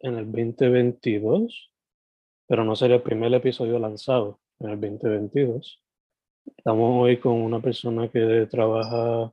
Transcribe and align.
en 0.00 0.16
el 0.16 0.26
2022, 0.26 1.70
pero 2.46 2.64
no 2.64 2.76
sería 2.76 2.96
el 2.96 3.02
primer 3.02 3.32
episodio 3.34 3.78
lanzado 3.78 4.40
en 4.60 4.70
el 4.70 4.80
2022. 4.80 5.82
Estamos 6.56 7.02
hoy 7.02 7.18
con 7.18 7.32
una 7.32 7.60
persona 7.60 8.08
que 8.08 8.46
trabaja 8.50 9.32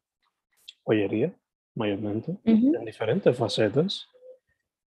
joyería, 0.83 1.33
mayormente, 1.75 2.37
en 2.43 2.85
diferentes 2.85 3.35
facetas, 3.37 4.07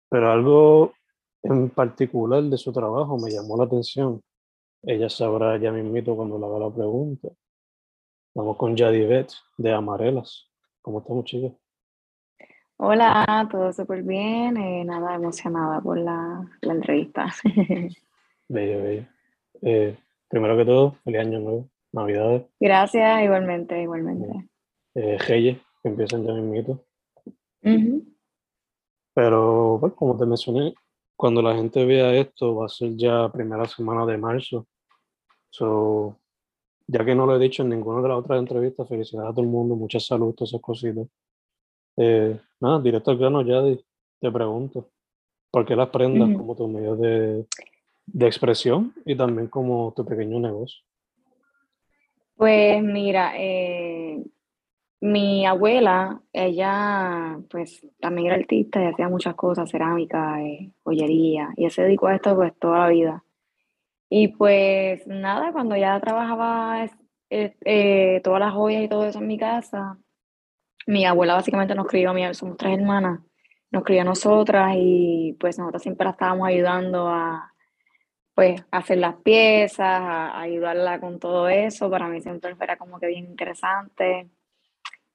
pero 0.09 0.31
algo 0.31 0.93
en 1.43 1.69
particular 1.69 2.43
de 2.43 2.57
su 2.57 2.71
trabajo 2.71 3.17
me 3.17 3.31
llamó 3.31 3.57
la 3.57 3.65
atención. 3.65 4.21
Ella 4.83 5.09
sabrá 5.09 5.57
ya 5.57 5.71
mismito 5.71 6.15
cuando 6.15 6.37
le 6.37 6.45
haga 6.45 6.59
la 6.59 6.73
pregunta. 6.73 7.29
Vamos 8.35 8.57
con 8.57 8.75
Yadivet 8.75 9.31
de 9.57 9.73
Amarelas. 9.73 10.49
¿Cómo 10.81 10.99
estamos, 10.99 11.25
chicos? 11.25 11.53
Hola, 12.79 13.47
todo 13.49 13.73
súper 13.73 14.03
bien. 14.03 14.55
Eh, 14.55 14.85
nada, 14.85 15.15
emocionada 15.15 15.81
por 15.81 15.97
la, 15.97 16.47
la 16.61 16.73
entrevista. 16.73 17.25
bello, 18.47 18.83
bello. 18.83 19.05
Eh, 19.63 19.97
primero 20.27 20.55
que 20.55 20.65
todo, 20.65 20.91
feliz 21.03 21.21
año 21.21 21.39
nuevo, 21.39 21.69
Navidades. 21.91 22.43
Gracias, 22.59 23.23
igualmente, 23.23 23.81
igualmente. 23.81 24.47
Eh, 24.93 25.17
que 25.27 25.59
empiezan 25.83 26.23
ya 26.23 26.33
mismito. 26.33 26.83
Pero, 29.15 29.77
pues, 29.81 29.93
como 29.93 30.15
te 30.15 30.27
mencioné, 30.27 30.75
cuando 31.15 31.41
la 31.41 31.55
gente 31.55 31.83
vea 31.83 32.13
esto, 32.13 32.55
va 32.55 32.67
a 32.67 32.69
ser 32.69 32.95
ya 32.95 33.31
primera 33.31 33.65
semana 33.65 34.05
de 34.05 34.19
marzo. 34.19 34.67
So, 35.49 36.19
ya 36.85 37.03
que 37.03 37.15
no 37.15 37.25
lo 37.25 37.35
he 37.35 37.39
dicho 37.39 37.63
en 37.63 37.69
ninguna 37.69 38.03
de 38.03 38.09
las 38.09 38.19
otras 38.19 38.37
entrevistas, 38.37 38.87
felicidades 38.87 39.31
a 39.31 39.33
todo 39.33 39.41
el 39.41 39.49
mundo, 39.49 39.75
mucha 39.75 39.99
salud, 39.99 40.35
todas 40.35 40.51
esas 40.51 40.61
cositas. 40.61 41.07
Eh, 41.97 42.39
nada, 42.59 42.79
directo 42.79 43.11
al 43.11 43.17
grano, 43.17 43.41
ya 43.41 43.61
te 44.19 44.31
pregunto, 44.31 44.89
¿por 45.51 45.65
qué 45.65 45.75
las 45.75 45.89
prendas 45.89 46.29
como 46.37 46.55
tu 46.55 46.67
medio 46.67 46.95
de, 46.95 47.45
de, 48.05 48.25
expresión 48.27 48.93
y 49.05 49.15
también 49.15 49.47
como 49.47 49.93
tu 49.95 50.05
pequeño 50.05 50.39
negocio? 50.39 50.79
Pues 52.35 52.83
mira, 52.83 53.33
eh, 53.35 54.23
mi 55.01 55.45
abuela, 55.45 56.21
ella 56.33 57.39
pues 57.49 57.85
también 57.99 58.27
era 58.27 58.35
artista 58.35 58.81
y 58.81 58.85
hacía 58.85 59.09
muchas 59.09 59.33
cosas, 59.35 59.69
cerámica, 59.71 60.43
eh, 60.43 60.71
joyería, 60.83 61.49
y 61.57 61.67
se 61.71 61.83
dedicó 61.83 62.07
a 62.07 62.15
esto 62.15 62.35
pues 62.35 62.53
toda 62.59 62.79
la 62.79 62.89
vida. 62.89 63.23
Y 64.09 64.29
pues 64.29 65.05
nada, 65.07 65.51
cuando 65.51 65.75
ya 65.75 65.99
trabajaba 65.99 66.87
eh, 67.29 68.21
todas 68.23 68.39
las 68.39 68.53
joyas 68.53 68.83
y 68.83 68.87
todo 68.87 69.05
eso 69.05 69.19
en 69.19 69.27
mi 69.27 69.37
casa, 69.37 69.97
mi 70.87 71.05
abuela 71.05 71.35
básicamente 71.35 71.75
nos 71.75 71.85
crió, 71.85 72.13
somos 72.33 72.57
tres 72.57 72.79
hermanas, 72.79 73.19
nos 73.71 73.83
crió 73.83 74.01
a 74.01 74.05
nosotras 74.05 74.73
y 74.77 75.35
pues 75.39 75.59
nosotros 75.59 75.83
siempre 75.83 76.05
la 76.05 76.11
estábamos 76.11 76.47
ayudando 76.47 77.09
a 77.09 77.53
pues 78.33 78.63
hacer 78.71 78.99
las 78.99 79.15
piezas, 79.15 80.31
ayudarla 80.33 80.99
con 80.99 81.19
todo 81.19 81.49
eso. 81.49 81.89
Para 81.89 82.07
mí 82.07 82.21
siempre 82.21 82.55
era 82.59 82.77
como 82.77 82.99
que 82.99 83.07
bien 83.07 83.25
interesante 83.25 84.29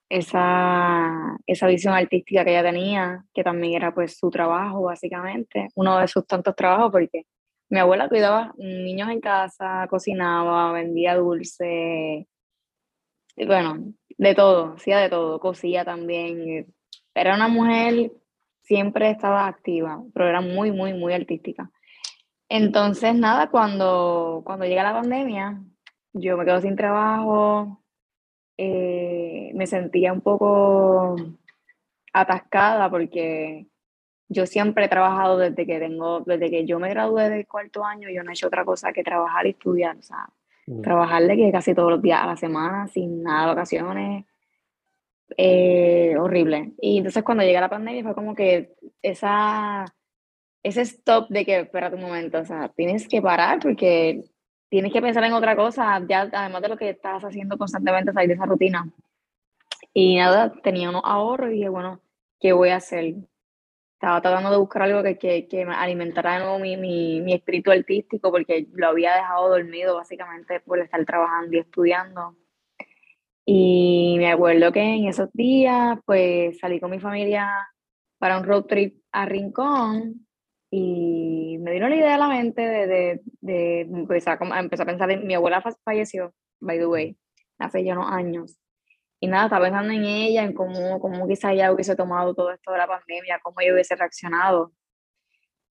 esa, 0.08 1.38
esa 1.46 1.66
visión 1.68 1.94
artística 1.94 2.44
que 2.44 2.50
ella 2.50 2.62
tenía, 2.62 3.24
que 3.32 3.42
también 3.42 3.74
era 3.74 3.94
pues 3.94 4.18
su 4.18 4.28
trabajo 4.30 4.82
básicamente, 4.82 5.68
uno 5.74 5.98
de 5.98 6.08
sus 6.08 6.26
tantos 6.26 6.54
trabajos 6.54 6.92
porque 6.92 7.24
mi 7.70 7.78
abuela 7.78 8.08
cuidaba 8.10 8.52
niños 8.58 9.08
en 9.08 9.20
casa, 9.20 9.86
cocinaba, 9.88 10.72
vendía 10.72 11.16
dulce, 11.16 12.26
y 13.36 13.46
bueno, 13.46 13.94
de 14.22 14.34
todo, 14.36 14.74
hacía 14.74 14.98
de 14.98 15.08
todo, 15.08 15.40
cosía 15.40 15.84
también. 15.84 16.72
Era 17.14 17.34
una 17.34 17.48
mujer, 17.48 18.12
siempre 18.62 19.10
estaba 19.10 19.48
activa, 19.48 20.02
pero 20.14 20.28
era 20.28 20.40
muy, 20.40 20.70
muy, 20.70 20.94
muy 20.94 21.12
artística. 21.12 21.70
Entonces, 22.48 23.14
nada, 23.16 23.50
cuando, 23.50 24.42
cuando 24.44 24.64
llega 24.64 24.84
la 24.84 24.92
pandemia, 24.92 25.60
yo 26.12 26.36
me 26.36 26.44
quedo 26.44 26.60
sin 26.60 26.76
trabajo, 26.76 27.82
eh, 28.58 29.50
me 29.54 29.66
sentía 29.66 30.12
un 30.12 30.20
poco 30.20 31.16
atascada 32.12 32.90
porque 32.90 33.66
yo 34.28 34.46
siempre 34.46 34.84
he 34.84 34.88
trabajado 34.88 35.38
desde 35.38 35.66
que 35.66 35.80
tengo, 35.80 36.20
desde 36.20 36.50
que 36.50 36.64
yo 36.64 36.78
me 36.78 36.90
gradué 36.90 37.28
del 37.28 37.46
cuarto 37.48 37.84
año, 37.84 38.08
yo 38.08 38.22
no 38.22 38.30
he 38.30 38.34
hecho 38.34 38.46
otra 38.46 38.64
cosa 38.64 38.92
que 38.92 39.02
trabajar 39.02 39.46
y 39.46 39.50
estudiar, 39.50 39.96
o 39.96 40.02
sea. 40.02 40.28
Trabajar 40.82 41.22
de 41.26 41.36
que 41.36 41.52
casi 41.52 41.74
todos 41.74 41.90
los 41.90 42.02
días 42.02 42.20
a 42.22 42.26
la 42.26 42.36
semana, 42.36 42.86
sin 42.88 43.22
nada 43.22 43.42
de 43.42 43.54
vacaciones, 43.54 44.24
eh, 45.36 46.16
horrible. 46.18 46.72
Y 46.80 46.98
entonces 46.98 47.22
cuando 47.22 47.44
llega 47.44 47.60
la 47.60 47.70
pandemia 47.70 48.02
fue 48.02 48.14
como 48.14 48.34
que 48.34 48.74
esa, 49.02 49.84
ese 50.62 50.82
stop 50.82 51.28
de 51.28 51.44
que, 51.44 51.60
espera 51.60 51.90
un 51.90 52.02
momento, 52.02 52.38
o 52.38 52.44
sea, 52.44 52.68
tienes 52.68 53.08
que 53.08 53.22
parar 53.22 53.60
porque 53.60 54.24
tienes 54.68 54.92
que 54.92 55.02
pensar 55.02 55.24
en 55.24 55.32
otra 55.34 55.56
cosa, 55.56 56.00
ya 56.08 56.22
además 56.32 56.62
de 56.62 56.68
lo 56.68 56.76
que 56.76 56.90
estás 56.90 57.22
haciendo 57.22 57.58
constantemente, 57.58 58.12
salir 58.12 58.28
de 58.28 58.34
esa 58.34 58.46
rutina. 58.46 58.90
Y 59.92 60.16
nada, 60.16 60.52
tenía 60.62 60.88
unos 60.88 61.02
ahorros 61.04 61.50
y 61.50 61.54
dije, 61.54 61.68
bueno, 61.68 62.00
¿qué 62.40 62.52
voy 62.52 62.70
a 62.70 62.76
hacer? 62.76 63.14
Estaba 64.02 64.20
tratando 64.20 64.50
de 64.50 64.56
buscar 64.56 64.82
algo 64.82 65.00
que, 65.00 65.16
que, 65.16 65.46
que 65.46 65.62
alimentara 65.62 66.32
de 66.32 66.38
nuevo 66.40 66.58
mi, 66.58 66.76
mi, 66.76 67.20
mi, 67.20 67.34
espíritu 67.34 67.70
artístico 67.70 68.32
porque 68.32 68.66
lo 68.72 68.88
había 68.88 69.14
dejado 69.14 69.50
dormido 69.50 69.94
básicamente 69.94 70.58
por 70.58 70.80
estar 70.80 71.04
trabajando 71.04 71.56
y 71.56 71.60
estudiando. 71.60 72.36
Y 73.46 74.16
me 74.18 74.32
acuerdo 74.32 74.72
que 74.72 74.80
en 74.80 75.06
esos 75.06 75.32
días 75.32 76.00
pues 76.04 76.58
salí 76.58 76.80
con 76.80 76.90
mi 76.90 76.98
familia 76.98 77.48
para 78.18 78.38
un 78.38 78.44
road 78.44 78.64
trip 78.64 79.00
a 79.12 79.24
Rincón 79.24 80.26
y 80.68 81.58
me 81.60 81.70
vino 81.70 81.88
la 81.88 81.94
idea 81.94 82.16
a 82.16 82.18
la 82.18 82.28
mente 82.28 82.60
de, 82.60 82.86
de, 82.88 83.20
de 83.40 83.80
empezar, 83.82 84.36
empezar 84.42 84.84
a 84.84 84.90
pensar 84.90 85.12
en 85.12 85.28
mi 85.28 85.34
abuela 85.34 85.62
falleció, 85.84 86.34
by 86.58 86.76
the 86.76 86.86
way, 86.86 87.16
hace 87.56 87.84
ya 87.84 87.92
unos 87.92 88.10
años. 88.10 88.58
Y 89.22 89.28
nada, 89.28 89.44
estaba 89.44 89.66
pensando 89.66 89.92
en 89.92 90.04
ella, 90.04 90.42
en 90.42 90.52
cómo, 90.52 90.98
cómo 90.98 91.28
quizá 91.28 91.52
ella 91.52 91.72
hubiese 91.72 91.94
tomado 91.94 92.34
todo 92.34 92.50
esto 92.50 92.72
de 92.72 92.78
la 92.78 92.88
pandemia, 92.88 93.38
cómo 93.40 93.60
ella 93.60 93.74
hubiese 93.74 93.94
reaccionado. 93.94 94.72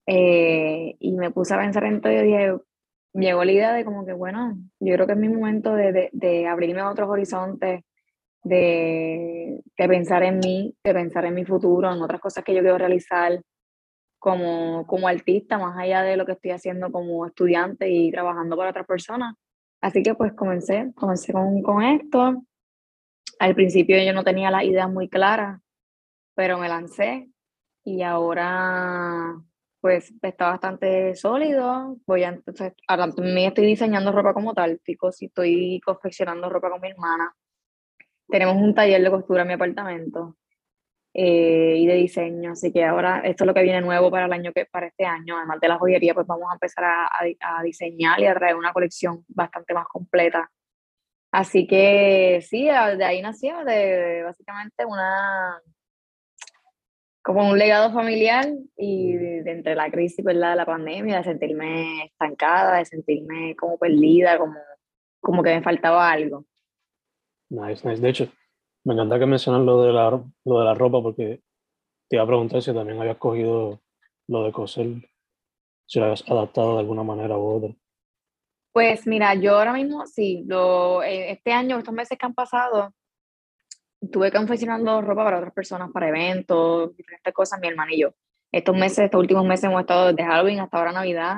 Eh, 0.05 0.95
y 0.97 1.11
me 1.17 1.31
puse 1.31 1.53
a 1.53 1.57
pensar 1.57 1.83
en 1.83 1.99
todo 1.99 2.13
y 2.13 2.21
dije, 2.21 2.55
llegó 3.13 3.43
la 3.43 3.51
idea 3.51 3.73
de 3.73 3.83
como 3.83 4.05
que, 4.05 4.13
bueno, 4.13 4.55
yo 4.79 4.93
creo 4.95 5.05
que 5.05 5.13
es 5.13 5.19
mi 5.19 5.27
momento 5.27 5.75
de, 5.75 5.91
de, 5.91 6.09
de 6.13 6.47
abrirme 6.47 6.79
a 6.79 6.89
otros 6.89 7.09
horizontes, 7.09 7.83
de, 8.43 9.61
de, 9.77 9.87
pensar 9.89 10.23
en 10.23 10.39
mí, 10.39 10.73
de 10.81 10.93
pensar 10.93 11.25
en 11.25 11.35
mi 11.35 11.43
futuro, 11.43 11.93
en 11.93 12.01
otras 12.01 12.21
cosas 12.21 12.45
que 12.45 12.55
yo 12.55 12.61
quiero 12.61 12.77
realizar. 12.77 13.41
como, 14.17 14.87
como 14.87 15.09
artista, 15.09 15.57
más 15.57 15.77
allá 15.77 16.03
de 16.03 16.15
lo 16.15 16.25
que 16.25 16.33
estoy 16.33 16.51
haciendo 16.51 16.89
como 16.89 17.25
estudiante 17.25 17.89
y 17.89 18.11
trabajando 18.11 18.55
para 18.55 18.69
otras 18.69 18.87
personas. 18.87 19.35
Así 19.81 20.03
que 20.03 20.15
pues 20.15 20.31
comencé, 20.33 20.93
comencé 20.95 21.33
con, 21.33 21.61
con 21.61 21.83
esto. 21.83 22.43
Al 23.41 23.55
principio 23.55 23.97
yo 23.97 24.13
no 24.13 24.23
tenía 24.23 24.51
las 24.51 24.65
ideas 24.65 24.87
muy 24.87 25.09
claras, 25.09 25.59
pero 26.35 26.59
me 26.59 26.69
lancé 26.69 27.27
y 27.83 28.03
ahora 28.03 29.35
pues 29.79 30.13
está 30.21 30.51
bastante 30.51 31.15
sólido. 31.15 31.97
Voy 32.05 32.23
a, 32.23 32.29
entonces, 32.29 32.73
ahora 32.87 33.11
también 33.11 33.47
estoy 33.47 33.65
diseñando 33.65 34.11
ropa 34.11 34.35
como 34.35 34.53
tal, 34.53 34.79
estoy, 34.85 34.95
estoy 35.21 35.81
confeccionando 35.83 36.49
ropa 36.49 36.69
con 36.69 36.81
mi 36.81 36.89
hermana. 36.91 37.33
Tenemos 38.27 38.57
un 38.57 38.75
taller 38.75 39.01
de 39.01 39.09
costura 39.09 39.41
en 39.41 39.47
mi 39.47 39.53
apartamento 39.55 40.37
eh, 41.11 41.77
y 41.79 41.87
de 41.87 41.95
diseño, 41.95 42.51
así 42.51 42.71
que 42.71 42.85
ahora 42.85 43.21
esto 43.21 43.43
es 43.43 43.47
lo 43.47 43.55
que 43.55 43.63
viene 43.63 43.81
nuevo 43.81 44.11
para 44.11 44.27
el 44.27 44.33
año 44.33 44.53
que 44.53 44.67
para 44.67 44.85
este 44.85 45.05
año, 45.05 45.35
además 45.35 45.59
de 45.59 45.67
la 45.67 45.79
joyería, 45.79 46.13
pues 46.13 46.27
vamos 46.27 46.45
a 46.51 46.53
empezar 46.53 46.83
a, 46.83 47.63
diseñar 47.63 48.19
y 48.19 48.27
a 48.27 48.35
traer 48.35 48.55
una 48.55 48.71
colección 48.71 49.25
bastante 49.29 49.73
más 49.73 49.87
completa. 49.87 50.51
Así 51.31 51.65
que 51.65 52.39
sí, 52.41 52.65
de 52.65 53.05
ahí 53.05 53.21
nació 53.21 53.63
de 53.63 54.23
básicamente 54.23 54.85
una 54.85 55.61
como 57.23 57.47
un 57.47 57.57
legado 57.57 57.93
familiar 57.93 58.47
y 58.75 59.13
de, 59.13 59.51
entre 59.51 59.75
la 59.75 59.91
crisis, 59.91 60.25
¿verdad? 60.25 60.51
de 60.51 60.55
la 60.57 60.65
pandemia, 60.65 61.17
de 61.17 61.23
sentirme 61.23 62.05
estancada, 62.05 62.77
de 62.77 62.85
sentirme 62.85 63.55
como 63.55 63.77
perdida, 63.77 64.37
como, 64.37 64.55
como 65.19 65.43
que 65.43 65.53
me 65.53 65.61
faltaba 65.61 66.09
algo. 66.09 66.45
Nice, 67.49 67.87
nice. 67.87 68.01
De 68.01 68.09
hecho, 68.09 68.27
me 68.83 68.93
encanta 68.93 69.19
que 69.19 69.25
mencionas 69.25 69.61
lo 69.61 69.83
de 69.83 69.93
la, 69.93 70.09
lo 70.09 70.59
de 70.59 70.65
la 70.65 70.73
ropa 70.73 71.01
porque 71.01 71.41
te 72.09 72.15
iba 72.15 72.23
a 72.23 72.27
preguntar 72.27 72.61
si 72.61 72.73
también 72.73 72.99
habías 72.99 73.17
cogido 73.17 73.81
lo 74.27 74.43
de 74.43 74.51
coser, 74.51 74.87
si 75.85 75.99
lo 75.99 76.05
habías 76.05 76.27
adaptado 76.29 76.73
de 76.73 76.79
alguna 76.79 77.03
manera 77.03 77.37
u 77.37 77.57
otra. 77.57 77.75
Pues 78.73 79.05
mira, 79.05 79.33
yo 79.35 79.57
ahora 79.57 79.73
mismo 79.73 80.05
sí, 80.07 80.43
lo, 80.47 81.03
eh, 81.03 81.31
este 81.31 81.51
año, 81.51 81.77
estos 81.77 81.93
meses 81.93 82.17
que 82.17 82.25
han 82.25 82.33
pasado, 82.33 82.93
estuve 84.01 84.31
confeccionando 84.31 85.01
ropa 85.01 85.23
para 85.25 85.37
otras 85.37 85.53
personas, 85.53 85.91
para 85.91 86.09
eventos, 86.09 86.95
diferentes 86.95 87.33
cosas, 87.33 87.59
mi 87.59 87.67
hermano 87.67 87.91
y 87.93 88.01
yo. 88.01 88.09
Estos 88.51 88.75
meses, 88.75 88.99
estos 88.99 89.19
últimos 89.19 89.45
meses 89.45 89.65
hemos 89.65 89.81
estado 89.81 90.07
desde 90.07 90.23
Halloween 90.29 90.59
hasta 90.59 90.77
ahora 90.77 90.91
Navidad 90.91 91.37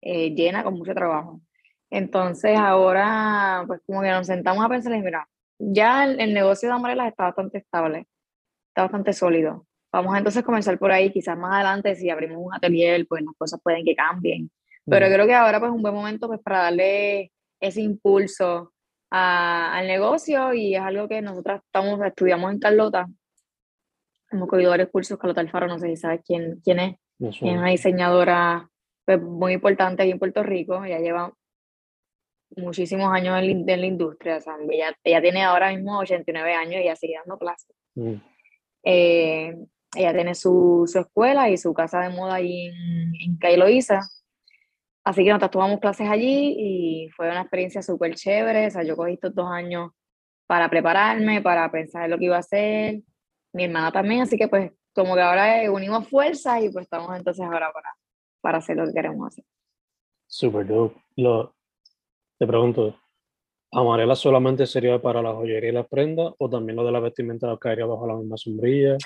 eh, 0.00 0.30
llena 0.34 0.64
con 0.64 0.74
mucho 0.74 0.94
trabajo. 0.94 1.40
Entonces 1.90 2.56
ahora, 2.58 3.64
pues 3.66 3.80
como 3.86 4.02
que 4.02 4.10
nos 4.10 4.26
sentamos 4.26 4.64
a 4.64 4.68
pensar, 4.68 4.94
y 4.94 5.02
mira, 5.02 5.28
ya 5.58 6.04
el, 6.04 6.34
negocio 6.34 6.68
de 6.68 6.74
Amorelas 6.74 7.08
está 7.08 7.24
bastante 7.24 7.58
estable, 7.58 8.06
está 8.68 8.82
bastante 8.82 9.12
sólido. 9.12 9.66
Vamos 9.92 10.14
a 10.14 10.18
entonces 10.18 10.44
comenzar 10.44 10.78
por 10.78 10.92
ahí, 10.92 11.12
quizás 11.12 11.36
más 11.38 11.54
adelante 11.54 11.94
si 11.96 12.10
abrimos 12.10 12.38
un 12.40 12.54
atelier, 12.54 13.06
pues 13.08 13.22
las 13.24 13.34
cosas 13.36 13.60
pueden 13.62 13.84
que 13.84 13.94
cambien. 13.94 14.50
Pero 14.88 15.06
creo 15.06 15.26
que 15.26 15.34
ahora 15.34 15.60
pues 15.60 15.72
un 15.72 15.82
buen 15.82 15.94
momento 15.94 16.28
pues 16.28 16.40
para 16.40 16.62
darle 16.62 17.32
ese 17.60 17.80
impulso 17.80 18.72
al 19.10 19.86
negocio 19.86 20.52
y 20.52 20.74
es 20.74 20.80
algo 20.80 21.08
que 21.08 21.22
nosotros 21.22 21.60
estamos, 21.64 22.00
estudiamos 22.04 22.52
en 22.52 22.58
Carlota. 22.58 23.06
Hemos 24.30 24.48
cogido 24.48 24.70
varios 24.70 24.90
cursos, 24.90 25.18
Carlota 25.18 25.40
Alfaro, 25.40 25.66
no 25.66 25.78
sé 25.78 25.88
si 25.88 25.96
sabes 25.96 26.20
quién, 26.24 26.60
quién 26.62 26.80
es, 26.80 26.96
es 27.18 27.40
una 27.42 27.70
diseñadora 27.70 28.68
pues, 29.04 29.22
muy 29.22 29.54
importante 29.54 30.02
aquí 30.02 30.12
en 30.12 30.18
Puerto 30.18 30.42
Rico, 30.42 30.84
ella 30.84 30.98
lleva 30.98 31.32
muchísimos 32.56 33.10
años 33.12 33.38
en, 33.42 33.66
la 33.66 33.86
industria, 33.86 34.38
ella, 34.70 34.96
ella, 35.02 35.22
tiene 35.22 35.44
ahora 35.44 35.70
mismo 35.70 35.98
89 35.98 36.54
años 36.54 36.74
y 36.74 36.84
ella 36.84 36.96
sigue 36.96 37.14
dando 37.16 37.38
clases. 37.38 37.74
Mm. 37.94 38.14
Eh, 38.84 39.56
ella 39.96 40.12
tiene 40.14 40.34
su, 40.34 40.84
su, 40.86 40.98
escuela 40.98 41.48
y 41.48 41.56
su 41.56 41.72
casa 41.72 42.00
de 42.00 42.10
moda 42.10 42.34
ahí 42.34 42.66
en, 42.66 43.12
en 43.24 43.38
Así 45.08 45.24
que 45.24 45.30
nosotros 45.30 45.52
tomamos 45.52 45.80
clases 45.80 46.06
allí 46.06 46.54
y 46.58 47.08
fue 47.16 47.30
una 47.30 47.40
experiencia 47.40 47.80
súper 47.80 48.14
chévere. 48.14 48.66
O 48.66 48.70
sea, 48.70 48.82
yo 48.82 48.94
cogí 48.94 49.14
estos 49.14 49.34
dos 49.34 49.50
años 49.50 49.92
para 50.46 50.68
prepararme, 50.68 51.40
para 51.40 51.70
pensar 51.70 52.04
en 52.04 52.10
lo 52.10 52.18
que 52.18 52.26
iba 52.26 52.36
a 52.36 52.40
hacer. 52.40 53.00
Mi 53.54 53.64
hermana 53.64 53.90
también, 53.90 54.20
así 54.20 54.36
que 54.36 54.48
pues 54.48 54.70
como 54.94 55.14
que 55.14 55.22
ahora 55.22 55.72
unimos 55.72 56.06
fuerzas 56.10 56.62
y 56.62 56.68
pues 56.68 56.82
estamos 56.82 57.16
entonces 57.16 57.42
ahora 57.42 57.72
para, 57.72 57.88
para 58.42 58.58
hacer 58.58 58.76
lo 58.76 58.84
que 58.84 58.92
queremos 58.92 59.28
hacer. 59.28 59.46
Súper 60.26 60.66
dope. 60.66 61.00
Te 62.38 62.46
pregunto, 62.46 62.94
¿Amarela 63.72 64.14
solamente 64.14 64.66
sería 64.66 65.00
para 65.00 65.22
la 65.22 65.32
joyería 65.32 65.70
y 65.70 65.72
las 65.72 65.88
prendas 65.88 66.34
o 66.38 66.50
también 66.50 66.76
lo 66.76 66.84
de 66.84 66.92
la 66.92 67.00
vestimenta 67.00 67.56
caería 67.56 67.86
bajo 67.86 68.06
la 68.06 68.16
misma 68.16 68.36
sombrilla? 68.36 68.98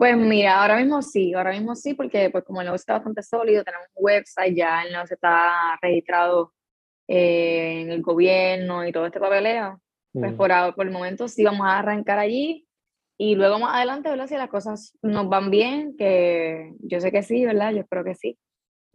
Pues 0.00 0.16
mira, 0.16 0.62
ahora 0.62 0.78
mismo 0.78 1.02
sí, 1.02 1.34
ahora 1.34 1.50
mismo 1.50 1.74
sí, 1.74 1.92
porque 1.92 2.30
pues 2.30 2.42
como 2.44 2.62
el 2.62 2.68
negocio 2.68 2.80
está 2.80 2.94
bastante 2.94 3.22
sólido, 3.22 3.62
tenemos 3.62 3.86
un 3.94 4.02
website, 4.06 4.56
ya 4.56 4.82
el 4.82 4.92
negocio 4.92 5.12
está 5.12 5.78
registrado 5.82 6.54
eh, 7.06 7.82
en 7.82 7.90
el 7.90 8.00
gobierno 8.00 8.86
y 8.86 8.92
todo 8.92 9.04
este 9.04 9.20
papeleo, 9.20 9.78
pues 10.14 10.32
mm. 10.32 10.36
por, 10.38 10.74
por 10.74 10.86
el 10.86 10.90
momento 10.90 11.28
sí 11.28 11.44
vamos 11.44 11.66
a 11.66 11.80
arrancar 11.80 12.18
allí 12.18 12.66
y 13.18 13.34
luego 13.34 13.58
más 13.58 13.74
adelante, 13.76 14.08
¿verdad? 14.08 14.26
Si 14.26 14.36
las 14.38 14.48
cosas 14.48 14.96
nos 15.02 15.28
van 15.28 15.50
bien, 15.50 15.94
que 15.98 16.72
yo 16.78 16.98
sé 16.98 17.12
que 17.12 17.22
sí, 17.22 17.44
¿verdad? 17.44 17.72
Yo 17.72 17.80
espero 17.80 18.02
que 18.02 18.14
sí. 18.14 18.38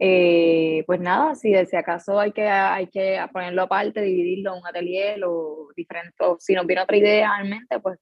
Eh, 0.00 0.82
pues 0.88 0.98
nada, 0.98 1.36
si, 1.36 1.54
si 1.66 1.76
acaso 1.76 2.18
hay 2.18 2.32
que, 2.32 2.48
hay 2.48 2.88
que 2.88 3.24
ponerlo 3.32 3.62
aparte, 3.62 4.02
dividirlo 4.02 4.54
en 4.54 4.60
un 4.60 4.66
atelier 4.66 5.20
o 5.24 5.68
diferente, 5.76 6.16
o 6.18 6.36
si 6.40 6.54
nos 6.54 6.66
viene 6.66 6.82
otra 6.82 6.96
idea 6.96 7.30
en 7.40 7.50
mente, 7.50 7.78
pues 7.78 7.96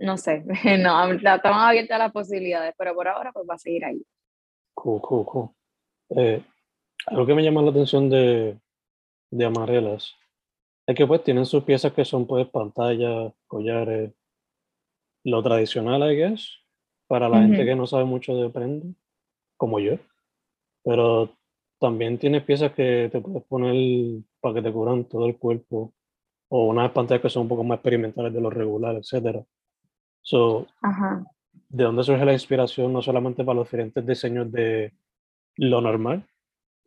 no 0.00 0.16
sé, 0.16 0.44
no, 0.78 1.12
estamos 1.12 1.62
abiertas 1.62 1.98
las 1.98 2.12
posibilidades, 2.12 2.74
pero 2.76 2.94
por 2.94 3.08
ahora 3.08 3.32
pues 3.32 3.46
va 3.48 3.54
a 3.54 3.58
seguir 3.58 3.84
ahí. 3.84 4.02
Cool, 4.74 5.00
cool, 5.00 5.24
cool. 5.26 5.50
Eh, 6.16 6.42
algo 7.06 7.26
que 7.26 7.34
me 7.34 7.42
llama 7.42 7.62
la 7.62 7.70
atención 7.70 8.10
de, 8.10 8.58
de 9.30 9.44
Amarelas 9.44 10.14
es 10.86 10.96
que 10.96 11.06
pues 11.06 11.22
tienen 11.22 11.46
sus 11.46 11.62
piezas 11.64 11.92
que 11.92 12.04
son 12.04 12.26
pues 12.26 12.48
pantallas, 12.48 13.32
collares, 13.46 14.12
lo 15.24 15.42
tradicional, 15.42 16.10
I 16.10 16.16
guess, 16.16 16.50
para 17.06 17.28
la 17.28 17.42
gente 17.42 17.64
que 17.64 17.76
no 17.76 17.86
sabe 17.86 18.04
mucho 18.04 18.34
de 18.34 18.50
prenda, 18.50 18.86
como 19.56 19.78
yo. 19.78 19.98
Pero 20.82 21.30
también 21.78 22.18
tienes 22.18 22.42
piezas 22.42 22.72
que 22.72 23.08
te 23.12 23.20
puedes 23.20 23.44
poner 23.44 24.22
para 24.40 24.54
que 24.54 24.62
te 24.62 24.72
cubran 24.72 25.04
todo 25.04 25.26
el 25.26 25.36
cuerpo, 25.36 25.92
o 26.48 26.66
unas 26.66 26.90
pantallas 26.90 27.22
que 27.22 27.30
son 27.30 27.42
un 27.42 27.48
poco 27.48 27.64
más 27.64 27.76
experimentales 27.76 28.32
de 28.32 28.40
lo 28.40 28.50
regular, 28.50 28.96
etcétera. 28.96 29.44
So, 30.22 30.66
¿De 31.68 31.84
dónde 31.84 32.02
surge 32.02 32.24
la 32.24 32.32
inspiración 32.32 32.92
no 32.92 33.00
solamente 33.00 33.44
para 33.44 33.56
los 33.56 33.66
diferentes 33.66 34.04
diseños 34.04 34.50
de 34.50 34.92
lo 35.56 35.80
normal 35.80 36.26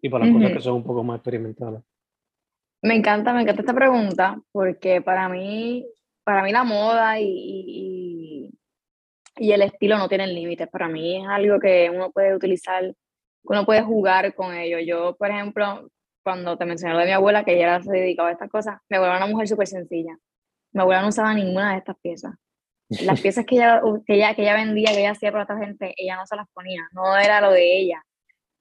y 0.02 0.10
para 0.10 0.26
las 0.26 0.36
cosas 0.36 0.52
que 0.52 0.60
son 0.60 0.74
un 0.74 0.84
poco 0.84 1.04
más 1.04 1.18
experimentales? 1.18 1.82
Me 2.82 2.96
encanta, 2.96 3.34
me 3.34 3.42
encanta 3.42 3.62
esta 3.62 3.74
pregunta 3.74 4.38
porque 4.52 5.02
para 5.02 5.30
mí, 5.30 5.86
para 6.26 6.44
mí 6.44 6.52
la 6.52 6.66
moda 6.66 7.18
y, 7.18 7.26
y, 7.26 8.50
y 9.38 9.52
el 9.54 9.62
estilo 9.62 9.98
no 9.98 10.10
tienen 10.10 10.36
límites. 10.36 10.68
Para 10.68 10.90
mí 10.90 11.22
es 11.22 11.30
algo 11.30 11.62
que 11.62 11.90
uno 11.90 12.12
puede 12.12 12.36
utilizar, 12.36 12.94
uno 13.44 13.66
puede 13.66 13.84
jugar 13.84 14.36
con 14.36 14.54
ello. 14.54 14.80
Yo, 14.80 15.16
por 15.16 15.30
ejemplo, 15.30 15.90
cuando 16.24 16.58
te 16.58 16.66
mencioné 16.66 16.94
lo 16.94 17.00
de 17.00 17.06
mi 17.06 17.12
abuela, 17.14 17.46
que 17.46 17.56
ella 17.56 17.82
se 17.82 17.92
dedicaba 17.94 18.28
a 18.28 18.34
estas 18.34 18.50
cosas, 18.50 18.82
mi 18.90 18.98
abuela 18.98 19.16
era 19.16 19.26
una 19.26 19.34
mujer 19.34 19.48
súper 19.48 19.68
sencilla. 19.68 20.18
Mi 20.74 20.82
abuela 20.82 21.04
no 21.04 21.08
usaba 21.08 21.34
ninguna 21.34 21.72
de 21.72 21.78
estas 21.78 21.96
piezas 22.02 22.36
las 22.90 23.22
piezas 23.22 23.46
que 23.46 23.56
ella, 23.56 23.82
que, 24.06 24.16
ella, 24.16 24.36
que 24.36 24.42
ella 24.44 24.56
vendía, 24.56 24.92
que 24.92 25.00
ella 25.00 25.12
hacía 25.12 25.32
para 25.32 25.44
otra 25.44 25.58
gente, 25.58 25.94
ella 25.98 26.16
no 26.16 26.26
se 26.26 26.36
las 26.36 26.48
ponía, 26.54 26.82
no 26.92 27.18
era 27.18 27.42
lo 27.42 27.52
de 27.52 27.78
ella. 27.78 28.04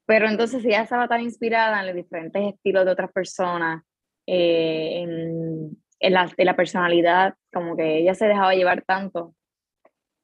Pero 0.06 0.28
entonces 0.28 0.64
ella 0.64 0.82
estaba 0.82 1.08
tan 1.08 1.20
inspirada 1.20 1.80
en 1.80 1.86
los 1.86 1.96
diferentes 1.96 2.42
estilos 2.54 2.84
de 2.84 2.90
otras 2.90 3.12
personas, 3.12 3.82
eh, 4.26 5.02
en, 5.02 5.76
en, 6.00 6.12
la, 6.12 6.30
la, 6.36 6.56
personalidad, 6.56 7.34
como 7.52 7.76
que 7.76 7.98
ella 7.98 8.14
se 8.14 8.26
dejaba 8.26 8.54
llevar 8.54 8.82
tanto. 8.82 9.34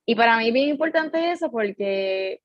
Y 0.07 0.15
para 0.15 0.37
mí 0.39 0.49
es 0.49 0.55
bien 0.55 0.69
importante 0.69 1.31
eso 1.31 1.51
porque 1.51 2.41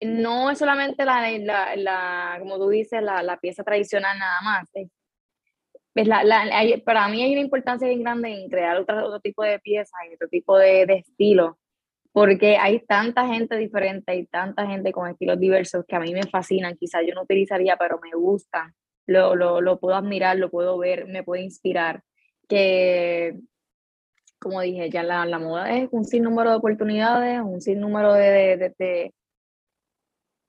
no 0.00 0.50
es 0.50 0.58
solamente 0.58 1.04
la, 1.04 1.30
la, 1.38 1.76
la 1.76 2.36
como 2.38 2.58
tú 2.58 2.68
dices, 2.68 3.02
la, 3.02 3.22
la 3.22 3.38
pieza 3.38 3.64
tradicional 3.64 4.18
nada 4.18 4.40
más, 4.42 4.68
la, 5.94 6.24
la, 6.24 6.42
para 6.84 7.08
mí 7.08 7.22
hay 7.22 7.32
una 7.32 7.40
importancia 7.40 7.88
bien 7.88 8.02
grande 8.02 8.28
en 8.32 8.48
crear 8.48 8.76
otro, 8.78 9.06
otro 9.06 9.20
tipo 9.20 9.42
de 9.42 9.58
piezas 9.58 10.00
y 10.10 10.14
otro 10.14 10.28
tipo 10.28 10.56
de, 10.58 10.86
de 10.86 10.94
estilo, 10.94 11.58
porque 12.12 12.56
hay 12.56 12.80
tanta 12.80 13.26
gente 13.26 13.56
diferente, 13.56 14.14
y 14.16 14.26
tanta 14.26 14.66
gente 14.66 14.92
con 14.92 15.08
estilos 15.08 15.38
diversos 15.38 15.84
que 15.86 15.96
a 15.96 16.00
mí 16.00 16.12
me 16.12 16.24
fascinan, 16.24 16.76
quizás 16.76 17.02
yo 17.06 17.14
no 17.14 17.22
utilizaría, 17.22 17.76
pero 17.76 17.98
me 18.02 18.10
gustan, 18.12 18.74
lo, 19.06 19.34
lo, 19.34 19.60
lo 19.60 19.78
puedo 19.78 19.96
admirar, 19.96 20.36
lo 20.38 20.50
puedo 20.50 20.78
ver, 20.78 21.06
me 21.06 21.22
puede 21.22 21.42
inspirar, 21.42 22.02
que 22.48 23.38
como 24.40 24.62
dije, 24.62 24.88
ya 24.90 25.02
la, 25.02 25.26
la 25.26 25.38
moda 25.38 25.70
es 25.76 25.88
un 25.92 26.04
sinnúmero 26.04 26.50
de 26.50 26.56
oportunidades, 26.56 27.40
un 27.40 27.60
sinnúmero 27.60 28.14
de, 28.14 28.56
de, 28.56 28.74
de, 28.78 29.14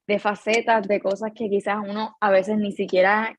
de 0.08 0.20
facetas, 0.20 0.88
de 0.88 1.02
cosas 1.02 1.32
que 1.36 1.50
quizás 1.50 1.78
uno 1.86 2.16
a 2.22 2.32
veces 2.32 2.58
ni 2.58 2.72
siquiera 2.72 3.38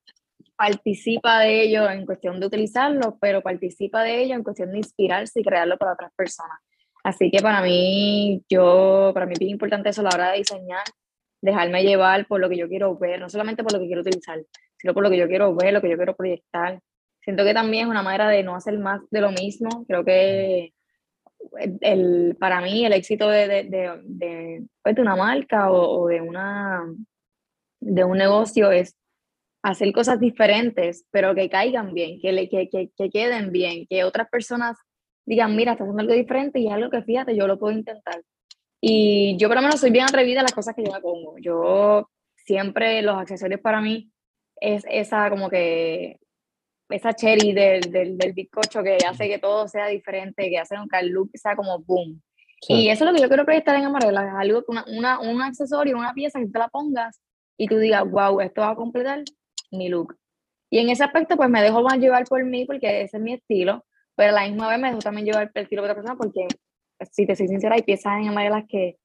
participa 0.57 1.41
de 1.41 1.63
ello 1.63 1.89
en 1.91 2.07
cuestión 2.07 2.39
de 2.41 2.47
utilizarlo, 2.47 3.19
pero 3.21 3.43
participa 3.43 4.03
de 4.03 4.23
ello 4.23 4.35
en 4.35 4.43
cuestión 4.43 4.71
de 4.73 4.79
inspirarse 4.79 5.41
y 5.41 5.45
crearlo 5.45 5.77
para 5.79 5.93
otras 5.93 6.13
personas. 6.15 6.59
Así 7.05 7.31
que 7.31 7.43
para 7.43 7.63
mí, 7.63 8.43
yo, 8.49 9.11
para 9.13 9.27
mí 9.27 9.33
es 9.33 9.39
bien 9.39 9.53
importante 9.53 9.89
eso 9.89 10.03
a 10.03 10.05
la 10.05 10.11
hora 10.15 10.31
de 10.31 10.39
diseñar, 10.39 10.85
dejarme 11.41 11.83
llevar 11.83 12.27
por 12.27 12.41
lo 12.41 12.49
que 12.49 12.57
yo 12.57 12.69
quiero 12.69 12.97
ver, 12.97 13.21
no 13.21 13.29
solamente 13.29 13.65
por 13.65 13.73
lo 13.73 13.81
que 13.81 13.87
quiero 13.87 14.03
utilizar, 14.03 14.41
sino 14.79 14.95
por 14.95 15.03
lo 15.03 15.11
que 15.11 15.17
yo 15.17 15.27
quiero 15.27 15.55
ver, 15.55 15.73
lo 15.73 15.81
que 15.81 15.91
yo 15.91 15.97
quiero 15.97 16.15
proyectar. 16.15 16.81
Siento 17.21 17.45
que 17.45 17.55
también 17.55 17.85
es 17.85 17.91
una 17.91 18.03
manera 18.03 18.29
de 18.29 18.43
no 18.43 18.55
hacer 18.55 18.79
más 18.79 19.01
de 19.11 19.21
lo 19.21 19.33
mismo. 19.33 19.85
Creo 19.87 20.05
que 20.05 20.73
el, 21.81 22.37
para 22.39 22.61
mí 22.61 22.85
el 22.85 22.93
éxito 22.93 23.29
de, 23.29 23.49
de, 23.49 23.65
de, 23.65 24.01
de, 24.05 24.63
pues, 24.83 24.99
una 24.99 25.17
marca 25.17 25.71
o, 25.71 26.03
o, 26.03 26.09
de, 26.09 26.21
una, 26.21 26.85
de 27.81 28.05
un 28.05 28.19
negocio 28.19 28.71
es 28.71 28.95
hacer 29.63 29.93
cosas 29.93 30.19
diferentes, 30.19 31.07
pero 31.11 31.35
que 31.35 31.49
caigan 31.49 31.95
bien, 31.95 32.21
que, 32.21 32.33
le, 32.33 32.49
que, 32.49 32.69
que, 32.69 32.91
que 32.97 33.11
queden 33.11 33.53
bien, 33.53 33.87
que 33.89 34.05
otras 34.05 34.29
personas 34.29 34.77
digan, 35.25 35.55
mira, 35.55 35.73
estás 35.73 35.85
haciendo 35.85 36.03
algo 36.03 36.15
diferente 36.15 36.59
y 36.59 36.67
es 36.67 36.73
algo 36.73 36.91
que 36.91 37.03
fíjate, 37.03 37.37
yo 37.37 37.47
lo 37.47 37.59
puedo 37.59 37.77
intentar. 37.77 38.23
Y 38.81 39.37
yo 39.39 39.49
por 39.49 39.57
lo 39.57 39.63
menos 39.63 39.81
soy 39.81 39.91
bien 39.91 40.05
atrevida 40.05 40.41
a 40.41 40.43
las 40.43 40.53
cosas 40.53 40.75
que 40.75 40.85
yo 40.85 40.93
me 40.93 41.01
pongo. 41.01 41.37
Yo 41.39 42.11
siempre 42.35 43.01
los 43.03 43.17
accesorios 43.17 43.61
para 43.61 43.81
mí 43.81 44.11
es 44.61 44.85
esa 44.91 45.31
como 45.31 45.49
que 45.49 46.19
esa 46.89 47.15
cherry 47.15 47.53
del, 47.53 47.81
del, 47.93 48.19
del 48.19 48.33
bizcocho 48.33 48.83
que 48.83 48.99
hace 49.09 49.29
que 49.29 49.39
todo 49.39 49.69
sea 49.69 49.87
diferente, 49.87 50.51
que 50.51 50.59
hace 50.59 50.75
que 50.91 50.99
el 50.99 51.09
look 51.09 51.31
sea 51.35 51.55
como 51.55 51.79
boom. 51.79 52.21
Sí. 52.61 52.75
Y 52.75 52.89
eso 52.91 53.05
es 53.05 53.11
lo 53.11 53.17
que 53.17 53.23
yo 53.23 53.29
quiero 53.29 53.45
proyectar 53.45 53.77
en 53.77 53.85
Amarela, 53.85 54.39
algo, 54.39 54.63
una, 54.69 54.85
una, 54.89 55.21
un 55.21 55.41
accesorio, 55.41 55.97
una 55.97 56.13
pieza 56.13 56.39
que 56.39 56.47
te 56.47 56.59
la 56.59 56.69
pongas 56.69 57.21
y 57.57 57.67
tú 57.67 57.79
digas, 57.79 58.09
wow, 58.09 58.41
esto 58.41 58.61
va 58.61 58.71
a 58.71 58.77
completar 58.77 59.23
mi 59.73 59.89
look. 59.89 60.17
Y 60.71 60.79
en 60.79 60.89
ese 60.89 61.05
aspecto, 61.05 61.37
pues 61.37 61.51
me 61.51 61.63
dejo 61.63 61.83
más 61.83 61.99
llevar 61.99 62.25
por 62.25 62.45
mí 62.45 62.65
porque 62.65 63.03
ese 63.03 63.19
es 63.19 63.23
mi 63.23 63.35
estilo, 63.35 63.85
pero 64.17 64.31
a 64.31 64.41
la 64.41 64.49
misma 64.49 64.69
vez 64.69 64.79
me 64.79 64.89
dejo 64.89 65.01
también 65.01 65.27
llevar 65.27 65.51
el 65.55 65.63
estilo 65.63 65.83
de 65.83 65.91
otra 65.91 65.95
persona 65.95 66.17
porque, 66.17 66.47
si 67.11 67.27
te 67.27 67.37
soy 67.37 67.49
sincera, 67.49 67.75
hay 67.75 67.83
piezas 67.83 68.21
en 68.21 68.29
Amarelas 68.29 68.65
que, 68.69 68.97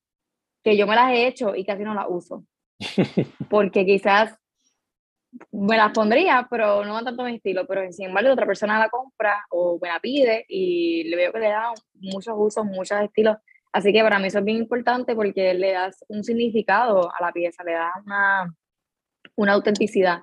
que 0.64 0.78
yo 0.78 0.88
me 0.88 0.96
las 0.96 1.12
he 1.12 1.28
hecho 1.28 1.56
y 1.56 1.66
casi 1.66 1.84
no 1.84 1.94
las 1.94 2.06
uso. 2.10 2.46
porque 3.50 3.86
quizás 3.86 4.38
me 5.52 5.78
las 5.78 5.92
pondría, 5.92 6.48
pero 6.50 6.84
no 6.86 6.94
van 6.94 7.06
tanto 7.06 7.24
mi 7.24 7.36
estilo, 7.36 7.66
pero 7.68 7.92
sin 7.92 8.08
embargo 8.08 8.32
otra 8.32 8.46
persona 8.46 8.80
la 8.80 8.90
compra 8.90 9.46
o 9.50 9.78
me 9.82 9.90
la 9.90 10.00
pide 10.00 10.46
y 10.48 11.04
le 11.06 11.16
veo 11.16 11.34
que 11.34 11.40
le 11.40 11.50
da 11.50 11.72
muchos 11.96 12.34
usos, 12.38 12.66
muchos 12.66 13.00
estilos, 13.02 13.38
así 13.72 13.92
que 13.92 14.02
para 14.02 14.20
mí 14.20 14.28
eso 14.28 14.40
es 14.40 14.46
bien 14.46 14.58
importante 14.58 15.16
porque 15.16 15.54
le 15.54 15.74
das 15.74 16.04
un 16.08 16.24
significado 16.24 17.12
a 17.14 17.24
la 17.24 17.32
pieza, 17.32 17.64
le 17.64 17.74
das 17.74 17.92
una, 18.06 18.56
una 19.36 19.54
autenticidad. 19.54 20.22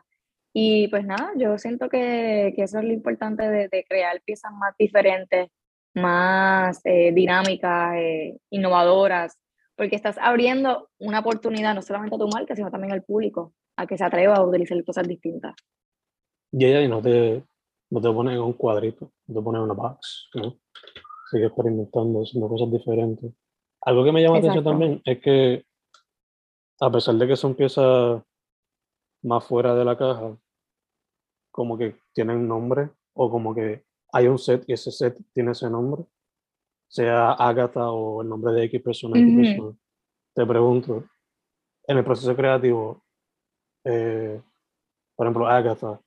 Y 0.57 0.87
pues 0.87 1.05
nada, 1.05 1.33
yo 1.37 1.59
siento 1.59 1.89
que, 1.89 2.53
que 2.55 2.63
eso 2.63 2.79
es 2.79 2.85
lo 2.85 2.93
importante 2.93 3.43
de, 3.43 3.69
de, 3.69 3.85
crear 3.89 4.23
piezas 4.25 4.53
más 4.53 4.73
diferentes, 4.79 5.51
más 5.95 6.81
eh, 6.85 7.11
dinámicas, 7.13 7.97
eh, 7.97 8.39
innovadoras, 8.51 9.37
porque 9.77 9.97
estás 9.97 10.17
abriendo 10.17 10.91
una 11.01 11.19
oportunidad 11.19 11.75
no 11.75 11.83
solamente 11.83 12.15
a 12.15 12.19
tu 12.19 12.29
marca, 12.29 12.55
sino 12.55 12.71
también 12.71 12.93
al 12.93 13.03
público 13.03 13.53
a 13.77 13.89
que 13.89 13.99
se 13.99 14.05
atreva 14.05 14.37
a 14.37 14.47
utilizar 14.47 14.83
cosas 14.85 15.09
distintas. 15.09 15.55
Y 16.53 16.65
ella 16.67 16.87
no 16.87 17.03
te, 17.03 17.43
no 17.91 18.01
te 18.01 18.13
pone 18.13 18.35
en 18.35 18.41
un 18.41 18.53
cuadrito, 18.53 19.11
no 19.27 19.35
te 19.35 19.43
pone 19.43 19.59
en 19.59 19.65
una 19.65 19.75
box, 19.75 20.29
¿no? 20.35 20.57
Sigue 21.33 21.47
experimentando, 21.47 22.23
haciendo 22.23 22.49
cosas 22.49 22.71
diferentes. 22.71 23.33
Algo 23.81 24.05
que 24.05 24.13
me 24.13 24.23
llama 24.23 24.35
la 24.35 24.39
atención 24.39 24.65
también 24.65 25.03
es 25.05 25.21
que, 25.21 25.65
a 26.81 26.93
pesar 26.93 27.17
de 27.17 27.27
que 27.27 27.35
son 27.35 27.57
piezas 27.57 28.23
más 29.23 29.45
fuera 29.45 29.75
de 29.75 29.85
la 29.85 29.97
caja, 29.97 30.37
como 31.55 31.79
que 31.79 32.01
tienen 32.13 32.49
nombre, 32.49 32.91
o 33.13 33.31
como 33.31 33.55
que 33.55 33.85
hay 34.13 34.27
un 34.27 34.41
set 34.41 34.65
y 34.67 34.73
ese 34.73 34.91
set 34.91 35.17
tiene 35.33 35.53
ese 35.53 35.71
nombre, 35.71 36.05
sea 36.89 37.31
Agatha 37.31 37.93
o 37.93 38.23
el 38.23 38.29
nombre 38.29 38.53
de 38.53 38.65
X 38.65 38.83
persona, 38.83 39.21
X 39.21 39.37
persona. 39.37 39.77
Te 40.35 40.45
pregunto, 40.45 41.05
en 41.87 41.99
el 41.99 42.05
proceso 42.05 42.35
creativo, 42.35 43.05
eh, 43.85 44.43
por 45.15 45.27
ejemplo, 45.27 45.47
Agatha, 45.47 46.01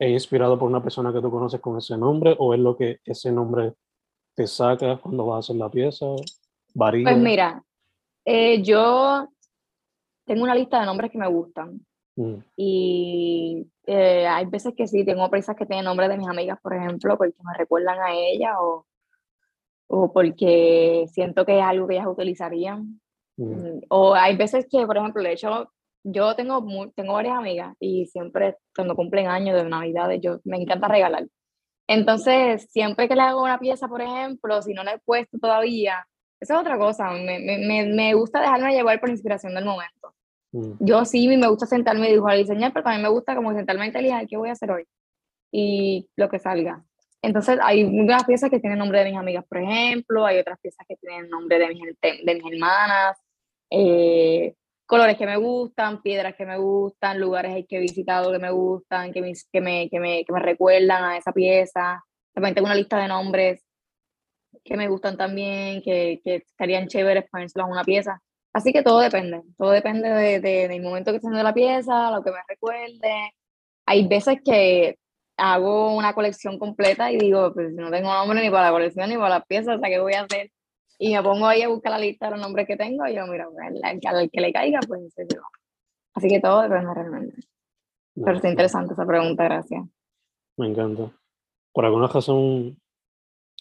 ¿es 0.00 0.10
inspirado 0.10 0.58
por 0.58 0.68
una 0.68 0.82
persona 0.82 1.12
que 1.12 1.20
tú 1.20 1.30
conoces 1.30 1.60
con 1.60 1.78
ese 1.78 1.96
nombre 1.96 2.34
o 2.36 2.52
es 2.52 2.58
lo 2.58 2.76
que 2.76 2.98
ese 3.04 3.30
nombre 3.30 3.74
te 4.34 4.48
saca 4.48 4.98
cuando 4.98 5.26
vas 5.26 5.36
a 5.36 5.38
hacer 5.38 5.56
la 5.56 5.70
pieza? 5.70 6.06
¿Varía? 6.74 7.04
Pues 7.04 7.18
mira, 7.18 7.62
eh, 8.24 8.60
yo 8.64 9.28
tengo 10.24 10.42
una 10.42 10.56
lista 10.56 10.80
de 10.80 10.86
nombres 10.86 11.12
que 11.12 11.18
me 11.18 11.28
gustan. 11.28 11.86
Mm. 12.18 12.42
Y 12.56 13.66
eh, 13.86 14.26
hay 14.26 14.46
veces 14.46 14.74
que 14.76 14.88
sí, 14.88 15.04
tengo 15.04 15.30
piezas 15.30 15.54
que 15.54 15.66
tienen 15.66 15.84
nombres 15.84 16.08
de 16.08 16.18
mis 16.18 16.28
amigas, 16.28 16.58
por 16.60 16.74
ejemplo, 16.74 17.16
porque 17.16 17.36
me 17.44 17.56
recuerdan 17.56 18.00
a 18.00 18.12
ella 18.12 18.60
o, 18.60 18.86
o 19.86 20.12
porque 20.12 21.06
siento 21.12 21.46
que 21.46 21.58
es 21.58 21.64
algo 21.64 21.86
que 21.86 21.94
ellas 21.94 22.08
utilizarían. 22.08 23.00
Mm. 23.36 23.82
O 23.88 24.14
hay 24.14 24.36
veces 24.36 24.66
que, 24.68 24.84
por 24.84 24.96
ejemplo, 24.96 25.22
de 25.22 25.32
hecho, 25.32 25.72
yo 26.02 26.34
tengo, 26.34 26.64
tengo 26.96 27.12
varias 27.12 27.38
amigas 27.38 27.76
y 27.78 28.06
siempre 28.06 28.56
cuando 28.74 28.96
cumplen 28.96 29.28
años 29.28 29.54
de 29.54 29.68
Navidades, 29.68 30.20
yo 30.20 30.40
me 30.44 30.60
encanta 30.60 30.88
regalar. 30.88 31.24
Entonces, 31.86 32.66
siempre 32.70 33.08
que 33.08 33.14
le 33.14 33.22
hago 33.22 33.44
una 33.44 33.60
pieza, 33.60 33.86
por 33.86 34.02
ejemplo, 34.02 34.60
si 34.60 34.74
no 34.74 34.82
la 34.82 34.94
he 34.94 34.98
puesto 34.98 35.38
todavía, 35.38 36.04
esa 36.40 36.54
es 36.54 36.60
otra 36.60 36.78
cosa, 36.78 37.12
me, 37.12 37.38
me, 37.38 37.86
me 37.86 38.14
gusta 38.14 38.40
dejarme 38.40 38.72
llevar 38.72 39.00
por 39.00 39.08
inspiración 39.08 39.54
del 39.54 39.64
momento. 39.64 40.14
Mm. 40.52 40.72
Yo 40.80 41.04
sí 41.04 41.28
me 41.28 41.48
gusta 41.48 41.66
sentarme 41.66 42.08
y 42.08 42.12
dibujar 42.12 42.36
y 42.36 42.40
diseñar, 42.40 42.72
pero 42.72 42.84
también 42.84 43.02
me 43.02 43.08
gusta 43.08 43.34
como 43.34 43.52
sentarme 43.54 43.86
y 43.86 43.88
elegir 43.90 44.28
qué 44.28 44.36
voy 44.36 44.48
a 44.48 44.52
hacer 44.52 44.70
hoy 44.70 44.84
y 45.52 46.08
lo 46.16 46.28
que 46.28 46.38
salga. 46.38 46.84
Entonces, 47.20 47.58
hay 47.62 47.84
unas 47.84 48.24
piezas 48.24 48.48
que 48.50 48.60
tienen 48.60 48.78
nombre 48.78 49.00
de 49.00 49.10
mis 49.10 49.18
amigas, 49.18 49.44
por 49.48 49.58
ejemplo, 49.58 50.24
hay 50.24 50.38
otras 50.38 50.58
piezas 50.60 50.86
que 50.88 50.96
tienen 50.96 51.28
nombre 51.28 51.58
de 51.58 51.68
mis, 51.68 51.82
de 52.00 52.34
mis 52.34 52.52
hermanas. 52.52 53.18
Eh, 53.70 54.54
colores 54.86 55.18
que 55.18 55.26
me 55.26 55.36
gustan, 55.36 56.00
piedras 56.00 56.34
que 56.34 56.46
me 56.46 56.56
gustan, 56.56 57.20
lugares 57.20 57.66
que 57.68 57.76
he 57.76 57.80
visitado 57.80 58.32
que 58.32 58.38
me 58.38 58.50
gustan, 58.50 59.12
que 59.12 59.20
me, 59.20 59.32
que 59.52 59.60
me, 59.60 59.90
que 59.90 60.00
me, 60.00 60.24
que 60.24 60.32
me 60.32 60.40
recuerdan 60.40 61.04
a 61.04 61.18
esa 61.18 61.32
pieza. 61.32 62.02
También 62.32 62.54
tengo 62.54 62.66
una 62.66 62.74
lista 62.74 62.98
de 62.98 63.08
nombres 63.08 63.62
que 64.64 64.76
me 64.78 64.88
gustan 64.88 65.18
también, 65.18 65.82
que, 65.82 66.20
que 66.24 66.36
estarían 66.36 66.88
chéveres 66.88 67.28
ponérselos 67.30 67.68
a 67.68 67.70
una 67.70 67.84
pieza. 67.84 68.22
Así 68.58 68.72
que 68.72 68.82
todo 68.82 69.00
depende, 69.00 69.42
todo 69.56 69.70
depende 69.70 70.08
de, 70.08 70.40
de, 70.40 70.68
del 70.68 70.82
momento 70.82 71.10
que 71.10 71.16
esté 71.16 71.28
haciendo 71.28 71.42
la 71.42 71.54
pieza, 71.54 72.10
lo 72.10 72.22
que 72.22 72.30
me 72.30 72.38
recuerde. 72.48 73.32
Hay 73.86 74.06
veces 74.08 74.38
que 74.44 74.98
hago 75.36 75.96
una 75.96 76.12
colección 76.12 76.58
completa 76.58 77.12
y 77.12 77.18
digo, 77.18 77.54
pues 77.54 77.72
no 77.72 77.90
tengo 77.90 78.12
nombre 78.12 78.42
ni 78.42 78.50
para 78.50 78.66
la 78.66 78.72
colección 78.72 79.08
ni 79.08 79.16
para 79.16 79.28
las 79.30 79.46
piezas, 79.46 79.76
o 79.76 79.80
sea, 79.80 79.88
¿qué 79.88 80.00
voy 80.00 80.14
a 80.14 80.22
hacer? 80.22 80.50
y 80.98 81.14
me 81.14 81.22
pongo 81.22 81.46
ahí 81.46 81.62
a 81.62 81.68
buscar 81.68 81.92
la 81.92 81.98
lista 81.98 82.26
de 82.26 82.32
los 82.32 82.40
nombres 82.40 82.66
que 82.66 82.76
tengo 82.76 83.06
y 83.06 83.14
yo, 83.14 83.26
mira, 83.26 83.48
al, 83.62 84.00
al 84.04 84.30
que 84.30 84.40
le 84.40 84.52
caiga, 84.52 84.80
pues 84.86 85.14
yo. 85.16 85.40
Así 86.14 86.28
que 86.28 86.40
todo 86.40 86.62
depende 86.62 86.92
realmente. 86.92 87.40
Pero 88.14 88.36
está 88.36 88.48
interesante 88.48 88.94
esa 88.94 89.06
pregunta, 89.06 89.44
gracias. 89.44 89.84
Me 90.56 90.66
encanta. 90.66 91.12
Por 91.72 91.84
alguna 91.84 92.08
razón, 92.08 92.76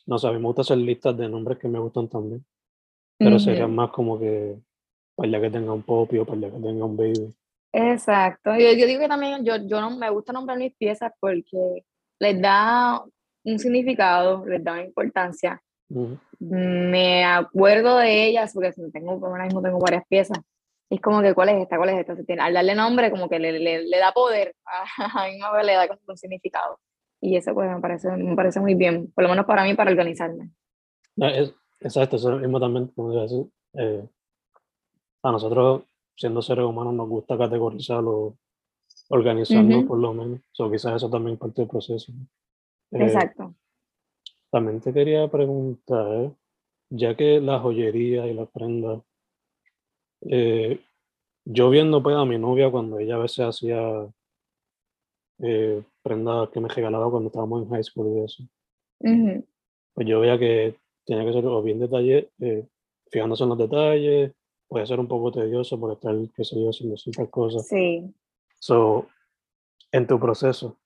no 0.07 0.17
sé, 0.17 0.31
me 0.31 0.39
gusta 0.39 0.61
hacer 0.61 0.79
listas 0.79 1.15
de 1.15 1.29
nombres 1.29 1.59
que 1.59 1.67
me 1.67 1.77
gustan 1.77 2.07
también. 2.07 2.43
Pero 3.19 3.35
uh 3.35 3.35
-huh. 3.35 3.43
serían 3.43 3.75
más 3.75 3.91
como 3.91 4.17
que 4.17 4.57
para 5.17 5.41
que 5.41 5.49
tenga 5.49 5.73
un 5.73 5.83
popi 5.83 6.19
o 6.19 6.25
para 6.25 6.39
que 6.39 6.47
tenga 6.51 6.85
un 6.85 6.95
baby. 6.95 7.35
Exacto. 7.73 8.55
Yo, 8.55 8.71
yo 8.71 8.85
digo 8.85 9.01
que 9.01 9.09
también 9.09 9.43
yo, 9.43 9.57
yo 9.67 9.81
no 9.81 9.97
me 9.97 10.09
gusta 10.09 10.31
nombrar 10.31 10.57
mis 10.57 10.73
piezas 10.75 11.11
porque 11.19 11.83
les 12.19 12.41
da 12.41 13.03
un 13.43 13.59
significado, 13.59 14.45
les 14.45 14.63
da 14.63 14.73
una 14.73 14.85
importancia 14.85 15.61
me 16.39 17.23
acuerdo 17.23 17.97
de 17.97 18.27
ellas 18.27 18.51
porque 18.53 18.73
tengo, 18.91 19.25
ahora 19.25 19.45
mismo 19.45 19.61
tengo 19.61 19.79
varias 19.79 20.05
piezas. 20.07 20.39
Es 20.89 21.01
como 21.01 21.21
que, 21.21 21.33
¿cuál 21.33 21.49
es 21.49 21.61
esta? 21.61 21.77
¿Cuál 21.77 21.89
es 21.89 21.99
esta? 21.99 22.15
tiene, 22.23 22.41
al 22.41 22.53
darle 22.53 22.73
nombre, 22.73 23.11
como 23.11 23.27
que 23.27 23.39
le, 23.39 23.59
le, 23.59 23.83
le 23.83 23.97
da 23.97 24.13
poder, 24.13 24.55
a, 24.65 25.27
mí 25.27 25.37
me 25.37 25.63
le 25.63 25.73
da 25.73 25.87
como 25.87 25.99
un 26.07 26.17
significado. 26.17 26.79
Y 27.19 27.35
eso, 27.35 27.53
pues, 27.53 27.69
me 27.69 27.81
parece, 27.81 28.09
me 28.11 28.35
parece 28.35 28.59
muy 28.59 28.75
bien, 28.75 29.11
por 29.11 29.23
lo 29.23 29.29
menos 29.29 29.45
para 29.45 29.63
mí, 29.63 29.73
para 29.73 29.91
organizarme. 29.91 30.51
No, 31.15 31.27
es, 31.27 31.53
exacto, 31.81 32.15
eso 32.15 32.35
es 32.35 32.41
mismo 32.41 32.59
también, 32.59 32.87
como 32.87 33.11
decir, 33.11 33.45
eh, 33.73 34.07
a 35.23 35.31
nosotros, 35.31 35.83
siendo 36.15 36.41
seres 36.41 36.65
humanos, 36.65 36.93
nos 36.93 37.09
gusta 37.09 37.37
categorizar 37.37 38.03
o 38.03 38.35
organizarnos, 39.09 39.77
uh 39.77 39.81
-huh. 39.81 39.87
por 39.87 39.99
lo 39.99 40.13
menos. 40.13 40.41
So, 40.51 40.69
quizás 40.71 40.95
eso 40.95 41.09
también 41.09 41.37
parte 41.37 41.61
del 41.61 41.69
proceso. 41.69 42.11
Eh, 42.91 43.03
Exacto. 43.03 43.53
También 44.49 44.79
te 44.79 44.93
quería 44.93 45.27
preguntar, 45.27 46.31
ya 46.89 47.15
que 47.15 47.39
la 47.39 47.59
joyería 47.59 48.27
y 48.27 48.33
la 48.33 48.45
prenda, 48.45 49.01
eh, 50.21 50.79
yo 51.45 51.69
viendo 51.69 52.01
pues 52.01 52.15
a 52.15 52.25
mi 52.25 52.37
novia 52.37 52.71
cuando 52.71 52.99
ella 52.99 53.15
a 53.15 53.19
veces 53.19 53.45
hacía 53.45 54.07
eh, 55.39 55.83
prendas 56.01 56.49
que 56.49 56.59
me 56.59 56.67
regalaba 56.69 57.09
cuando 57.09 57.27
estábamos 57.27 57.63
en 57.63 57.69
high 57.69 57.83
school 57.83 58.07
y 58.07 58.19
eso, 58.23 58.43
uh 58.99 59.07
-huh. 59.07 59.45
pues 59.93 60.07
yo 60.07 60.19
veía 60.19 60.37
que 60.37 60.75
tenía 61.05 61.25
que 61.25 61.33
ser 61.33 61.45
o 61.45 61.61
bien 61.61 61.79
detalle, 61.79 62.29
eh, 62.39 62.65
fijándose 63.11 63.43
en 63.43 63.49
los 63.49 63.57
detalles, 63.57 64.31
puede 64.67 64.85
ser 64.85 64.99
un 64.99 65.07
poco 65.07 65.31
tedioso 65.31 65.79
por 65.79 65.93
estar, 65.93 66.15
qué 66.35 66.43
sé 66.43 66.61
yo, 66.61 66.69
haciendo 66.69 66.97
ciertas 66.97 67.29
cosas. 67.29 67.67
Sí. 67.67 68.13
So, 68.59 69.07
en 69.91 70.07
tu 70.07 70.19
proceso, 70.19 70.77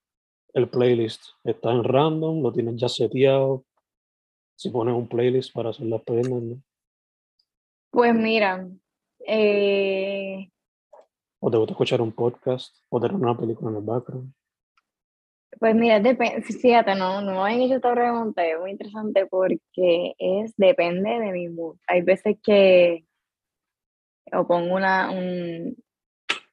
el 0.53 0.69
playlist 0.69 1.21
está 1.43 1.71
en 1.71 1.83
random, 1.83 2.41
lo 2.41 2.51
tienes 2.51 2.75
ya 2.75 2.89
seteado. 2.89 3.65
Si 4.55 4.69
pones 4.69 4.93
un 4.93 5.07
playlist 5.07 5.53
para 5.53 5.69
hacer 5.69 5.87
las 5.87 6.01
prendas, 6.03 6.41
¿no? 6.41 6.61
Pues 7.89 8.13
mira, 8.13 8.69
eh, 9.27 10.49
¿O 11.43 11.49
te 11.49 11.57
gusta 11.57 11.73
escuchar 11.73 12.01
un 12.01 12.11
podcast 12.11 12.75
o 12.89 12.99
tener 12.99 13.15
una 13.15 13.35
película 13.35 13.71
en 13.71 13.77
el 13.77 13.83
background? 13.83 14.31
Pues 15.59 15.75
mira, 15.75 15.99
depende, 15.99 16.41
fíjate, 16.43 16.93
no, 16.93 17.19
no 17.21 17.43
me 17.43 17.53
han 17.53 17.61
hecho 17.61 17.75
esta 17.75 17.93
pregunta, 17.93 18.45
es 18.45 18.59
muy 18.59 18.71
interesante 18.71 19.25
porque 19.25 20.13
es, 20.19 20.53
depende 20.55 21.09
de 21.09 21.31
mi 21.31 21.49
mood. 21.49 21.77
Hay 21.87 22.03
veces 22.03 22.37
que 22.43 23.05
o 24.33 24.47
pongo 24.47 24.75
una, 24.75 25.11
un, 25.11 25.75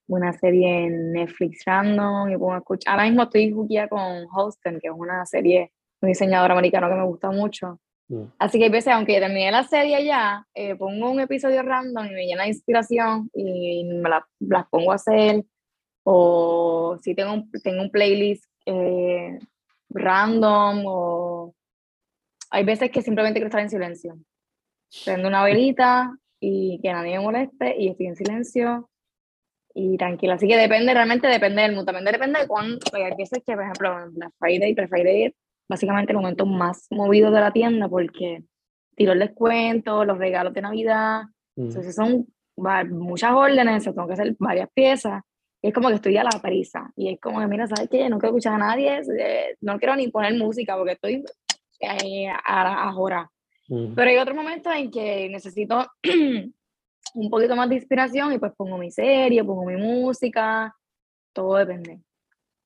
una 0.08 0.32
serie 0.32 0.86
en 0.86 1.12
Netflix 1.12 1.64
random 1.64 2.30
y 2.30 2.36
pongo 2.36 2.54
a 2.54 2.58
escuchar. 2.58 2.92
Ahora 2.92 3.04
mismo 3.04 3.22
estoy 3.24 3.52
juguía 3.52 3.88
con 3.88 4.26
Houston, 4.28 4.80
que 4.80 4.88
es 4.88 4.94
una 4.96 5.24
serie, 5.26 5.72
un 6.00 6.08
diseñador 6.08 6.50
americano 6.52 6.88
que 6.88 6.94
me 6.94 7.04
gusta 7.04 7.30
mucho. 7.30 7.78
Mm. 8.08 8.24
Así 8.38 8.58
que 8.58 8.64
hay 8.64 8.70
veces, 8.70 8.92
aunque 8.92 9.20
termine 9.20 9.50
la 9.50 9.64
serie 9.64 10.04
ya, 10.04 10.46
eh, 10.54 10.74
pongo 10.76 11.10
un 11.10 11.20
episodio 11.20 11.62
random 11.62 12.06
y 12.06 12.10
me 12.10 12.26
llena 12.26 12.44
de 12.44 12.48
inspiración 12.48 13.30
y 13.34 13.84
me 13.84 14.08
la, 14.08 14.26
las 14.40 14.66
pongo 14.68 14.92
a 14.92 14.96
hacer. 14.96 15.44
O 16.04 16.98
si 17.02 17.14
tengo 17.14 17.34
un, 17.34 17.50
tengo 17.62 17.82
un 17.82 17.90
playlist 17.90 18.44
eh, 18.64 19.38
random 19.90 20.84
o 20.86 21.54
hay 22.50 22.64
veces 22.64 22.90
que 22.90 23.02
simplemente 23.02 23.38
quiero 23.38 23.48
estar 23.48 23.60
en 23.60 23.70
silencio. 23.70 24.18
Prendo 25.04 25.28
una 25.28 25.44
velita 25.44 26.10
y 26.40 26.80
que 26.82 26.92
nadie 26.92 27.18
me 27.18 27.24
moleste 27.24 27.74
y 27.78 27.88
estoy 27.88 28.06
en 28.06 28.16
silencio 28.16 28.90
y 29.74 29.96
tranquila. 29.96 30.34
Así 30.34 30.48
que 30.48 30.56
depende, 30.56 30.92
realmente 30.92 31.28
depende 31.28 31.62
del 31.62 31.74
mood. 31.74 31.84
También 31.84 32.04
depende 32.04 32.40
de 32.40 32.46
cuándo. 32.46 32.78
Hay 32.92 33.14
veces 33.16 33.42
que, 33.44 33.54
por 33.54 33.62
ejemplo, 33.62 33.96
Black 34.12 34.32
Friday, 34.38 34.74
Black 34.74 34.88
Friday 34.88 35.24
es 35.24 35.32
básicamente 35.68 36.12
el 36.12 36.18
momento 36.18 36.46
más 36.46 36.86
movido 36.90 37.30
de 37.30 37.40
la 37.40 37.52
tienda 37.52 37.88
porque 37.88 38.42
tiro 38.96 39.12
el 39.12 39.18
descuento, 39.20 40.04
los 40.04 40.18
regalos 40.18 40.52
de 40.54 40.62
Navidad. 40.62 41.22
Mm. 41.56 41.62
Entonces 41.62 41.94
son 41.94 42.26
muchas 42.90 43.32
órdenes, 43.32 43.84
tengo 43.84 44.06
que 44.06 44.14
hacer 44.14 44.36
varias 44.38 44.68
piezas. 44.74 45.22
Y 45.60 45.68
es 45.68 45.74
como 45.74 45.88
que 45.88 45.96
estoy 45.96 46.16
a 46.16 46.24
la 46.24 46.40
prisa. 46.42 46.92
Y 46.96 47.12
es 47.12 47.20
como 47.20 47.40
que, 47.40 47.46
mira, 47.46 47.66
¿sabes 47.66 47.88
qué? 47.90 48.08
No 48.08 48.18
quiero 48.18 48.36
escuchar 48.36 48.54
a 48.54 48.58
nadie, 48.58 49.00
eh, 49.18 49.56
no 49.60 49.78
quiero 49.78 49.96
ni 49.96 50.08
poner 50.08 50.34
música 50.34 50.76
porque 50.76 50.92
estoy 50.92 51.24
eh, 51.80 52.28
a, 52.28 52.88
a, 52.88 52.92
mm. 53.68 53.94
Pero 53.94 54.10
hay 54.10 54.16
otros 54.18 54.36
momentos 54.36 54.72
en 54.74 54.90
que 54.90 55.28
necesito 55.28 55.86
un 57.14 57.30
poquito 57.30 57.56
más 57.56 57.68
de 57.68 57.76
inspiración 57.76 58.32
y 58.32 58.38
pues 58.38 58.52
pongo 58.56 58.76
mi 58.78 58.90
serie, 58.90 59.44
pongo 59.44 59.64
mi 59.64 59.76
música, 59.76 60.74
todo 61.32 61.54
depende 61.56 62.00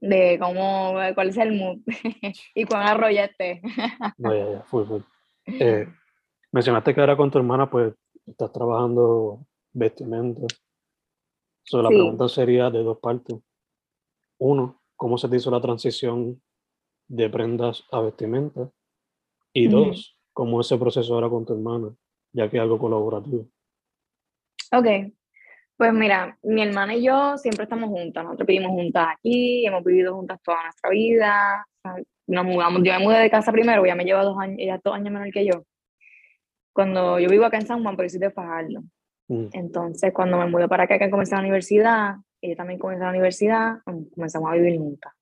de 0.03 0.37
cómo, 0.41 0.95
cuál 1.15 1.29
es 1.29 1.37
el 1.37 1.53
mood 1.53 1.79
y 2.55 2.65
cuán 2.65 2.87
arrolla 2.87 3.27
esté. 3.27 3.63
no, 4.19 4.35
ya, 4.35 4.51
ya, 4.51 4.63
fue, 4.63 4.85
fue. 4.85 5.01
Eh, 5.45 5.89
mencionaste 6.53 6.95
que 6.95 7.01
ahora 7.01 7.17
con 7.17 7.29
tu 7.29 7.39
hermana 7.39 7.69
pues 7.69 7.93
estás 8.27 8.53
trabajando 8.53 9.45
vestimenta. 9.73 10.43
So, 11.65 11.83
la 11.83 11.89
pregunta 11.89 12.29
sería 12.29 12.71
de 12.71 12.83
dos 12.83 12.99
partes. 12.99 13.37
Uno, 14.39 14.81
¿cómo 14.97 15.19
se 15.19 15.29
te 15.29 15.37
hizo 15.37 15.51
la 15.51 15.61
transición 15.61 16.41
de 17.09 17.29
prendas 17.29 17.85
a 17.91 18.01
vestimenta? 18.03 18.71
Y 19.53 19.67
dos, 19.67 20.17
¿cómo 20.33 20.61
es 20.61 20.67
ese 20.67 20.79
proceso 20.79 21.15
ahora 21.15 21.29
con 21.29 21.45
tu 21.45 21.55
hermana, 21.55 21.95
ya 22.33 22.49
que 22.49 22.57
es 22.57 22.63
algo 22.63 22.79
colaborativo? 22.79 23.47
Ok, 24.73 24.87
pues 25.77 25.93
mira, 25.93 26.39
mi 26.43 26.63
hermana 26.63 26.95
y 26.95 27.05
yo 27.05 27.37
siempre 27.39 27.65
estamos 27.65 27.91
juntas, 27.91 28.25
nosotros 28.25 28.47
vivimos 28.47 28.73
juntas 28.73 29.09
aquí, 29.17 29.67
hemos 29.67 29.85
vivido 29.85 30.15
juntas 30.15 30.41
toda 30.43 30.63
nuestra 30.63 30.91
vida, 30.91 31.67
nos 32.27 32.45
mudamos, 32.45 32.83
yo 32.83 32.93
me 32.93 32.99
mudé 33.01 33.19
de 33.19 33.31
casa 33.31 33.53
primero, 33.53 33.85
ella 33.85 33.95
me 33.95 34.05
lleva 34.05 34.23
dos 34.23 34.39
años, 34.39 34.57
ella 34.59 34.81
dos 34.83 34.95
años 34.95 35.13
menor 35.13 35.31
que 35.31 35.45
yo. 35.45 35.65
Cuando 36.73 37.19
yo 37.19 37.29
vivo 37.29 37.45
acá 37.45 37.59
en 37.59 37.67
San 37.67 37.83
Juan, 37.83 37.97
por 37.97 38.05
eso 38.05 38.19
de 38.19 38.31
Fajardo. 38.31 38.83
Mm. 39.29 39.49
Entonces, 39.53 40.13
cuando 40.15 40.39
me 40.39 40.47
mudé 40.47 40.69
para 40.69 40.85
acá, 40.85 40.99
que 40.99 41.11
comencé 41.11 41.35
la 41.35 41.43
universidad, 41.43 42.15
ella 42.41 42.57
también 42.57 42.79
comenzó 42.79 43.05
la 43.05 43.11
universidad, 43.11 43.79
comenzamos 44.15 44.51
a 44.51 44.55
vivir 44.55 44.79
juntas. 44.79 45.13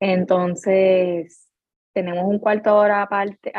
Entonces, 0.00 1.50
tenemos 1.92 2.24
un 2.24 2.38
cuarto 2.38 2.70
ahora 2.70 3.02
aparte, 3.02 3.52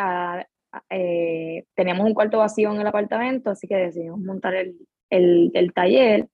eh, 0.90 1.66
tenemos 1.76 2.06
un 2.06 2.14
cuarto 2.14 2.40
vacío 2.40 2.74
en 2.74 2.82
el 2.82 2.88
apartamento, 2.88 3.50
así 3.52 3.68
que 3.68 3.76
decidimos 3.76 4.20
montar 4.20 4.56
el, 4.56 4.78
el, 5.10 5.52
el, 5.54 5.74
taller, 5.74 6.28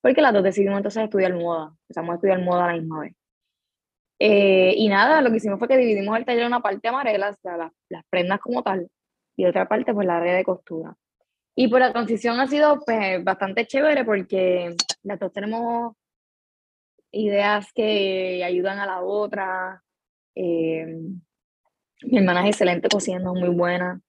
porque 0.00 0.22
las 0.22 0.32
dos 0.32 0.42
decidimos 0.42 0.78
entonces 0.78 1.04
estudiar 1.04 1.34
moda, 1.34 1.74
empezamos 1.82 2.12
a 2.12 2.14
estudiar 2.14 2.42
moda 2.42 2.64
a 2.64 2.68
la 2.68 2.80
misma 2.80 3.00
vez. 3.00 3.14
Eh, 4.20 4.74
y 4.76 4.88
nada, 4.88 5.20
lo 5.20 5.30
que 5.30 5.36
hicimos 5.36 5.58
fue 5.58 5.68
que 5.68 5.76
dividimos 5.76 6.16
el 6.18 6.24
taller 6.24 6.42
en 6.42 6.48
una 6.48 6.60
parte 6.60 6.88
amarela, 6.88 7.30
o 7.30 7.34
sea, 7.34 7.56
las, 7.56 7.72
las 7.88 8.04
prendas 8.10 8.40
como 8.40 8.62
tal, 8.62 8.88
y 9.36 9.46
otra 9.46 9.68
parte 9.68 9.94
pues 9.94 10.06
la 10.06 10.20
red 10.20 10.36
de 10.36 10.44
costura. 10.44 10.96
Y 11.54 11.66
por 11.66 11.80
pues, 11.80 11.88
la 11.88 11.92
transición 11.92 12.38
ha 12.38 12.46
sido 12.46 12.80
pues, 12.86 13.24
bastante 13.24 13.66
chévere 13.66 14.04
porque 14.04 14.76
las 15.02 15.18
dos 15.18 15.32
tenemos 15.32 15.96
ideas 17.10 17.72
que 17.72 18.44
ayudan 18.44 18.78
a 18.78 18.86
la 18.86 19.00
otra. 19.02 19.82
Eh, 20.36 21.00
mi 22.02 22.18
hermana 22.18 22.42
es 22.42 22.50
excelente 22.50 22.88
cociendo, 22.88 23.34
muy 23.34 23.48
buena. 23.50 24.00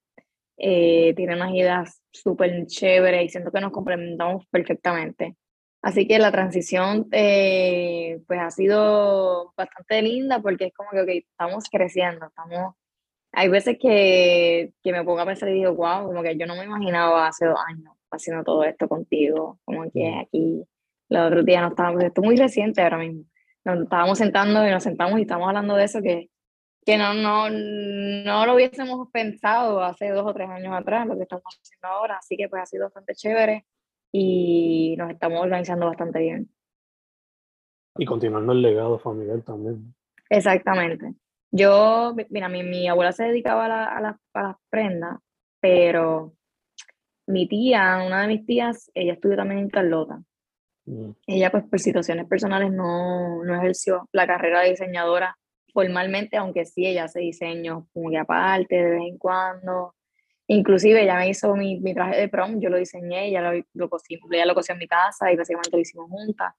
Eh, 0.58 1.14
tiene 1.16 1.36
unas 1.36 1.54
ideas 1.54 2.02
súper 2.12 2.66
chéveres 2.68 3.26
y 3.26 3.30
siento 3.30 3.52
que 3.52 3.62
nos 3.62 3.72
complementamos 3.72 4.46
perfectamente. 4.48 5.36
Así 5.82 6.08
que 6.08 6.20
la 6.20 6.32
transición 6.32 7.08
eh, 7.12 8.20
pues 8.28 8.40
ha 8.42 8.52
sido 8.52 9.54
bastante 9.56 10.02
linda 10.02 10.42
porque 10.42 10.66
es 10.66 10.74
como 10.74 10.90
que 10.92 11.20
estamos 11.20 11.66
creciendo, 11.72 12.28
estamos... 12.28 12.76
Hay 13.32 13.48
veces 13.48 13.78
que, 13.80 14.74
que 14.84 14.92
me 14.92 15.04
pongo 15.04 15.20
a 15.20 15.26
pensar 15.26 15.50
y 15.50 15.54
digo, 15.54 15.76
wow, 15.76 16.08
como 16.08 16.24
que 16.24 16.36
yo 16.36 16.48
no 16.48 16.56
me 16.56 16.66
imaginaba 16.66 17.28
hace 17.28 17.46
dos 17.46 17.60
años 17.68 17.94
haciendo 18.12 18.44
todo 18.44 18.64
esto 18.64 18.88
contigo, 18.88 19.60
como 19.66 19.84
que 19.92 20.10
mm. 20.10 20.20
aquí 20.20 20.64
los 21.10 21.28
otros 21.28 21.46
días 21.46 21.62
no 21.62 21.70
estábamos, 21.70 22.04
esto 22.04 22.22
es 22.22 22.26
muy 22.26 22.36
reciente 22.36 22.82
ahora 22.82 22.98
mismo, 22.98 23.24
nos 23.66 23.84
estábamos 23.84 24.18
sentando 24.18 24.68
y 24.68 24.72
nos 24.72 24.84
sentamos 24.84 25.20
y 25.20 25.24
estamos 25.24 25.48
hablando 25.48 25.76
de 25.76 25.84
eso 25.84 26.02
que 26.02 26.30
que 26.86 26.98
no, 26.98 27.14
no, 27.14 27.50
no 27.50 28.46
lo 28.46 28.56
hubiésemos 28.56 29.10
pensado 29.12 29.82
hace 29.84 30.10
dos 30.10 30.26
o 30.26 30.34
tres 30.34 30.50
años 30.50 30.74
atrás, 30.74 31.06
lo 31.08 31.16
que 31.16 31.24
estamos 31.24 31.44
haciendo 31.46 31.88
ahora. 31.88 32.18
Así 32.18 32.38
que 32.38 32.50
pues 32.50 32.64
ha 32.64 32.66
sido 32.66 32.86
bastante 32.86 33.14
chévere 33.16 33.66
y 34.12 34.96
nos 34.98 35.12
estamos 35.12 35.42
organizando 35.42 35.86
bastante 35.86 36.20
bien. 36.20 36.50
Y 37.98 38.06
continuando 38.06 38.54
el 38.54 38.62
legado 38.62 38.98
familiar 39.00 39.42
también. 39.42 39.94
Exactamente. 40.30 41.14
Yo, 41.52 42.16
mira, 42.30 42.48
mi, 42.48 42.64
mi 42.64 42.88
abuela 42.88 43.12
se 43.12 43.26
dedicaba 43.26 43.66
a, 43.66 43.98
a, 43.98 44.02
las 44.02 44.56
prendas, 44.70 45.18
pero 45.60 46.34
mi 47.28 47.48
tía, 47.48 48.04
una 48.06 48.22
de 48.22 48.28
mis 48.28 48.46
tías, 48.46 48.92
ella 48.94 49.14
estudió 49.14 49.36
también 49.36 49.60
en 49.60 49.70
Carlota. 49.70 50.22
Mm. 50.86 51.12
Ella, 51.28 51.52
pues, 51.52 51.64
por 51.66 51.80
situaciones 51.80 52.28
personales 52.28 52.72
no, 52.72 53.44
no 53.44 53.56
ejerció 53.56 54.08
la 54.12 54.28
carrera 54.28 54.62
de 54.62 54.72
diseñadora 54.72 55.39
formalmente, 55.74 56.38
aunque 56.38 56.66
sí, 56.66 56.86
ella 56.86 57.06
hace 57.06 57.20
diseños 57.20 57.84
muy 57.94 58.16
aparte 58.16 58.76
de 58.76 58.90
vez 58.92 59.02
en 59.02 59.18
cuando. 59.18 59.96
Inclusive 60.48 61.04
ella 61.04 61.18
me 61.18 61.30
hizo 61.30 61.56
mi, 61.56 61.80
mi 61.80 61.94
traje 61.94 62.20
de 62.20 62.28
prom, 62.28 62.60
yo 62.60 62.70
lo 62.70 62.78
diseñé, 62.78 63.28
ella 63.28 63.42
lo, 63.42 63.52
lo, 63.74 63.90
ella 64.32 64.46
lo 64.46 64.56
cosió 64.56 64.74
en 64.74 64.80
mi 64.80 64.88
casa 64.88 65.32
y 65.32 65.38
básicamente 65.38 65.72
lo 65.78 65.82
hicimos 65.82 66.10
juntas. 66.10 66.54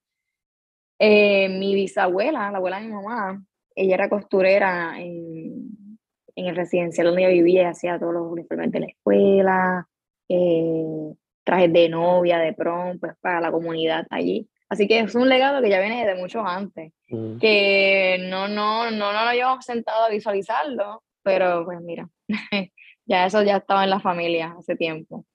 Eh, 0.98 1.48
mi 1.48 1.74
bisabuela, 1.74 2.50
la 2.50 2.58
abuela 2.58 2.78
de 2.78 2.86
mi 2.86 2.92
mamá, 2.92 3.42
ella 3.74 3.94
era 3.94 4.08
costurera 4.08 5.00
en, 5.00 5.98
en 6.36 6.46
el 6.46 6.56
residencial 6.56 7.06
donde 7.06 7.22
ella 7.22 7.30
vivía, 7.30 7.70
hacía 7.70 7.98
todos 7.98 8.14
los 8.14 8.30
uniformes 8.30 8.70
de 8.70 8.80
la 8.80 8.86
escuela, 8.86 9.88
eh, 10.28 11.14
trajes 11.42 11.72
de 11.72 11.88
novia, 11.88 12.38
de 12.38 12.52
prom, 12.52 12.98
pues 12.98 13.14
para 13.20 13.40
la 13.40 13.50
comunidad 13.50 14.06
allí. 14.10 14.48
Así 14.70 14.86
que 14.86 15.00
es 15.00 15.16
un 15.16 15.28
legado 15.28 15.60
que 15.60 15.68
ya 15.68 15.80
viene 15.80 16.06
de 16.06 16.14
mucho 16.14 16.46
antes, 16.46 16.92
mm. 17.08 17.38
que 17.38 18.24
no, 18.30 18.46
no, 18.46 18.88
no, 18.92 19.12
no 19.12 19.24
lo 19.24 19.32
llevamos 19.32 19.64
sentado 19.64 20.04
a 20.04 20.08
visualizarlo, 20.08 21.02
pero 21.24 21.64
pues 21.64 21.80
mira, 21.80 22.08
ya 23.04 23.26
eso 23.26 23.42
ya 23.42 23.56
estaba 23.56 23.82
en 23.82 23.90
la 23.90 23.98
familia 23.98 24.54
hace 24.56 24.76
tiempo. 24.76 25.26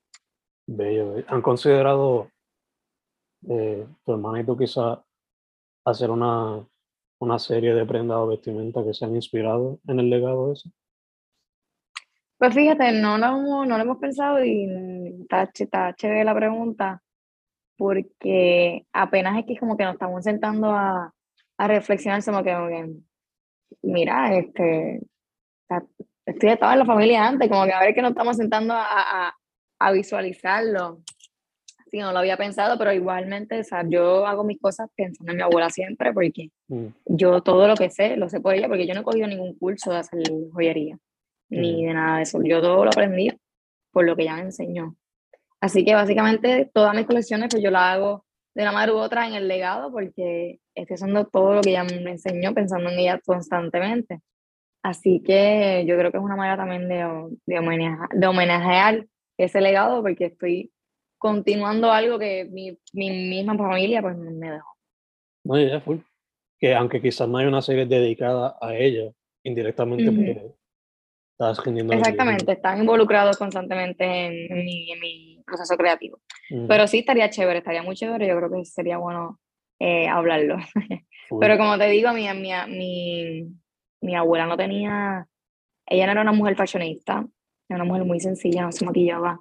Bello, 0.65 1.21
¿Han 1.28 1.41
considerado 1.41 2.30
eh, 3.50 3.86
tu 4.06 4.13
hermana 4.13 4.39
y 4.39 4.45
tú 4.45 4.58
quizá 4.58 5.04
hacer 5.86 6.10
una, 6.10 6.65
una 7.19 7.38
serie 7.38 7.74
de 7.74 7.86
prendas 7.86 8.17
o 8.17 8.28
vestimenta 8.28 8.86
que 8.86 8.93
se 8.93 9.04
han 9.04 9.15
inspirado 9.15 9.80
en 9.86 10.00
el 10.00 10.10
legado 10.10 10.54
ese? 10.54 10.71
Pues 12.38 12.54
fíjate, 12.54 12.93
no 12.93 13.17
lo, 13.17 13.65
no 13.65 13.78
lo 13.78 13.84
hemos 13.84 13.98
pensado 13.98 14.43
y 14.43 14.65
está, 15.21 15.43
está 15.54 15.93
chévere 15.93 16.24
la 16.24 16.34
pregunta 16.34 17.02
porque 17.77 18.85
apenas 18.93 19.38
es 19.39 19.45
que 19.45 19.57
como 19.57 19.77
que 19.77 19.83
nos 19.83 19.93
estamos 19.93 20.23
sentando 20.23 20.71
a, 20.71 21.13
a 21.57 21.67
reflexionar, 21.67 22.23
como 22.23 22.43
que, 22.43 22.51
que, 22.51 22.93
mira, 23.83 24.35
este, 24.38 25.01
estoy 26.25 26.49
estaba 26.49 26.73
en 26.73 26.79
la 26.79 26.85
familia 26.85 27.27
antes, 27.27 27.49
como 27.49 27.65
que 27.65 27.73
a 27.73 27.79
ver 27.79 27.93
que 27.93 28.01
nos 28.01 28.11
estamos 28.11 28.38
sentando 28.38 28.73
a, 28.73 29.27
a, 29.27 29.35
a 29.79 29.91
visualizarlo. 29.91 31.01
Sí, 31.91 31.99
no 31.99 32.11
lo 32.11 32.19
había 32.19 32.35
pensado, 32.35 32.77
pero 32.77 32.91
igualmente, 32.91 33.59
o 33.59 33.63
sea, 33.63 33.83
yo 33.88 34.25
hago 34.25 34.43
mis 34.43 34.59
cosas 34.59 34.89
pensando 34.95 35.31
en 35.31 35.38
mi 35.38 35.43
abuela 35.43 35.69
siempre, 35.69 36.11
porque 36.13 36.49
mm. 36.67 36.88
yo 37.05 37.41
todo 37.41 37.67
lo 37.67 37.75
que 37.75 37.89
sé, 37.89 38.17
lo 38.17 38.27
sé 38.27 38.41
por 38.41 38.55
ella, 38.55 38.67
porque 38.67 38.88
yo 38.88 38.93
no 38.93 39.01
he 39.01 39.03
cogido 39.03 39.27
ningún 39.27 39.55
curso 39.57 39.91
de 39.91 39.97
hacer 39.97 40.23
joyería, 40.51 40.97
ni 41.49 41.83
mm. 41.83 41.88
de 41.88 41.93
nada 41.93 42.17
de 42.17 42.23
eso. 42.23 42.39
Yo 42.43 42.59
todo 42.61 42.83
lo 42.83 42.89
aprendí 42.89 43.29
por 43.91 44.05
lo 44.05 44.15
que 44.15 44.23
ella 44.23 44.35
me 44.35 44.41
enseñó. 44.41 44.95
Así 45.65 45.84
que 45.84 45.95
básicamente 45.95 46.69
todas 46.71 46.93
mis 46.95 47.08
colecciones 47.08 47.49
pues 47.49 47.63
yo 47.63 47.71
las 47.71 47.95
hago 47.95 48.23
de 48.54 48.62
una 48.62 48.71
manera 48.71 48.93
u 48.93 48.97
otra 48.97 49.28
en 49.28 49.34
el 49.34 49.47
legado 49.47 49.91
porque 49.91 50.60
estoy 50.75 50.93
haciendo 50.93 51.25
todo 51.25 51.56
lo 51.56 51.62
que 51.62 51.71
ella 51.71 51.84
me 51.84 52.12
enseñó 52.12 52.54
pensando 52.54 52.88
en 52.91 52.99
ella 52.99 53.19
constantemente. 53.25 54.21
Así 54.84 55.23
que 55.25 55.84
yo 55.88 55.97
creo 55.97 56.12
que 56.12 56.19
es 56.19 56.23
una 56.23 56.36
manera 56.36 56.56
también 56.56 56.88
de, 56.88 57.38
de, 57.47 57.58
homenajear, 57.58 58.10
de 58.10 58.28
homenajear 58.28 59.08
ese 59.39 59.60
legado 59.60 60.04
porque 60.04 60.25
estoy 60.25 60.71
continuando 61.17 61.91
algo 61.91 62.19
que 62.19 62.45
mi, 62.45 62.78
mi 62.93 63.10
misma 63.10 63.58
familia 63.58 64.04
pues 64.04 64.15
me 64.17 64.51
dejó. 64.51 64.69
No, 65.45 65.60
ya 65.60 65.82
full. 65.82 65.97
Que 66.60 66.75
aunque 66.75 67.01
quizás 67.01 67.28
no 67.28 67.39
hay 67.39 67.47
una 67.47 67.63
serie 67.63 67.88
dedicada 67.88 68.56
a 68.62 68.75
ella, 68.75 69.12
indirectamente 69.43 70.10
uh 70.10 70.56
estás 71.38 71.60
Exactamente, 71.67 72.54
están 72.54 72.80
involucrados 72.80 73.38
constantemente 73.38 74.06
en, 74.06 74.63
mi, 74.63 74.91
en 74.91 74.99
mi, 75.01 75.35
proceso 75.45 75.77
creativo. 75.77 76.19
Pero 76.67 76.88
sí 76.88 76.99
estaría 76.99 77.29
chévere, 77.29 77.60
estaría 77.60 77.84
muy 77.84 77.95
chévere, 77.95 78.27
yo 78.27 78.38
creo 78.38 78.51
que 78.51 78.65
sería 78.65 78.97
bueno 78.97 79.39
eh, 79.79 80.08
hablarlo. 80.08 80.58
Pero 81.39 81.58
como 81.58 81.77
te 81.77 81.88
digo, 81.89 82.12
mi, 82.13 82.27
mi, 82.34 82.51
mi, 82.67 83.47
mi 84.01 84.15
abuela 84.15 84.45
no 84.45 84.58
tenía, 84.58 85.27
ella 85.86 86.05
no 86.05 86.12
era 86.12 86.21
una 86.21 86.31
mujer 86.31 86.55
fashionista, 86.55 87.25
era 87.67 87.75
una 87.75 87.86
mujer 87.86 88.05
muy 88.05 88.19
sencilla, 88.19 88.63
no 88.63 88.71
se 88.71 88.86
maquillaba, 88.86 89.39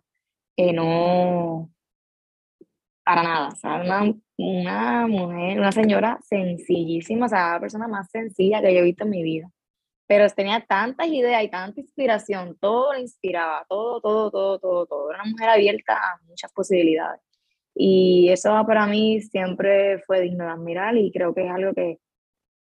eh, 0.56 0.72
no, 0.72 1.70
para 3.04 3.22
nada, 3.22 3.48
o 3.48 3.56
sea, 3.56 3.76
una, 3.82 4.14
una 4.38 5.06
mujer, 5.06 5.58
una 5.58 5.72
señora 5.72 6.18
sencillísima, 6.22 7.26
o 7.26 7.28
sea, 7.28 7.54
la 7.54 7.60
persona 7.60 7.86
más 7.86 8.10
sencilla 8.10 8.62
que 8.62 8.72
yo 8.72 8.80
he 8.80 8.84
visto 8.84 9.04
en 9.04 9.10
mi 9.10 9.22
vida. 9.22 9.50
Pero 10.06 10.28
tenía 10.30 10.60
tantas 10.60 11.08
ideas 11.08 11.42
y 11.42 11.48
tanta 11.48 11.80
inspiración, 11.80 12.56
todo 12.60 12.92
le 12.92 13.00
inspiraba, 13.00 13.64
todo, 13.68 14.00
todo, 14.00 14.30
todo, 14.30 14.58
todo, 14.58 14.86
todo. 14.86 15.10
Era 15.10 15.22
una 15.22 15.30
mujer 15.30 15.48
abierta 15.48 15.94
a 15.94 16.20
muchas 16.26 16.52
posibilidades. 16.52 17.20
Y 17.74 18.28
eso 18.28 18.50
para 18.66 18.86
mí 18.86 19.20
siempre 19.22 19.98
fue 20.00 20.20
digno 20.20 20.44
de 20.44 20.50
admirar 20.50 20.96
y 20.96 21.10
creo 21.10 21.34
que 21.34 21.46
es 21.46 21.50
algo 21.50 21.72
que, 21.72 21.98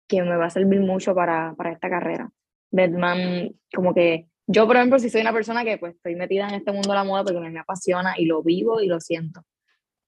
que 0.07 0.21
me 0.21 0.37
va 0.37 0.45
a 0.45 0.49
servir 0.49 0.79
mucho 0.79 1.15
para, 1.15 1.53
para 1.57 1.71
esta 1.71 1.89
carrera. 1.89 2.29
Batman, 2.71 3.51
como 3.73 3.93
que 3.93 4.27
yo, 4.47 4.67
por 4.67 4.75
ejemplo, 4.77 4.99
si 4.99 5.09
soy 5.09 5.21
una 5.21 5.33
persona 5.33 5.63
que 5.63 5.77
pues 5.77 5.95
estoy 5.95 6.15
metida 6.15 6.47
en 6.47 6.55
este 6.55 6.71
mundo 6.71 6.89
de 6.89 6.95
la 6.95 7.03
moda 7.03 7.23
porque 7.23 7.39
me 7.39 7.59
apasiona 7.59 8.13
y 8.17 8.25
lo 8.25 8.43
vivo 8.43 8.81
y 8.81 8.87
lo 8.87 8.99
siento 8.99 9.43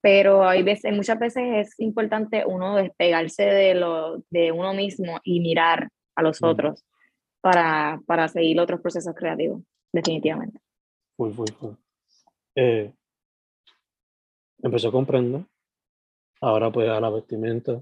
pero 0.06 0.48
hay 0.48 0.62
veces, 0.62 0.94
muchas 0.94 1.18
veces 1.18 1.44
es 1.68 1.80
importante 1.80 2.44
uno 2.46 2.76
despegarse 2.76 3.42
de, 3.42 3.74
lo, 3.74 4.22
de 4.30 4.52
uno 4.52 4.72
mismo 4.76 5.20
y 5.24 5.40
mirar 5.40 5.90
a 6.16 6.22
los 6.22 6.44
otros 6.44 6.86
para, 7.46 8.02
para 8.08 8.28
seguir 8.28 8.60
otros 8.60 8.82
procesos 8.82 9.14
creativos, 9.14 9.62
definitivamente. 9.94 10.60
Fui, 11.16 11.32
fui, 11.32 11.46
fui. 11.60 11.78
Eh, 12.56 12.92
empezó 14.64 14.92
comprendo, 14.92 15.46
ahora 16.42 16.72
pues 16.72 16.90
a 16.90 17.00
la 17.00 17.12
vestimenta. 17.12 17.80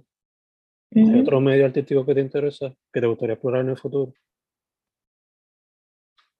¿Hay 0.93 1.21
otro 1.21 1.39
medio 1.39 1.65
artístico 1.65 2.05
que 2.05 2.13
te 2.13 2.19
interesa, 2.19 2.75
que 2.91 2.99
te 2.99 3.07
gustaría 3.07 3.35
explorar 3.35 3.61
en 3.61 3.69
el 3.69 3.77
futuro? 3.77 4.13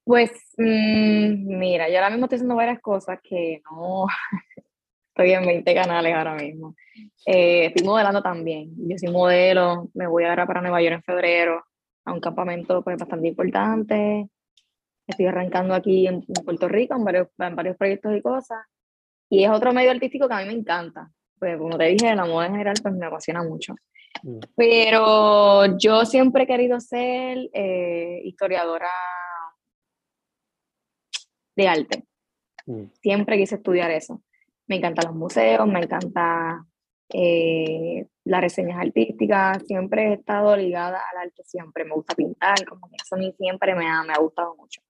Pues 0.03 0.31
mm, 0.57 1.57
mira, 1.57 1.87
yo 1.87 1.95
ahora 1.95 2.09
mismo 2.09 2.25
estoy 2.25 2.35
haciendo 2.35 2.57
varias 2.57 2.81
cosas 2.81 3.19
que 3.23 3.61
no, 3.71 4.05
Estoy 5.15 5.31
en 5.31 5.45
20 5.45 5.73
canales 5.73 6.13
ahora 6.13 6.35
mismo. 6.35 6.75
Eh, 7.25 7.67
estoy 7.67 7.85
modelando 7.87 8.21
también. 8.21 8.73
Yo 8.75 8.97
soy 8.97 9.13
modelo, 9.13 9.87
me 9.93 10.07
voy 10.07 10.25
ahora 10.25 10.45
para 10.45 10.59
Nueva 10.59 10.81
York 10.81 10.95
en 10.95 11.03
febrero 11.03 11.63
a 12.05 12.13
un 12.13 12.19
campamento 12.19 12.83
pues, 12.83 12.97
bastante 12.97 13.27
importante. 13.27 14.29
Estoy 15.07 15.25
arrancando 15.25 15.73
aquí 15.73 16.07
en, 16.07 16.23
Puerto 16.45 16.67
Rico 16.67 16.95
en 16.95 17.03
varios, 17.03 17.27
en 17.37 17.55
varios 17.55 17.77
proyectos 17.77 18.15
y 18.15 18.21
cosas. 18.21 18.59
Y 19.29 19.43
es 19.43 19.49
otro 19.49 19.73
medio 19.73 19.91
artístico 19.91 20.27
que 20.27 20.33
a 20.33 20.39
mí 20.39 20.45
me 20.45 20.53
encanta. 20.53 21.09
Pues 21.39 21.57
como 21.57 21.77
te 21.77 21.85
dije, 21.85 22.15
la 22.15 22.25
moda 22.25 22.45
en 22.45 22.53
general 22.53 22.75
pues 22.81 22.93
me 22.95 23.05
apasiona 23.05 23.43
mucho. 23.43 23.73
Mm. 24.21 24.39
Pero 24.55 25.77
yo 25.77 26.05
siempre 26.05 26.43
he 26.43 26.47
querido 26.47 26.79
ser 26.79 27.49
eh, 27.53 28.21
historiadora 28.23 28.89
de 31.55 31.67
arte. 31.67 32.03
Mm. 32.65 32.85
Siempre 33.01 33.37
quise 33.37 33.55
estudiar 33.55 33.91
eso 33.91 34.21
me 34.67 34.77
encantan 34.77 35.05
los 35.07 35.15
museos, 35.15 35.67
me 35.67 35.79
encanta 35.79 36.65
eh, 37.09 38.07
las 38.25 38.41
reseñas 38.41 38.79
artísticas, 38.79 39.63
siempre 39.65 40.09
he 40.09 40.13
estado 40.13 40.55
ligada 40.55 41.01
al 41.11 41.27
arte, 41.27 41.43
siempre 41.45 41.83
me 41.85 41.93
gusta 41.93 42.15
pintar, 42.15 42.65
como 42.65 42.87
que 42.89 42.95
eso 42.95 43.15
a 43.15 43.17
mí 43.17 43.33
siempre 43.37 43.75
me 43.75 43.87
ha, 43.87 44.03
me 44.03 44.13
ha 44.13 44.19
gustado 44.19 44.55
mucho. 44.55 44.81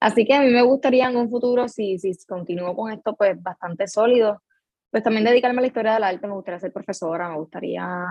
Así 0.00 0.26
que 0.26 0.34
a 0.34 0.40
mí 0.40 0.50
me 0.50 0.62
gustaría 0.62 1.08
en 1.08 1.16
un 1.16 1.30
futuro, 1.30 1.66
si, 1.68 1.98
si 1.98 2.12
continúo 2.26 2.76
con 2.76 2.92
esto 2.92 3.16
pues 3.16 3.42
bastante 3.42 3.86
sólido, 3.88 4.42
pues 4.90 5.02
también 5.02 5.24
dedicarme 5.24 5.58
a 5.58 5.62
la 5.62 5.66
historia 5.66 5.94
del 5.94 6.04
arte, 6.04 6.26
me 6.26 6.34
gustaría 6.34 6.60
ser 6.60 6.72
profesora, 6.72 7.28
me 7.28 7.36
gustaría 7.36 8.06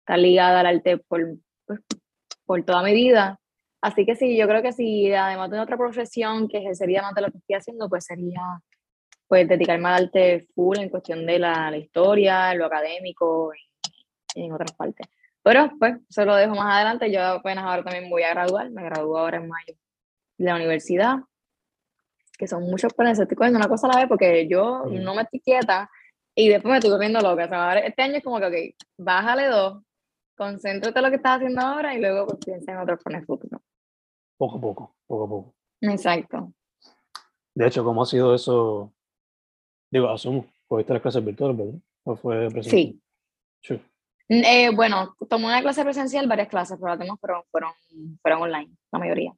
estar 0.00 0.18
ligada 0.18 0.60
al 0.60 0.66
arte 0.66 0.98
por, 0.98 1.22
pues, 1.66 1.80
por 2.44 2.64
toda 2.64 2.82
mi 2.82 2.94
vida. 2.94 3.38
Así 3.80 4.04
que 4.04 4.16
sí, 4.16 4.36
yo 4.36 4.48
creo 4.48 4.62
que 4.62 4.72
si 4.72 5.12
además 5.12 5.50
de 5.50 5.60
otra 5.60 5.76
profesión 5.76 6.48
que 6.48 6.74
sería 6.74 7.02
más 7.02 7.14
de 7.14 7.22
lo 7.22 7.30
que 7.30 7.38
estoy 7.38 7.56
haciendo, 7.56 7.88
pues 7.88 8.04
sería 8.04 8.40
pues 9.28 9.48
dedicarme 9.48 9.88
al 9.88 10.04
arte 10.04 10.46
full 10.54 10.78
en 10.78 10.88
cuestión 10.88 11.26
de 11.26 11.38
la, 11.38 11.70
la 11.70 11.76
historia, 11.76 12.54
lo 12.54 12.66
académico 12.66 13.52
y, 14.34 14.44
en 14.44 14.52
otras 14.52 14.72
partes. 14.72 15.06
Pero 15.42 15.70
pues 15.78 15.96
eso 16.08 16.24
lo 16.24 16.34
dejo 16.36 16.54
más 16.54 16.74
adelante. 16.74 17.10
Yo 17.10 17.22
apenas 17.22 17.64
ahora 17.64 17.84
también 17.84 18.10
voy 18.10 18.22
a 18.22 18.30
graduar, 18.30 18.70
me 18.70 18.84
gradúo 18.84 19.18
ahora 19.18 19.38
en 19.38 19.48
mayo 19.48 19.74
de 20.38 20.44
la 20.44 20.56
universidad, 20.56 21.16
que 22.36 22.46
son 22.46 22.64
muchos 22.64 22.92
planes, 22.92 23.18
estoy 23.18 23.36
cogiendo 23.36 23.58
una 23.58 23.68
cosa 23.68 23.86
a 23.86 23.94
la 23.94 24.00
vez 24.00 24.08
porque 24.08 24.46
yo 24.48 24.84
no 24.84 25.14
me 25.14 25.22
estoy 25.22 25.40
quieta 25.40 25.88
y 26.34 26.48
después 26.48 26.70
me 26.70 26.78
estoy 26.78 26.90
cogiendo 26.90 27.20
loca. 27.20 27.46
O 27.46 27.48
sea, 27.48 27.78
este 27.78 28.02
año 28.02 28.16
es 28.16 28.24
como 28.24 28.38
que, 28.38 28.46
ok, 28.46 28.84
bájale 28.98 29.46
dos, 29.46 29.82
concéntrate 30.36 30.98
en 30.98 31.04
lo 31.04 31.10
que 31.10 31.16
estás 31.16 31.36
haciendo 31.36 31.62
ahora 31.62 31.94
y 31.94 32.00
luego 32.00 32.26
pues 32.26 32.38
piensa 32.44 32.72
en 32.72 32.78
otros 32.78 33.02
planes 33.02 33.24
futuros. 33.24 33.62
Poco 34.36 34.58
a 34.58 34.60
poco, 34.60 34.96
poco 35.06 35.24
a 35.24 35.28
poco. 35.28 35.54
Exacto. 35.80 36.52
De 37.54 37.66
hecho, 37.66 37.82
¿cómo 37.82 38.02
ha 38.02 38.06
sido 38.06 38.34
eso 38.34 38.92
Digo, 39.96 40.10
asumo, 40.10 40.44
cogiste 40.68 40.92
las 40.92 41.00
clases 41.00 41.24
virtuales, 41.24 41.56
¿verdad? 41.56 41.80
¿O 42.04 42.16
fue 42.16 42.50
presencial? 42.50 43.00
Sí. 43.62 43.80
Eh, 44.28 44.68
bueno, 44.74 45.16
tomé 45.26 45.46
una 45.46 45.62
clase 45.62 45.82
presencial, 45.84 46.28
varias 46.28 46.48
clases, 46.48 46.76
pero 46.78 46.90
las 46.90 46.98
demás 46.98 47.18
fueron, 47.18 47.42
fueron, 47.50 47.72
fueron 48.20 48.42
online, 48.42 48.76
la 48.92 48.98
mayoría. 48.98 49.32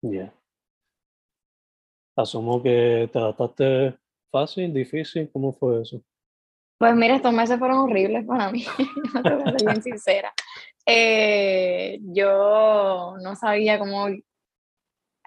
Ya. 0.00 0.32
Asumo 2.16 2.62
que 2.62 3.10
te 3.12 3.18
adaptaste 3.18 3.98
fácil, 4.30 4.72
difícil, 4.72 5.28
¿cómo 5.30 5.52
fue 5.52 5.82
eso? 5.82 6.00
Pues 6.78 6.96
mira, 6.96 7.16
estos 7.16 7.34
meses 7.34 7.58
fueron 7.58 7.80
horribles 7.80 8.24
para 8.24 8.50
mí, 8.50 8.64
no 9.14 9.22
te 9.22 9.34
voy 9.34 9.42
a 9.44 9.58
ser 9.58 9.68
bien 9.68 9.82
sincera. 9.82 10.32
Eh, 10.86 11.98
yo 12.00 13.14
no 13.22 13.36
sabía 13.36 13.78
cómo... 13.78 14.06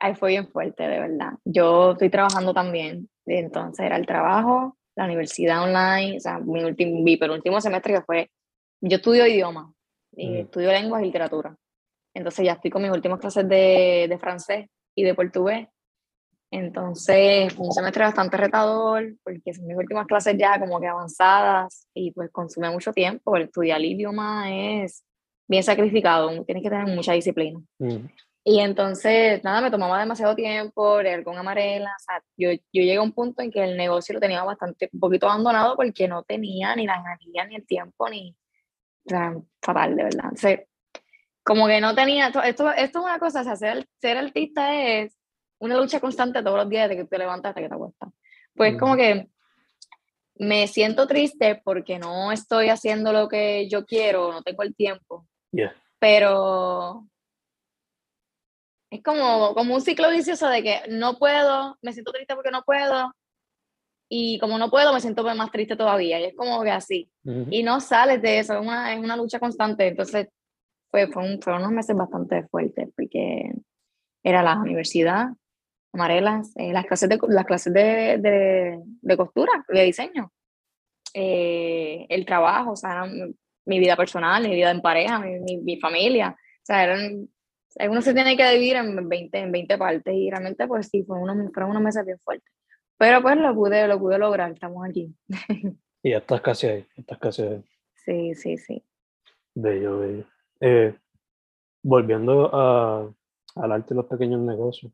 Ahí 0.05 0.13
fue 0.13 0.29
bien 0.29 0.47
fuerte, 0.47 0.83
de 0.83 0.99
verdad. 0.99 1.33
Yo 1.43 1.93
estoy 1.93 2.11
trabajando 2.11 2.53
también 2.53 3.09
entonces 3.25 3.83
era 3.83 3.97
el 3.97 4.05
trabajo, 4.05 4.77
la 4.95 5.05
universidad 5.05 5.63
online, 5.63 6.17
o 6.17 6.19
sea, 6.19 6.37
mi, 6.37 6.63
último, 6.63 7.01
mi 7.01 7.17
penúltimo 7.17 7.59
semestre 7.59 7.95
que 7.95 8.01
fue, 8.01 8.29
yo 8.81 8.97
estudio 8.97 9.25
idioma, 9.25 9.73
y 10.15 10.41
estudio 10.41 10.71
lenguas 10.71 11.01
y 11.01 11.05
literatura. 11.05 11.57
Entonces 12.13 12.45
ya 12.45 12.53
estoy 12.53 12.69
con 12.69 12.83
mis 12.83 12.91
últimas 12.91 13.19
clases 13.19 13.49
de, 13.49 14.05
de 14.07 14.17
francés 14.19 14.67
y 14.95 15.03
de 15.03 15.15
portugués. 15.15 15.67
Entonces 16.51 17.51
fue 17.55 17.65
un 17.65 17.73
semestre 17.73 18.03
bastante 18.03 18.37
retador 18.37 19.15
porque 19.23 19.55
son 19.55 19.65
mis 19.65 19.75
últimas 19.75 20.05
clases 20.05 20.35
ya 20.37 20.59
como 20.59 20.79
que 20.79 20.87
avanzadas 20.87 21.87
y 21.95 22.11
pues 22.11 22.29
consume 22.31 22.69
mucho 22.69 22.93
tiempo. 22.93 23.35
El 23.35 23.43
estudiar 23.43 23.79
el 23.79 23.85
idioma 23.85 24.45
es 24.53 25.03
bien 25.47 25.63
sacrificado, 25.63 26.29
tienes 26.45 26.63
que 26.63 26.69
tener 26.69 26.95
mucha 26.95 27.13
disciplina. 27.13 27.59
Y 28.47 28.59
entonces, 28.59 29.43
nada, 29.43 29.59
me 29.59 29.71
tomaba 29.71 29.99
demasiado 29.99 30.35
tiempo 30.35 31.01
leer 31.01 31.23
con 31.23 31.35
amarela. 31.35 31.89
O 31.89 32.03
sea, 32.03 32.23
yo, 32.37 32.51
yo 32.51 32.83
llegué 32.83 32.97
a 32.97 33.01
un 33.01 33.11
punto 33.11 33.41
en 33.41 33.49
que 33.49 33.63
el 33.63 33.75
negocio 33.75 34.13
lo 34.13 34.19
tenía 34.19 34.43
bastante, 34.43 34.87
un 34.93 34.99
poquito 34.99 35.27
abandonado 35.27 35.75
porque 35.75 36.07
no 36.07 36.21
tenía 36.21 36.75
ni 36.75 36.85
la 36.85 36.97
energía, 36.97 37.45
ni 37.45 37.55
el 37.55 37.65
tiempo, 37.65 38.07
ni. 38.07 38.37
O 39.07 39.09
sea, 39.09 39.33
fatal, 39.63 39.95
de 39.95 40.03
verdad. 40.03 40.25
Entonces, 40.25 40.59
como 41.43 41.65
que 41.65 41.81
no 41.81 41.95
tenía. 41.95 42.27
Esto, 42.27 42.43
esto, 42.43 42.71
esto 42.71 42.99
es 42.99 43.05
una 43.05 43.17
cosa, 43.17 43.41
o 43.41 43.43
sea, 43.43 43.55
ser, 43.55 43.87
ser 43.99 44.15
artista 44.15 44.79
es 44.79 45.17
una 45.57 45.75
lucha 45.75 45.99
constante 45.99 46.43
todos 46.43 46.57
los 46.57 46.69
días 46.69 46.87
de 46.87 46.97
que 46.97 47.05
te 47.05 47.17
levantas 47.17 47.49
hasta 47.49 47.61
que 47.61 47.69
te 47.69 47.73
acuestas. 47.73 48.09
Pues, 48.53 48.77
como 48.77 48.95
que 48.95 49.27
me 50.35 50.67
siento 50.67 51.07
triste 51.07 51.63
porque 51.65 51.97
no 51.97 52.31
estoy 52.31 52.69
haciendo 52.69 53.11
lo 53.11 53.27
que 53.27 53.67
yo 53.69 53.87
quiero, 53.87 54.31
no 54.31 54.43
tengo 54.43 54.61
el 54.61 54.75
tiempo. 54.75 55.25
Pero 55.97 57.07
es 58.91 59.03
como, 59.03 59.53
como 59.53 59.75
un 59.75 59.81
ciclo 59.81 60.09
vicioso 60.09 60.47
de 60.47 60.63
que 60.63 60.81
no 60.89 61.17
puedo, 61.17 61.77
me 61.81 61.93
siento 61.93 62.11
triste 62.11 62.35
porque 62.35 62.51
no 62.51 62.63
puedo, 62.63 63.11
y 64.09 64.39
como 64.39 64.57
no 64.57 64.69
puedo, 64.69 64.93
me 64.93 65.01
siento 65.01 65.23
más 65.23 65.51
triste 65.51 65.75
todavía. 65.75 66.19
Y 66.19 66.25
es 66.25 66.35
como 66.35 66.61
que 66.63 66.71
así. 66.71 67.09
Y 67.49 67.63
no 67.63 67.79
sales 67.79 68.21
de 68.21 68.39
eso, 68.39 68.53
es 68.53 68.61
una, 68.61 68.93
es 68.93 68.99
una 68.99 69.17
lucha 69.17 69.39
constante. 69.39 69.87
Entonces, 69.87 70.27
fue, 70.91 71.07
fue 71.07 71.23
un, 71.23 71.41
fueron 71.41 71.63
unos 71.63 71.73
meses 71.73 71.95
bastante 71.95 72.43
fuertes 72.47 72.89
porque 72.95 73.51
era 74.23 74.43
la 74.43 74.59
universidad, 74.59 75.29
amarelas, 75.93 76.51
eh, 76.55 76.71
las 76.71 76.85
clases, 76.85 77.09
de, 77.09 77.19
las 77.29 77.45
clases 77.45 77.73
de, 77.73 78.17
de, 78.19 78.79
de, 79.01 79.17
costura, 79.17 79.51
de 79.67 79.83
diseño. 79.83 80.31
eh, 81.13 82.05
el 82.09 82.25
trabajo, 82.25 82.71
o 82.71 82.75
sea, 82.75 83.05
mi 83.65 83.79
vida 83.79 83.95
personal, 83.95 84.43
mi 84.43 84.53
vida 84.55 84.71
en 84.71 84.81
pareja, 84.81 85.19
mi, 85.19 85.57
mi, 85.57 85.79
familia. 85.79 86.35
O 86.37 86.65
sea, 86.65 86.83
eran, 86.83 87.27
uno 87.89 88.01
se 88.01 88.13
tiene 88.13 88.37
que 88.37 88.49
dividir 88.51 88.77
en 88.77 89.09
20, 89.09 89.37
en 89.37 89.51
20 89.51 89.77
partes 89.77 90.13
y 90.13 90.29
realmente 90.29 90.67
pues 90.67 90.87
sí, 90.87 91.03
fue 91.03 91.19
unos, 91.19 91.51
fueron 91.53 91.71
unos 91.71 91.83
meses 91.83 92.05
bien 92.05 92.19
fuertes. 92.19 92.51
Pero 92.97 93.21
pues 93.21 93.37
lo 93.37 93.53
pude, 93.53 93.87
lo 93.87 93.99
pude 93.99 94.17
lograr, 94.17 94.51
estamos 94.51 94.87
aquí. 94.87 95.13
Y 96.03 96.11
ya 96.11 96.19
estás 96.19 96.39
casi 96.41 96.67
ahí, 96.67 96.85
estás 96.95 97.17
casi 97.17 97.41
ahí. 97.41 97.63
Sí, 97.95 98.35
sí, 98.35 98.57
sí. 98.59 98.83
Bello, 99.55 100.01
bello. 100.01 100.23
Eh, 100.59 100.95
volviendo 101.81 102.51
a, 102.53 103.11
al 103.55 103.71
arte 103.71 103.89
de 103.89 103.95
los 103.95 104.05
pequeños 104.05 104.39
negocios, 104.41 104.91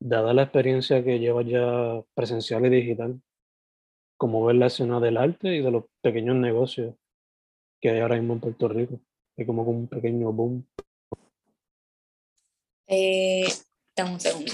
dada 0.00 0.34
la 0.34 0.42
experiencia 0.42 1.04
que 1.04 1.20
llevas 1.20 1.46
ya 1.46 2.02
presencial 2.14 2.66
y 2.66 2.68
digital, 2.68 3.22
¿cómo 4.16 4.44
ves 4.44 4.56
la 4.56 4.66
escena 4.66 4.98
del 4.98 5.18
arte 5.18 5.54
y 5.54 5.62
de 5.62 5.70
los 5.70 5.84
pequeños 6.02 6.34
negocios 6.34 6.96
que 7.80 7.90
hay 7.90 8.00
ahora 8.00 8.16
mismo 8.16 8.34
en 8.34 8.40
Puerto 8.40 8.66
Rico? 8.66 9.00
Hay 9.36 9.46
como 9.46 9.62
un 9.62 9.86
pequeño 9.86 10.32
boom. 10.32 10.66
Eh, 12.86 13.46
dame 13.96 14.12
un 14.12 14.20
segundo. 14.20 14.52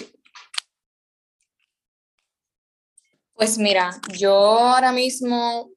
Pues 3.34 3.58
mira, 3.58 4.00
yo 4.18 4.32
ahora 4.34 4.92
mismo 4.92 5.70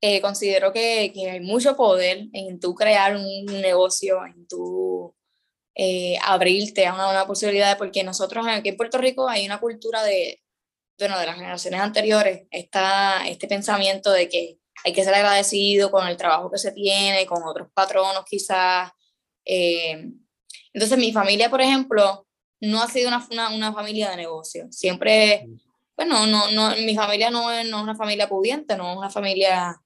eh, 0.00 0.20
considero 0.20 0.72
que, 0.72 1.12
que, 1.14 1.30
hay 1.30 1.40
mucho 1.40 1.76
poder 1.76 2.26
en 2.34 2.60
tú 2.60 2.74
crear 2.74 3.16
un 3.16 3.46
negocio, 3.46 4.24
en 4.26 4.46
tú 4.46 5.14
eh, 5.74 6.16
abrirte 6.22 6.86
a 6.86 6.94
una, 6.94 7.10
una, 7.10 7.26
posibilidad, 7.26 7.78
porque 7.78 8.04
nosotros 8.04 8.46
aquí 8.46 8.68
en 8.68 8.76
Puerto 8.76 8.98
Rico 8.98 9.28
hay 9.28 9.46
una 9.46 9.60
cultura 9.60 10.02
de, 10.02 10.42
bueno, 10.98 11.18
de 11.18 11.26
las 11.26 11.36
generaciones 11.36 11.80
anteriores, 11.80 12.46
está 12.50 13.26
este 13.26 13.48
pensamiento 13.48 14.12
de 14.12 14.28
que 14.28 14.58
hay 14.84 14.92
que 14.92 15.04
ser 15.04 15.14
agradecido 15.14 15.90
con 15.90 16.06
el 16.06 16.16
trabajo 16.16 16.50
que 16.50 16.58
se 16.58 16.72
tiene, 16.72 17.26
con 17.26 17.42
otros 17.42 17.68
patronos 17.72 18.24
quizás. 18.26 18.90
Eh, 19.44 20.10
entonces 20.72 20.98
mi 20.98 21.12
familia, 21.12 21.50
por 21.50 21.60
ejemplo, 21.60 22.26
no 22.60 22.82
ha 22.82 22.88
sido 22.88 23.08
una, 23.08 23.26
una, 23.30 23.50
una 23.50 23.72
familia 23.72 24.10
de 24.10 24.16
negocio. 24.16 24.66
Siempre, 24.70 25.46
bueno, 25.96 26.26
no, 26.26 26.50
no, 26.50 26.74
mi 26.76 26.94
familia 26.94 27.30
no 27.30 27.50
es, 27.52 27.68
no 27.68 27.78
es 27.78 27.82
una 27.82 27.96
familia 27.96 28.28
pudiente, 28.28 28.76
no 28.76 28.92
es 28.92 28.98
una 28.98 29.10
familia 29.10 29.80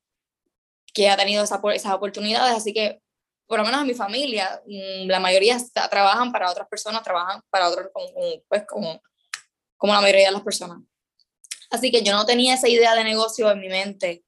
que 0.93 1.09
ha 1.09 1.17
tenido 1.17 1.45
esa, 1.45 1.61
esas 1.75 1.93
oportunidades, 1.93 2.57
así 2.57 2.73
que 2.73 3.01
por 3.47 3.59
lo 3.59 3.65
menos 3.65 3.81
en 3.81 3.87
mi 3.87 3.95
familia, 3.95 4.63
mm, 4.67 5.09
la 5.09 5.21
mayoría 5.21 5.57
trabajan 5.91 6.31
para 6.33 6.51
otras 6.51 6.69
personas, 6.69 7.03
trabajan 7.03 7.43
para 7.51 7.69
otros, 7.69 7.89
como, 7.93 8.09
pues, 8.47 8.65
como, 8.67 9.01
como 9.77 9.95
la 9.95 10.03
mayoría 10.03 10.27
de 10.27 10.33
las 10.33 10.43
personas. 10.43 10.81
Así 11.71 11.91
que 11.91 12.03
yo 12.03 12.13
no 12.13 12.27
tenía 12.27 12.55
esa 12.55 12.69
idea 12.69 12.95
de 12.95 13.05
negocio 13.05 13.51
en 13.51 13.61
mi 13.61 13.69
mente, 13.69 14.23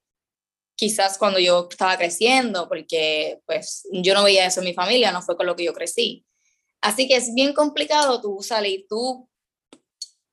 quizás 0.75 1.19
cuando 1.19 1.37
yo 1.37 1.67
estaba 1.69 1.97
creciendo, 1.97 2.67
porque 2.67 3.39
pues 3.45 3.87
yo 3.91 4.15
no 4.15 4.23
veía 4.23 4.47
eso 4.47 4.61
en 4.61 4.65
mi 4.65 4.73
familia, 4.73 5.11
no 5.11 5.21
fue 5.21 5.37
con 5.37 5.45
lo 5.45 5.55
que 5.55 5.65
yo 5.65 5.73
crecí. 5.73 6.25
Así 6.81 7.07
que 7.07 7.15
es 7.15 7.33
bien 7.33 7.53
complicado 7.53 8.21
tú 8.21 8.39
salir, 8.41 8.85
tú 8.89 9.29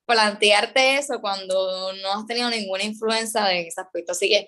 plantearte 0.05 0.97
eso 0.97 1.21
cuando 1.21 1.93
no 1.93 2.13
has 2.13 2.25
tenido 2.25 2.49
ninguna 2.49 2.83
influencia 2.83 3.51
en 3.53 3.67
ese 3.67 3.79
aspecto. 3.79 4.13
Así 4.13 4.27
que 4.27 4.47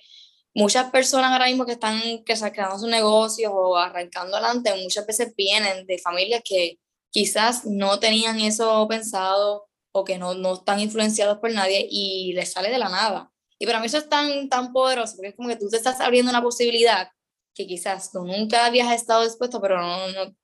muchas 0.55 0.89
personas 0.89 1.31
ahora 1.31 1.45
mismo 1.45 1.65
que 1.65 1.73
están 1.73 2.01
que 2.25 2.33
creando 2.51 2.79
sus 2.79 2.89
negocios 2.89 3.51
o 3.53 3.77
arrancando 3.77 4.37
adelante, 4.37 4.73
muchas 4.81 5.05
veces 5.05 5.33
vienen 5.35 5.85
de 5.85 5.99
familias 5.99 6.41
que 6.43 6.79
quizás 7.11 7.65
no 7.65 7.99
tenían 7.99 8.39
eso 8.39 8.87
pensado 8.87 9.67
o 9.91 10.03
que 10.03 10.17
no, 10.17 10.33
no 10.33 10.55
están 10.55 10.79
influenciados 10.79 11.37
por 11.37 11.51
nadie 11.51 11.87
y 11.89 12.33
les 12.33 12.51
sale 12.51 12.69
de 12.69 12.79
la 12.79 12.89
nada. 12.89 13.31
Y 13.59 13.67
para 13.67 13.79
mí 13.79 13.85
eso 13.85 13.99
es 13.99 14.09
tan, 14.09 14.49
tan 14.49 14.73
poderoso, 14.73 15.15
porque 15.15 15.29
es 15.29 15.35
como 15.35 15.49
que 15.49 15.57
tú 15.57 15.69
te 15.69 15.77
estás 15.77 15.99
abriendo 15.99 16.31
una 16.31 16.41
posibilidad 16.41 17.09
que 17.53 17.67
quizás 17.67 18.11
tú 18.11 18.25
nunca 18.25 18.65
habías 18.65 18.91
estado 18.91 19.23
dispuesto, 19.23 19.61
pero 19.61 19.79
no, 19.79 20.07
no 20.07 20.35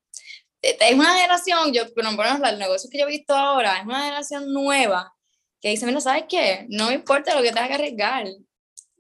es 0.61 0.93
una 0.93 1.13
generación, 1.15 1.73
yo, 1.73 1.83
pero 1.93 2.15
bueno, 2.15 2.45
el 2.47 2.59
negocio 2.59 2.89
que 2.89 2.99
yo 2.99 3.05
he 3.05 3.11
visto 3.11 3.33
ahora, 3.33 3.77
es 3.79 3.85
una 3.85 4.03
generación 4.03 4.51
nueva 4.51 5.13
que 5.61 5.69
dice, 5.69 5.85
mira, 5.85 6.01
¿sabes 6.01 6.25
qué? 6.29 6.65
No 6.69 6.87
me 6.87 6.93
importa 6.95 7.35
lo 7.35 7.41
que 7.41 7.51
tenga 7.51 7.67
que 7.67 7.73
arriesgar, 7.73 8.27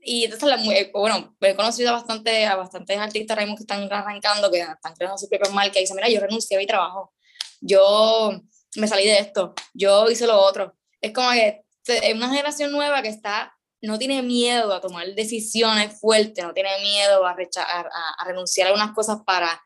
y 0.09 0.23
entonces, 0.23 0.47
la, 0.47 0.55
eh, 0.73 0.89
bueno, 0.93 1.35
he 1.41 1.53
conocido 1.53 1.91
bastante, 1.91 2.45
a 2.45 2.55
bastantes 2.55 2.97
artistas 2.97 3.37
que 3.37 3.53
están 3.59 3.91
arrancando, 3.91 4.49
que 4.49 4.61
están 4.61 4.93
creando 4.95 5.17
su 5.17 5.27
propia 5.27 5.51
marca 5.51 5.79
y 5.79 5.81
dicen, 5.81 5.97
mira, 5.97 6.07
yo 6.07 6.21
renuncié 6.21 6.55
a 6.55 6.59
mi 6.61 6.65
trabajo, 6.65 7.13
yo 7.59 8.31
me 8.77 8.87
salí 8.87 9.03
de 9.03 9.19
esto, 9.19 9.53
yo 9.73 10.09
hice 10.09 10.25
lo 10.25 10.39
otro. 10.39 10.77
Es 11.01 11.11
como 11.11 11.31
que 11.31 11.65
es 11.87 12.15
una 12.15 12.29
generación 12.29 12.71
nueva 12.71 13.01
que 13.01 13.09
está, 13.09 13.53
no 13.81 13.99
tiene 13.99 14.21
miedo 14.21 14.73
a 14.73 14.79
tomar 14.79 15.07
decisiones 15.13 15.99
fuertes, 15.99 16.45
no 16.45 16.53
tiene 16.53 16.69
miedo 16.79 17.25
a, 17.25 17.31
a, 17.31 18.13
a, 18.19 18.25
renunciar 18.25 18.67
a 18.67 18.69
algunas 18.69 18.95
cosas 18.95 19.17
para 19.25 19.61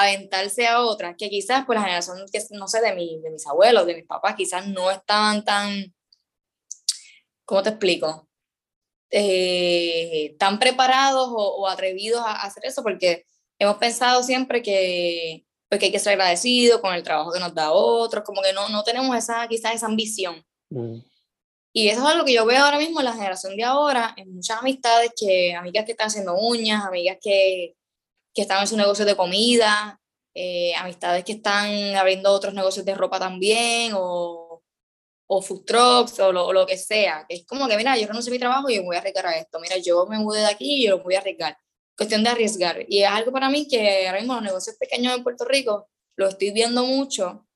aventarse 0.00 0.66
a 0.66 0.80
otras, 0.80 1.14
que 1.18 1.28
quizás 1.28 1.64
por 1.64 1.76
la 1.76 1.82
generación, 1.82 2.24
que, 2.32 2.40
no 2.50 2.68
sé, 2.68 2.80
de, 2.80 2.94
mi, 2.94 3.20
de 3.20 3.30
mis 3.30 3.46
abuelos, 3.46 3.86
de 3.86 3.94
mis 3.94 4.06
papás, 4.06 4.34
quizás 4.36 4.66
no 4.66 4.90
estaban 4.90 5.44
tan, 5.44 5.94
¿cómo 7.44 7.62
te 7.62 7.70
explico? 7.70 8.28
eh, 9.12 10.34
tan 10.38 10.58
preparados 10.58 11.28
o, 11.30 11.68
atrevidos 11.68 12.22
a, 12.24 12.42
hacer 12.42 12.64
eso, 12.64 12.82
porque 12.82 13.26
hemos 13.58 13.76
pensado 13.76 14.22
siempre 14.22 14.62
que, 14.62 15.44
pues, 15.68 15.82
hay 15.82 15.92
que 15.92 15.98
ser 15.98 16.14
agradecido 16.14 16.80
con 16.80 16.94
el 16.94 17.02
trabajo 17.02 17.30
que 17.32 17.38
nos 17.38 17.54
da 17.54 17.70
otros, 17.72 18.24
como 18.24 18.42
que 18.42 18.52
no, 18.52 18.68
no 18.70 18.82
tenemos 18.82 19.14
esa, 19.16 19.46
quizás 19.46 19.74
esa 19.74 19.86
ambición. 19.86 20.42
Mm. 20.70 20.96
Y 21.74 21.88
eso 21.88 22.00
es 22.00 22.06
algo 22.06 22.24
que 22.24 22.34
yo 22.34 22.44
veo 22.44 22.64
ahora 22.64 22.78
mismo 22.78 23.00
en 23.00 23.06
la 23.06 23.12
generación 23.12 23.56
de 23.56 23.64
ahora, 23.64 24.14
en 24.16 24.34
muchas 24.34 24.58
amistades, 24.58 25.12
que 25.16 25.54
amigas 25.54 25.84
que 25.84 25.92
están 25.92 26.08
haciendo 26.08 26.34
uñas, 26.34 26.84
amigas 26.84 27.18
que, 27.20 27.76
que 28.34 28.42
están 28.42 28.60
en 28.60 28.66
su 28.66 28.76
negocio 28.76 29.04
de 29.04 29.16
comida, 29.16 30.00
eh, 30.34 30.74
amistades 30.76 31.24
que 31.24 31.32
están 31.32 31.94
abriendo 31.96 32.32
otros 32.32 32.54
negocios 32.54 32.84
de 32.84 32.94
ropa 32.94 33.18
también, 33.18 33.92
o 33.94 34.52
o 35.34 35.40
food 35.40 35.64
trucks 35.64 36.20
o 36.20 36.30
lo, 36.30 36.52
lo, 36.52 36.66
que 36.66 36.76
sea. 36.76 37.24
Es 37.26 37.46
como 37.46 37.66
que, 37.66 37.76
mira, 37.78 37.96
yo 37.96 38.06
renuncio 38.06 38.30
a 38.30 38.34
mi 38.34 38.38
trabajo 38.38 38.68
y 38.68 38.78
me 38.78 38.84
voy 38.84 38.96
a 38.96 38.98
arriesgar 38.98 39.26
a 39.26 39.38
esto. 39.38 39.58
Mira, 39.60 39.78
yo 39.78 40.06
me 40.06 40.18
mudé 40.18 40.40
de 40.40 40.46
aquí 40.46 40.82
y 40.82 40.84
yo 40.84 40.98
lo 40.98 41.02
voy 41.02 41.14
a 41.14 41.20
arriesgar. 41.20 41.56
Cuestión 41.96 42.22
de 42.22 42.28
arriesgar. 42.28 42.84
Y 42.86 43.02
es 43.02 43.08
algo 43.08 43.32
para 43.32 43.48
mí 43.48 43.66
que 43.66 44.06
ahora 44.06 44.18
mismo 44.18 44.34
los 44.34 44.42
negocios 44.42 44.76
pequeños 44.76 45.16
en 45.16 45.22
Puerto 45.22 45.46
Rico 45.46 45.88
lo 46.16 46.28
estoy 46.28 46.50
viendo 46.50 46.84
mucho 46.84 47.46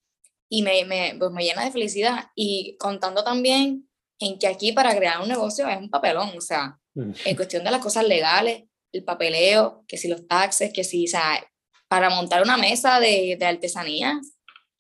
y 0.49 0.62
me, 0.62 0.87
me, 0.87 1.17
pues 1.19 1.31
me 1.33 1.45
llena 1.45 1.65
de 1.65 1.71
felicidad. 1.71 2.31
Y 2.35 2.79
contando 2.79 3.23
también 3.23 3.87
en 4.21 4.39
que 4.39 4.47
aquí 4.47 4.73
para 4.73 4.97
crear 4.97 5.21
un 5.21 5.29
negocio 5.29 5.69
es 5.69 5.77
un 5.77 5.91
papelón, 5.91 6.31
o 6.35 6.41
sea, 6.41 6.79
mm. 6.95 7.12
en 7.27 7.37
cuestión 7.37 7.62
de 7.62 7.71
las 7.71 7.83
cosas 7.83 8.07
legales, 8.07 8.65
el 8.97 9.05
papeleo, 9.05 9.85
que 9.87 9.97
si 9.97 10.09
los 10.09 10.27
taxes, 10.27 10.73
que 10.73 10.85
si, 10.85 11.05
o 11.05 11.09
sea, 11.09 11.47
para 11.89 12.11
montar 12.11 12.43
una 12.43 12.57
mesa 12.57 12.99
de, 12.99 13.37
de 13.39 13.47
artesanías, 13.47 14.37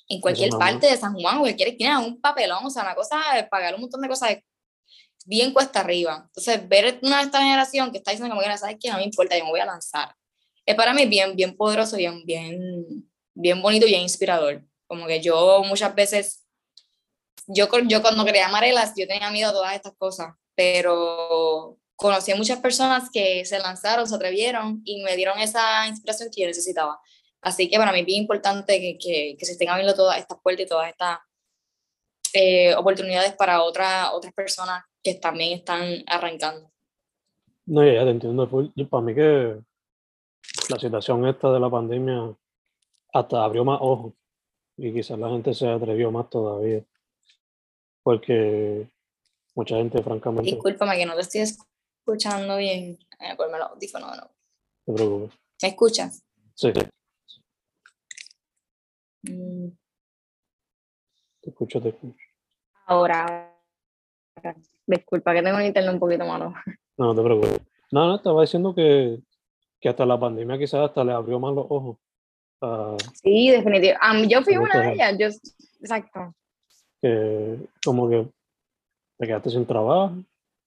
en 0.08 0.20
cualquier 0.20 0.50
parte 0.50 0.86
de 0.86 0.96
San 0.96 1.14
Juan, 1.14 1.40
cualquier 1.40 1.70
esquina, 1.70 1.98
un 1.98 2.20
papelón, 2.20 2.64
o 2.64 2.70
sea, 2.70 2.82
una 2.82 2.94
cosa, 2.94 3.20
pagar 3.50 3.74
un 3.74 3.82
montón 3.82 4.00
de 4.00 4.08
cosas 4.08 4.38
bien 5.24 5.52
cuesta 5.52 5.80
arriba. 5.80 6.24
Entonces, 6.26 6.68
ver 6.68 6.98
una 7.02 7.18
de 7.18 7.24
esta 7.24 7.40
generación 7.40 7.90
que 7.90 7.98
está 7.98 8.12
diciendo 8.12 8.34
como 8.34 8.46
que, 8.46 8.58
¿sabes 8.58 8.76
qué? 8.80 8.90
No 8.90 8.98
me 8.98 9.04
importa, 9.04 9.36
yo 9.36 9.44
me 9.44 9.50
voy 9.50 9.60
a 9.60 9.66
lanzar. 9.66 10.14
Es 10.64 10.74
para 10.74 10.94
mí 10.94 11.06
bien, 11.06 11.34
bien 11.36 11.56
poderoso, 11.56 11.96
bien, 11.96 12.24
bien, 12.24 13.10
bien 13.34 13.60
bonito 13.60 13.86
y 13.86 13.90
bien 13.90 14.02
inspirador. 14.02 14.64
Como 14.86 15.06
que 15.06 15.20
yo 15.20 15.62
muchas 15.64 15.94
veces, 15.94 16.44
yo, 17.48 17.68
yo 17.86 18.00
cuando 18.02 18.24
quería 18.24 18.46
Amarelas, 18.46 18.94
yo 18.96 19.06
tenía 19.06 19.30
miedo 19.30 19.50
a 19.50 19.52
todas 19.52 19.74
estas 19.74 19.94
cosas, 19.96 20.34
pero 20.54 21.78
conocí 21.96 22.30
a 22.30 22.36
muchas 22.36 22.60
personas 22.60 23.10
que 23.10 23.44
se 23.44 23.58
lanzaron, 23.58 24.06
se 24.06 24.14
atrevieron 24.14 24.82
y 24.84 25.02
me 25.02 25.16
dieron 25.16 25.38
esa 25.38 25.88
inspiración 25.88 26.28
que 26.32 26.42
yo 26.42 26.46
necesitaba. 26.46 27.00
Así 27.40 27.68
que 27.68 27.78
para 27.78 27.92
mí 27.92 28.00
es 28.00 28.06
bien 28.06 28.22
importante 28.22 28.80
que, 28.80 28.98
que, 28.98 29.36
que 29.38 29.46
se 29.46 29.52
estén 29.52 29.68
abriendo 29.68 29.94
todas 29.94 30.18
estas 30.18 30.38
puertas 30.40 30.66
y 30.66 30.68
todas 30.68 30.90
estas 30.90 31.18
eh, 32.34 32.74
oportunidades 32.74 33.32
para 33.32 33.62
otra, 33.62 34.12
otras 34.12 34.32
personas 34.34 34.84
que 35.02 35.14
también 35.14 35.52
están 35.58 36.02
arrancando. 36.06 36.70
No, 37.64 37.84
ya, 37.84 38.04
te 38.04 38.10
entiendo. 38.10 38.48
para 38.90 39.02
mí 39.02 39.14
que 39.14 39.56
la 40.68 40.78
situación 40.78 41.26
esta 41.26 41.50
de 41.50 41.60
la 41.60 41.70
pandemia 41.70 42.34
hasta 43.12 43.42
abrió 43.42 43.64
más 43.64 43.78
ojos 43.80 44.12
y 44.76 44.92
quizás 44.92 45.18
la 45.18 45.30
gente 45.30 45.54
se 45.54 45.68
atrevió 45.68 46.10
más 46.10 46.28
todavía. 46.28 46.84
Porque 48.02 48.88
mucha 49.54 49.76
gente, 49.76 50.02
francamente. 50.02 50.50
Discúlpame 50.50 50.96
que 50.96 51.06
no 51.06 51.14
te 51.14 51.22
estoy 51.22 51.40
escuchando 51.40 51.75
bien. 52.58 52.98
Eh, 53.20 53.36
ponme 53.36 53.58
los 53.58 53.70
audífonos 53.70 54.10
de 54.10 54.16
nuevo. 54.16 54.34
No 54.86 54.94
te 54.94 55.02
preocupes. 55.02 55.38
¿Me 55.62 55.68
escuchas? 55.68 56.24
Sí. 56.54 56.72
Mm. 59.22 59.68
Te 61.40 61.50
escucho, 61.50 61.80
te 61.80 61.88
escucho. 61.90 62.24
Ahora, 62.86 63.52
disculpa 64.86 65.34
que 65.34 65.42
tengo 65.42 65.56
un 65.56 65.64
internet 65.64 65.92
un 65.92 66.00
poquito 66.00 66.24
malo. 66.24 66.54
No, 66.98 67.12
no 67.12 67.14
te 67.14 67.22
preocupes. 67.22 67.60
No, 67.92 68.06
no, 68.06 68.16
estaba 68.16 68.40
diciendo 68.40 68.74
que, 68.74 69.20
que 69.78 69.90
hasta 69.90 70.06
la 70.06 70.18
pandemia 70.18 70.56
quizás 70.56 70.88
hasta 70.88 71.04
le 71.04 71.12
abrió 71.12 71.38
más 71.38 71.54
los 71.54 71.66
ojos. 71.68 71.98
sí, 73.12 73.50
definitivamente. 73.50 74.28
yo 74.32 74.40
fui 74.40 74.56
una 74.56 74.80
de 74.80 74.92
ellas, 74.94 75.18
yo, 75.18 75.26
exacto. 75.78 76.34
Que 77.02 77.58
como 77.84 78.08
que 78.08 78.26
te 79.18 79.26
quedaste 79.26 79.50
sin 79.50 79.66
trabajo, 79.66 80.14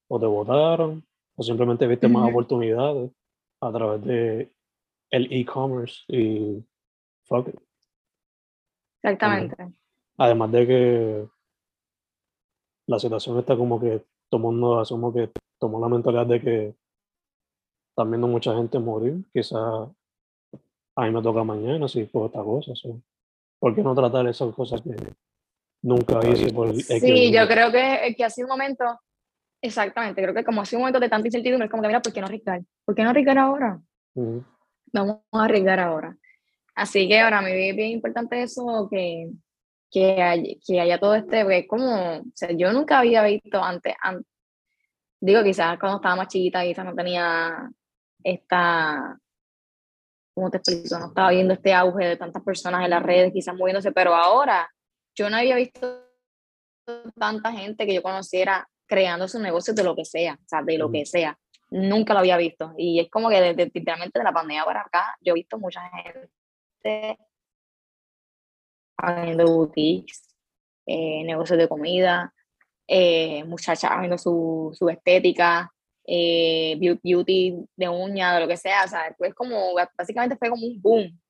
o 0.07 0.19
te 0.19 0.27
votaron, 0.27 1.03
o 1.39 1.43
simplemente 1.43 1.87
viste 1.87 2.09
más 2.09 2.23
Ujú. 2.23 2.31
oportunidades 2.31 3.11
a 3.61 3.71
través 3.71 4.03
de 4.03 4.51
el 5.11 5.31
e-commerce 5.31 6.03
y 6.09 6.61
fuck 7.23 7.47
it. 7.47 7.55
Exactamente. 9.01 9.55
Además 10.17 10.51
de 10.51 10.67
que 10.67 11.29
la 12.87 12.99
situación 12.99 13.39
está 13.39 13.55
como 13.55 13.79
que 13.79 14.03
todo 14.29 14.41
mundo 14.41 14.81
asumo 14.81 15.13
que 15.13 15.31
tomó 15.57 15.79
la 15.79 15.87
mentalidad 15.87 16.25
de 16.25 16.41
que 16.41 16.75
están 17.91 18.11
viendo 18.11 18.27
mucha 18.27 18.53
gente 18.53 18.77
morir, 18.77 19.23
quizás 19.31 19.89
a 20.97 21.05
mí 21.05 21.11
me 21.11 21.21
toca 21.21 21.43
mañana 21.45 21.87
si 21.87 22.03
por 22.03 22.25
esta 22.25 22.43
cosa. 22.43 22.75
so, 22.75 23.01
¿Por 23.59 23.75
qué 23.75 23.81
no 23.81 23.95
tratar 23.95 24.27
esas 24.27 24.53
cosas 24.53 24.81
que 24.81 24.93
nunca 25.83 26.19
hice 26.27 26.51
por 26.51 26.73
Sí, 26.75 27.31
yo 27.31 27.47
creo 27.47 27.71
que, 27.71 28.13
que 28.17 28.25
ha 28.25 28.29
sido 28.29 28.47
un 28.47 28.51
momento, 28.51 28.83
exactamente, 29.61 30.21
creo 30.21 30.33
que 30.33 30.43
como 30.43 30.61
ha 30.61 30.65
sido 30.65 30.79
un 30.79 30.83
momento 30.83 30.99
de 30.99 31.09
tanta 31.09 31.27
incertidumbre, 31.27 31.65
es 31.65 31.71
como 31.71 31.81
que 31.83 31.87
mira, 31.87 32.01
¿por 32.01 32.13
qué 32.13 32.19
no 32.21 32.27
arriesgar? 32.27 32.61
¿Por 32.85 32.95
qué 32.95 33.03
no 33.03 33.09
arriesgar 33.09 33.37
ahora? 33.37 33.79
Ujú, 34.15 34.43
Vamos 34.91 35.19
a 35.31 35.43
arriesgar 35.43 35.79
ahora. 35.79 36.15
Así 36.75 37.07
que 37.07 37.19
ahora 37.19 37.41
me 37.41 37.53
ve 37.53 37.73
bien 37.73 37.91
importante 37.91 38.41
eso, 38.41 38.87
que, 38.89 39.29
que, 39.91 40.21
haya, 40.21 40.53
que 40.65 40.79
haya 40.79 40.99
todo 40.99 41.15
este, 41.15 41.41
porque 41.43 41.57
es 41.59 41.67
como, 41.67 42.17
o 42.19 42.23
sea, 42.33 42.51
yo 42.51 42.71
nunca 42.71 42.99
había 42.99 43.21
visto 43.23 43.61
antes, 43.63 43.93
an- 44.01 44.23
digo, 45.19 45.43
quizás 45.43 45.77
cuando 45.79 45.97
estaba 45.97 46.15
más 46.15 46.27
chiquita, 46.29 46.63
quizás 46.63 46.85
no 46.85 46.95
tenía 46.95 47.69
esta, 48.23 49.17
¿cómo 50.33 50.49
te 50.49 50.57
explico? 50.57 50.97
No 50.99 51.07
estaba 51.07 51.31
viendo 51.31 51.53
este 51.53 51.73
auge 51.73 52.05
de 52.05 52.17
tantas 52.17 52.43
personas 52.43 52.83
en 52.83 52.89
las 52.91 53.03
redes, 53.03 53.33
quizás 53.33 53.55
moviéndose, 53.55 53.91
pero 53.91 54.15
ahora 54.15 54.69
yo 55.15 55.29
no 55.29 55.37
había 55.37 55.55
visto 55.55 56.05
tanta 57.19 57.51
gente 57.51 57.85
que 57.85 57.93
yo 57.93 58.01
conociera 58.01 58.67
creando 58.89 59.27
sus 59.27 59.39
negocios 59.39 59.75
de 59.75 59.83
lo 59.83 59.95
que 59.95 60.03
sea, 60.03 60.33
o 60.33 60.47
sea, 60.47 60.63
de 60.63 60.77
lo 60.77 60.91
que 60.91 61.05
sea. 61.05 61.37
Nunca 61.69 62.13
lo 62.13 62.19
había 62.19 62.35
visto. 62.37 62.73
Y 62.77 62.99
es 62.99 63.09
como 63.09 63.29
que 63.29 63.39
desde 63.39 63.71
literalmente 63.73 64.19
de 64.19 64.25
la 64.25 64.33
pandemia 64.33 64.65
para 64.65 64.81
acá, 64.81 65.15
yo 65.21 65.31
he 65.33 65.35
visto 65.35 65.59
mucha 65.59 65.81
gente 65.91 67.17
abriendo 68.97 69.45
boutiques, 69.45 70.27
eh, 70.85 71.23
negocios 71.23 71.59
de 71.59 71.69
comida, 71.69 72.33
eh, 72.87 73.43
muchachas 73.45 73.91
abriendo 73.91 74.17
su, 74.17 74.71
su 74.73 74.89
estética, 74.89 75.71
eh, 76.05 76.75
beau- 76.79 76.99
beauty 77.03 77.55
de 77.75 77.87
uña, 77.89 78.33
de 78.33 78.41
lo 78.41 78.47
que 78.47 78.57
sea. 78.57 78.83
O 78.85 78.87
sea, 78.87 79.15
es 79.19 79.35
como, 79.35 79.75
básicamente 79.97 80.35
fue 80.37 80.49
como 80.49 80.65
un 80.65 80.81
boom. 80.81 81.21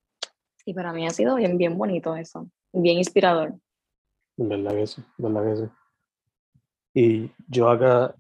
Y 0.66 0.74
para 0.74 0.94
mí 0.94 1.06
ha 1.06 1.10
sido 1.12 1.36
bien, 1.36 1.58
bien 1.58 1.78
bonito 1.78 2.16
eso, 2.16 2.48
bien 2.72 2.98
inspirador. 2.98 3.56
Verdad 4.38 4.72
que 4.72 4.88
sí, 4.88 5.04
verdad 5.18 5.44
que 5.44 5.56
sí. 5.58 5.72
Y 7.02 7.32
yo 7.48 7.70
acá, 7.70 8.14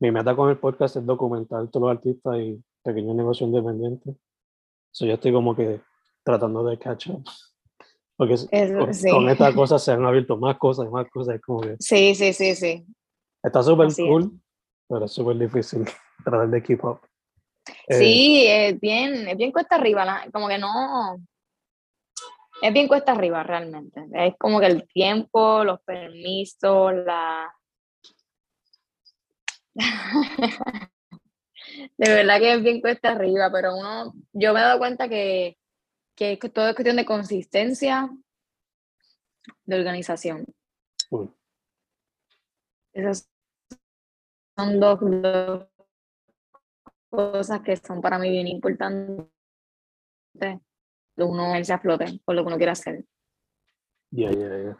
mi 0.00 0.10
meta 0.10 0.34
con 0.34 0.48
el 0.48 0.56
podcast 0.56 0.96
es 0.96 1.04
documentar 1.04 1.68
todos 1.68 1.88
los 1.88 1.96
artistas 1.98 2.38
y 2.38 2.62
pequeños 2.82 3.14
negocios 3.14 3.48
independientes. 3.48 4.16
So 4.90 5.04
yo 5.04 5.14
estoy 5.14 5.30
como 5.32 5.54
que 5.54 5.82
tratando 6.22 6.64
de 6.64 6.78
catch 6.78 7.08
up. 7.08 7.22
Porque 8.16 8.34
es- 8.34 8.48
Eso, 8.50 8.78
con, 8.78 8.94
sí. 8.94 9.10
con 9.10 9.28
estas 9.28 9.54
cosas 9.54 9.82
se 9.84 9.92
han 9.92 10.06
abierto 10.06 10.38
más 10.38 10.56
cosas 10.56 10.86
y 10.86 10.90
más 10.90 11.06
cosas. 11.10 11.38
Como 11.44 11.60
que 11.60 11.76
Sí, 11.80 12.14
sí, 12.14 12.32
sí, 12.32 12.54
sí. 12.54 12.86
está 13.42 13.62
súper 13.62 13.88
Así 13.88 14.02
es. 14.02 14.08
cool, 14.08 14.40
pero 14.88 15.04
es 15.04 15.12
súper 15.12 15.36
difícil 15.38 15.84
tratar 16.24 16.48
de 16.48 16.62
keep 16.62 16.82
up. 16.82 17.00
Eh, 17.88 17.98
Sí, 17.98 18.46
es 18.46 18.80
bien, 18.80 19.28
es 19.28 19.36
bien 19.36 19.52
cuesta 19.52 19.76
arriba, 19.76 20.04
la- 20.06 20.30
como 20.32 20.48
que 20.48 20.56
no, 20.56 21.18
es 22.64 22.72
bien 22.72 22.88
cuesta 22.88 23.12
arriba 23.12 23.42
realmente. 23.42 24.06
Es 24.14 24.36
como 24.38 24.58
que 24.58 24.64
el 24.66 24.88
tiempo, 24.88 25.62
los 25.64 25.82
permisos, 25.82 26.94
la... 26.94 27.54
De 31.98 32.08
verdad 32.08 32.38
que 32.38 32.54
es 32.54 32.62
bien 32.62 32.80
cuesta 32.80 33.10
arriba, 33.10 33.50
pero 33.52 33.76
uno, 33.76 34.14
yo 34.32 34.54
me 34.54 34.60
he 34.60 34.62
dado 34.62 34.78
cuenta 34.78 35.10
que, 35.10 35.58
que 36.14 36.38
todo 36.38 36.68
es 36.68 36.74
cuestión 36.74 36.96
de 36.96 37.04
consistencia, 37.04 38.08
de 39.66 39.76
organización. 39.76 40.46
Esas 42.94 43.28
son 44.56 44.80
dos, 44.80 45.00
dos 45.00 45.66
cosas 47.10 47.60
que 47.60 47.76
son 47.76 48.00
para 48.00 48.18
mí 48.18 48.30
bien 48.30 48.46
importantes. 48.46 49.28
Uno 51.16 51.56
irse 51.56 51.72
a 51.72 51.78
flote 51.78 52.20
por 52.24 52.34
lo 52.34 52.42
que 52.42 52.48
uno 52.48 52.56
quiere 52.56 52.72
hacer. 52.72 53.04
Ya, 54.10 54.30
ya, 54.30 54.58
ya. 54.58 54.78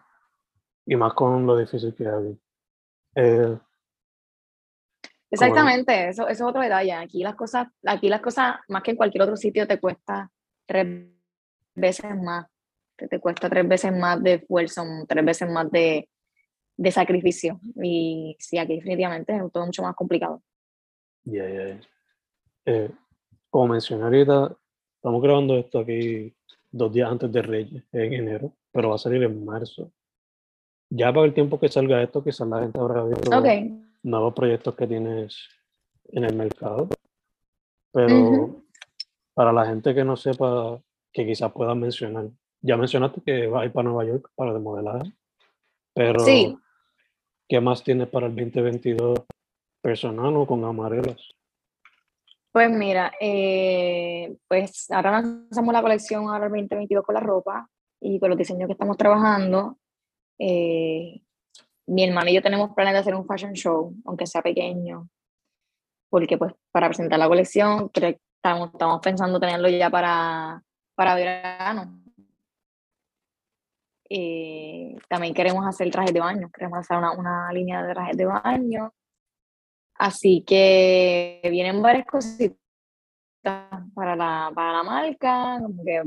Y 0.87 0.97
más 0.97 1.14
con 1.14 1.47
lo 1.47 1.57
difícil 1.57 1.94
que 1.94 2.05
es. 2.05 2.38
Eh, 3.16 3.59
Exactamente, 5.31 6.09
eso, 6.09 6.29
eso 6.29 6.44
es 6.44 6.49
otro 6.49 6.61
detalle. 6.61 6.92
Aquí 6.92 7.23
las 7.23 7.35
cosas, 7.35 7.66
aquí 7.85 8.09
las 8.09 8.20
cosas, 8.20 8.57
más 8.68 8.83
que 8.83 8.92
en 8.92 8.97
cualquier 8.97 9.23
otro 9.23 9.37
sitio, 9.37 9.66
te 9.66 9.81
cuesta 9.81 10.31
tres 10.66 10.87
veces 11.75 12.16
más. 12.16 12.47
Te, 12.97 13.09
te 13.09 13.18
cuesta 13.18 13.51
tres 13.51 13.66
veces 13.66 13.92
más 13.92 14.23
de 14.23 14.35
esfuerzo, 14.35 14.85
tres 15.09 15.25
veces 15.25 15.51
más 15.51 15.68
de, 15.73 16.09
de 16.77 16.90
sacrificio. 16.92 17.61
Y 17.83 18.37
sí, 18.38 18.59
aquí 18.59 18.77
definitivamente 18.77 19.35
es 19.35 19.53
todo 19.53 19.66
mucho 19.66 19.83
más 19.83 19.97
complicado. 19.97 20.40
Ya, 21.25 21.49
ya, 21.49 21.68
ya. 21.68 21.81
Eh, 22.66 22.90
como 23.51 23.68
mencioné 23.68 24.05
ahorita, 24.05 24.57
estamos 25.05 25.21
grabando 25.21 25.59
esto 25.59 25.81
aquí 25.81 26.33
dos 26.73 26.90
días 26.90 27.11
antes 27.11 27.31
de 27.31 27.43
Reyes, 27.43 27.85
en 27.93 28.14
enero, 28.14 28.55
pero 28.73 28.88
va 28.88 28.95
a 28.95 28.99
salir 28.99 29.23
en 29.23 29.45
marzo. 29.45 29.93
Ya 30.88 31.12
para 31.12 31.27
el 31.27 31.35
tiempo 31.35 31.61
que 31.61 31.69
salga 31.69 32.03
esto, 32.03 32.25
quizás 32.25 32.49
la 32.49 32.61
gente 32.61 32.81
habrá 32.81 33.05
visto 33.05 33.38
Ok, 33.38 33.45
nuevos 34.03 34.33
proyectos 34.33 34.75
que 34.75 34.87
tienes 34.87 35.47
en 36.07 36.25
el 36.25 36.35
mercado. 36.35 36.88
Pero 37.93 38.19
Ujú. 38.19 38.64
para 39.35 39.53
la 39.53 39.67
gente 39.67 39.95
que 39.95 40.05
no 40.05 40.17
sepa, 40.17 40.81
que 41.12 41.27
quizás 41.27 41.53
puedas 41.53 41.77
mencionar, 41.77 42.31
ya 42.62 42.79
mencionaste 42.79 43.21
que 43.21 43.47
vas 43.47 43.61
a 43.61 43.67
ir 43.67 43.73
para 43.73 43.90
Nueva 43.90 44.07
York 44.07 44.31
para 44.35 44.53
el 44.53 44.61
modelaje, 44.61 45.12
pero 45.93 46.21
Sí. 46.21 46.57
¿qué 47.47 47.61
más 47.61 47.85
tienes 47.85 48.09
para 48.09 48.29
el 48.29 48.35
2022 48.35 49.21
personal 49.83 50.35
o 50.35 50.47
con 50.47 50.64
amarelas? 50.64 51.34
Pues 52.55 52.71
mira, 52.71 53.12
eh, 53.21 54.37
pues 54.47 54.88
ahora 54.93 55.11
lanzamos 55.21 55.75
la 55.75 55.83
colección 55.83 56.29
ahora 56.29 56.47
el 56.47 56.53
2022 56.53 57.05
con 57.05 57.17
la 57.17 57.21
ropa 57.21 57.69
y 58.01 58.21
con 58.21 58.29
los 58.31 58.38
diseños 58.38 58.69
que 58.69 58.75
estamos 58.75 58.97
trabajando. 58.97 59.77
Eh, 60.38 61.21
mi 61.88 62.05
hermano 62.05 62.31
y 62.31 62.35
yo 62.35 62.43
tenemos 62.43 62.73
planes 62.73 62.93
de 62.93 63.01
hacer 63.01 63.17
un 63.17 63.27
fashion 63.27 63.55
show, 63.55 63.93
aunque 64.05 64.29
sea 64.29 64.40
pequeño, 64.40 65.09
porque 66.09 66.38
pues 66.38 66.55
para 66.71 66.87
presentar 66.87 67.19
la 67.19 67.27
colección 67.27 67.90
estamos, 67.93 68.71
estamos 68.73 69.01
pensando 69.03 69.40
tenerlo 69.40 69.69
ya 69.69 69.90
para, 69.90 70.62
para 70.95 71.17
verano. 71.17 72.05
Eh, 74.09 74.95
también 75.09 75.35
queremos 75.35 75.67
hacer 75.67 75.90
trajes 75.90 76.14
de 76.14 76.21
baño, 76.21 76.51
queremos 76.53 76.79
hacer 76.79 76.99
una, 76.99 77.19
una 77.19 77.53
línea 77.53 77.83
de 77.83 77.93
trajes 77.93 78.17
de 78.17 78.27
baño. 78.27 78.95
Así 79.96 80.42
que 80.46 81.40
vienen 81.50 81.80
varias 81.83 82.07
cositas 82.07 82.57
para 83.94 84.16
la, 84.16 84.50
para 84.54 84.72
la 84.72 84.83
marca, 84.83 85.59
como 85.61 85.85
que 85.85 86.02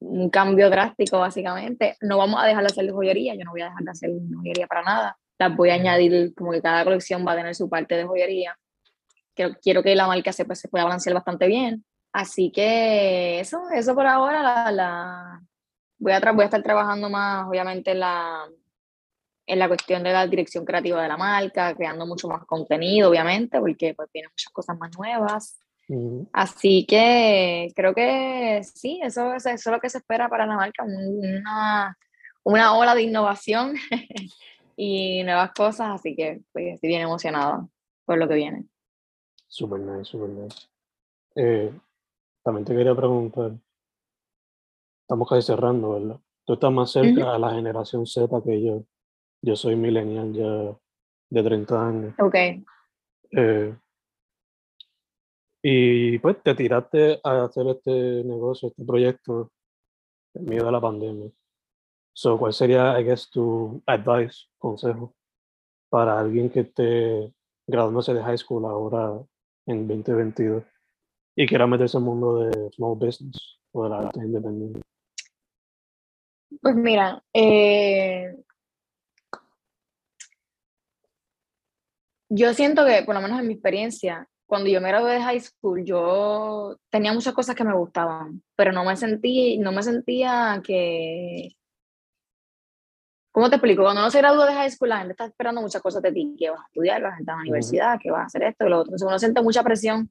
un 0.00 0.30
cambio 0.30 0.70
drástico 0.70 1.18
básicamente. 1.18 1.96
No 2.00 2.18
vamos 2.18 2.42
a 2.42 2.46
dejar 2.46 2.62
de 2.62 2.68
hacer 2.68 2.90
joyería, 2.90 3.34
yo 3.34 3.44
no 3.44 3.50
voy 3.52 3.62
a 3.62 3.66
dejar 3.66 3.82
de 3.84 3.90
hacer 3.90 4.10
joyería 4.34 4.66
para 4.66 4.82
nada. 4.82 5.18
Las 5.38 5.54
voy 5.56 5.70
a 5.70 5.74
añadir, 5.74 6.34
como 6.34 6.52
que 6.52 6.62
cada 6.62 6.84
colección 6.84 7.26
va 7.26 7.32
a 7.32 7.36
tener 7.36 7.54
su 7.54 7.68
parte 7.68 7.94
de 7.96 8.04
joyería. 8.04 8.56
Quiero, 9.34 9.54
quiero 9.62 9.82
que 9.82 9.94
la 9.94 10.06
marca 10.06 10.32
se, 10.32 10.44
pues, 10.44 10.60
se 10.60 10.68
pueda 10.68 10.84
balancear 10.84 11.14
bastante 11.14 11.46
bien. 11.46 11.84
Así 12.12 12.50
que 12.50 13.40
eso, 13.40 13.60
eso 13.74 13.94
por 13.94 14.06
ahora, 14.06 14.42
la, 14.42 14.72
la- 14.72 15.42
voy, 15.98 16.12
a 16.12 16.20
voy 16.32 16.42
a 16.42 16.44
estar 16.46 16.62
trabajando 16.62 17.10
más, 17.10 17.46
obviamente, 17.46 17.90
en 17.90 18.00
la, 18.00 18.46
en 19.46 19.58
la 19.58 19.68
cuestión 19.68 20.02
de 20.02 20.12
la 20.12 20.26
dirección 20.26 20.64
creativa 20.64 21.00
de 21.02 21.08
la 21.08 21.16
marca, 21.16 21.74
creando 21.74 22.06
mucho 22.06 22.28
más 22.28 22.44
contenido, 22.46 23.10
obviamente, 23.10 23.58
porque 23.60 23.94
pues 23.94 24.08
vienen 24.12 24.30
muchas 24.32 24.52
cosas 24.52 24.76
más 24.78 24.90
nuevas. 24.98 25.60
Ujú. 25.88 26.28
Así 26.32 26.84
que 26.88 27.72
creo 27.76 27.94
que 27.94 28.60
sí, 28.64 29.00
eso, 29.02 29.34
es- 29.34 29.46
eso 29.46 29.70
es 29.70 29.74
lo 29.74 29.80
que 29.80 29.88
se 29.90 29.98
espera 29.98 30.28
para 30.28 30.46
la 30.46 30.56
marca, 30.56 30.82
un- 30.84 31.24
una, 31.38 31.96
una 32.44 32.74
ola 32.76 32.94
de 32.94 33.02
innovación 33.02 33.74
y 34.76 35.22
nuevas 35.22 35.52
cosas, 35.52 35.90
así 35.94 36.16
que 36.16 36.40
pues, 36.52 36.74
estoy 36.74 36.88
bien 36.88 37.02
emocionada 37.02 37.66
por 38.04 38.18
lo 38.18 38.26
que 38.28 38.34
viene. 38.34 38.64
Super 39.46 39.78
nice, 39.80 40.04
super 40.10 40.28
nice. 40.28 40.58
Eh, 41.36 41.72
también 42.42 42.64
te 42.64 42.74
quería 42.74 42.94
preguntar, 42.96 43.52
estamos 45.02 45.28
casi 45.28 45.42
cerrando, 45.42 45.90
¿verdad? 45.92 46.20
Tú 46.44 46.54
estás 46.54 46.72
más 46.72 46.90
cerca 46.90 47.20
Ujú. 47.20 47.30
a 47.30 47.38
la 47.38 47.50
generación 47.54 48.06
Z 48.06 48.28
que 48.44 48.62
yo. 48.64 48.82
Yo 49.42 49.56
soy 49.56 49.76
millennial 49.76 50.32
ya 50.32 50.76
de 51.30 51.42
30 51.42 51.88
años. 51.88 52.14
Ok, 52.18 52.34
Eh, 53.32 53.76
y 55.62 56.18
pues 56.20 56.40
te 56.42 56.54
tiraste 56.54 57.20
a 57.24 57.44
hacer 57.44 57.66
este 57.66 57.90
negocio, 58.24 58.68
este 58.68 58.84
proyecto 58.84 59.50
en 60.34 60.44
medio 60.44 60.66
de 60.66 60.72
la 60.72 60.80
pandemia. 60.80 61.30
So, 62.12 62.38
¿cuál 62.38 62.52
sería, 62.52 62.98
I 62.98 63.04
guess, 63.04 63.28
tu 63.28 63.82
advice, 63.84 64.46
consejo 64.58 65.14
para 65.90 66.18
alguien 66.18 66.50
que 66.50 66.60
esté 66.60 67.32
graduándose 67.66 68.14
de 68.14 68.22
high 68.22 68.38
school 68.38 68.64
ahora 68.64 69.20
en 69.66 69.88
2022 69.88 70.62
y 71.34 71.46
quiera 71.46 71.66
meterse 71.66 71.96
en 71.98 72.04
el 72.04 72.08
mundo 72.08 72.38
de 72.38 72.70
small 72.70 72.96
business 72.96 73.58
o 73.72 73.84
de 73.84 73.90
la 73.90 73.98
arte 73.98 74.20
independiente? 74.20 74.80
Pues 76.62 76.76
mira, 76.76 77.22
eh, 77.34 78.34
yo 82.28 82.54
siento 82.54 82.84
que, 82.84 83.02
por 83.02 83.14
lo 83.14 83.20
menos 83.20 83.40
en 83.40 83.46
mi 83.46 83.54
experiencia, 83.54 84.28
cuando 84.46 84.68
yo 84.68 84.80
me 84.80 84.88
gradué 84.88 85.14
de 85.14 85.22
high 85.22 85.40
school, 85.40 85.84
yo 85.84 86.76
tenía 86.90 87.12
muchas 87.12 87.34
cosas 87.34 87.54
que 87.54 87.64
me 87.64 87.74
gustaban, 87.74 88.42
pero 88.54 88.72
no 88.72 88.84
me 88.84 88.96
sentí, 88.96 89.58
no 89.58 89.72
me 89.72 89.82
sentía 89.82 90.60
que... 90.64 91.56
¿Cómo 93.32 93.50
te 93.50 93.56
explico? 93.56 93.82
Cuando 93.82 94.00
uno 94.00 94.10
se 94.10 94.18
gradúa 94.18 94.46
de 94.46 94.54
high 94.54 94.70
school, 94.70 94.88
la 94.88 94.98
gente 94.98 95.12
está 95.12 95.26
esperando 95.26 95.60
muchas 95.60 95.82
cosas 95.82 96.00
de 96.00 96.10
ti, 96.12 96.34
que 96.38 96.48
vas 96.48 96.60
a 96.60 96.66
estudiar, 96.68 97.02
vas 97.02 97.14
a 97.14 97.18
entrar 97.18 97.34
a 97.34 97.38
la 97.38 97.42
universidad, 97.42 97.98
que 98.00 98.10
vas 98.10 98.22
a 98.22 98.26
hacer 98.26 98.44
esto 98.44 98.66
y 98.66 98.70
lo 98.70 98.78
otro. 98.78 98.90
Entonces 98.90 99.06
uno 99.06 99.18
siente 99.18 99.42
mucha 99.42 99.62
presión 99.62 100.10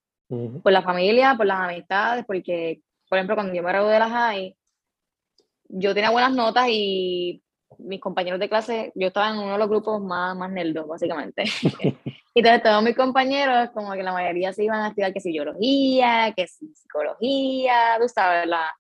por 0.62 0.72
la 0.72 0.84
familia, 0.84 1.36
por 1.36 1.46
las 1.46 1.60
amistades, 1.62 2.24
porque, 2.26 2.82
por 3.10 3.18
ejemplo, 3.18 3.36
cuando 3.36 3.54
yo 3.54 3.64
me 3.64 3.70
gradué 3.70 3.94
de 3.94 4.00
la 4.00 4.10
high, 4.10 4.56
yo 5.70 5.94
tenía 5.96 6.12
buenas 6.12 6.34
notas 6.34 6.68
y 6.70 7.42
mis 7.80 8.00
compañeros 8.00 8.40
de 8.40 8.50
clase, 8.50 8.92
yo 8.96 9.08
estaba 9.08 9.30
en 9.30 9.38
uno 9.38 9.54
de 9.54 9.58
los 9.58 9.70
grupos 9.70 10.02
más, 10.02 10.36
más 10.36 10.52
nerdos, 10.52 10.88
básicamente. 10.88 11.44
y 12.34 12.40
entonces 12.40 12.64
todos 12.64 12.84
mis 12.84 12.96
compañeros, 12.96 13.70
como 13.74 13.94
que 13.94 14.04
la 14.04 14.14
mayoría 14.14 14.54
se 14.54 14.64
iban 14.64 14.82
a 14.82 14.88
estudiar 14.90 15.14
que 15.14 15.20
si 15.20 15.32
biología, 15.32 16.34
que 16.36 16.48
si 16.48 16.68
psicología, 16.74 17.98
tú 18.00 18.08
sabes, 18.08 18.48
la, 18.48 18.72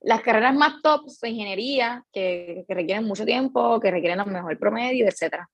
las 0.00 0.20
carreras 0.22 0.54
más 0.54 0.82
top 0.82 1.08
son 1.08 1.30
ingeniería, 1.30 2.04
que, 2.12 2.64
que, 2.66 2.74
requieren 2.74 3.04
mucho 3.04 3.24
tiempo, 3.24 3.80
que 3.80 3.90
requieren 3.90 4.20
el 4.20 4.26
mejor 4.26 4.58
promedio, 4.58 5.06
etc. 5.06 5.44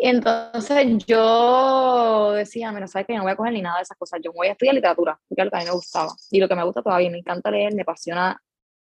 Y 0.00 0.08
entonces 0.08 1.04
yo 1.06 2.32
decía, 2.32 2.70
mira, 2.70 2.86
sabes 2.86 3.06
que 3.06 3.14
yo 3.14 3.18
no 3.18 3.24
voy 3.24 3.32
a 3.32 3.36
coger 3.36 3.52
ni 3.52 3.62
nada 3.62 3.78
de 3.78 3.82
esas 3.82 3.96
cosas, 3.98 4.20
yo 4.22 4.32
voy 4.32 4.46
a 4.46 4.52
estudiar 4.52 4.74
literatura, 4.74 5.18
porque 5.28 5.42
es 5.42 5.44
lo 5.44 5.50
que 5.50 5.56
a 5.56 5.60
mí 5.60 5.66
me 5.66 5.72
gustaba. 5.72 6.12
Y 6.30 6.38
lo 6.38 6.48
que 6.48 6.54
me 6.54 6.64
gusta 6.64 6.82
todavía, 6.82 7.10
me 7.10 7.18
encanta 7.18 7.50
leer, 7.50 7.74
me 7.74 7.82
apasiona 7.82 8.40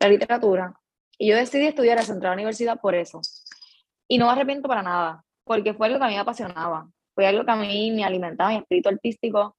la 0.00 0.08
literatura. 0.08 0.74
Y 1.18 1.28
yo 1.28 1.36
decidí 1.36 1.66
estudiar 1.66 1.98
a 1.98 2.02
Central 2.02 2.34
Universidad 2.34 2.80
por 2.80 2.94
eso. 2.94 3.20
Y 4.08 4.18
no 4.18 4.26
me 4.26 4.32
arrepiento 4.32 4.68
para 4.68 4.82
nada, 4.82 5.24
porque 5.44 5.74
fue 5.74 5.88
algo 5.88 5.98
que 5.98 6.04
a 6.04 6.08
mí 6.08 6.14
me 6.14 6.20
apasionaba. 6.20 6.88
Fue 7.14 7.26
algo 7.26 7.44
que 7.44 7.50
a 7.50 7.56
mí 7.56 7.90
me 7.90 8.04
alimentaba 8.04 8.50
mi 8.50 8.56
espíritu 8.58 8.88
artístico 8.88 9.56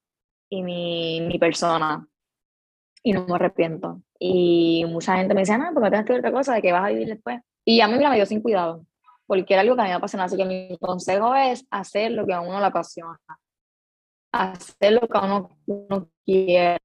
y 0.48 0.62
mi, 0.62 1.20
mi 1.20 1.38
persona. 1.38 2.08
Y 3.02 3.12
no 3.12 3.26
me 3.26 3.34
arrepiento. 3.34 4.02
Y 4.18 4.84
mucha 4.88 5.16
gente 5.16 5.34
me 5.34 5.40
decía, 5.42 5.58
no, 5.58 5.72
porque 5.74 5.90
tienes 5.90 6.06
que 6.06 6.12
ver 6.14 6.20
otra 6.20 6.32
cosa, 6.32 6.54
de 6.54 6.62
que 6.62 6.72
vas 6.72 6.84
a 6.84 6.88
vivir 6.88 7.08
después. 7.08 7.40
Y 7.64 7.82
a 7.82 7.88
mí 7.88 7.94
me 7.96 8.02
la 8.02 8.14
dio 8.14 8.24
sin 8.24 8.40
cuidado, 8.40 8.86
porque 9.26 9.52
era 9.52 9.60
algo 9.60 9.76
que 9.76 9.82
a 9.82 9.84
mí 9.84 9.90
me 9.90 9.96
apasionaba. 9.96 10.26
Así 10.26 10.36
que 10.38 10.44
mi 10.46 10.78
consejo 10.78 11.34
es 11.34 11.66
hacer 11.70 12.12
lo 12.12 12.26
que 12.26 12.32
a 12.32 12.40
uno 12.40 12.58
le 12.58 12.66
apasiona. 12.66 13.18
Hacer 14.32 14.94
lo 14.94 15.06
que 15.06 15.18
a 15.18 15.24
uno, 15.24 15.58
uno 15.66 16.08
quiere 16.24 16.80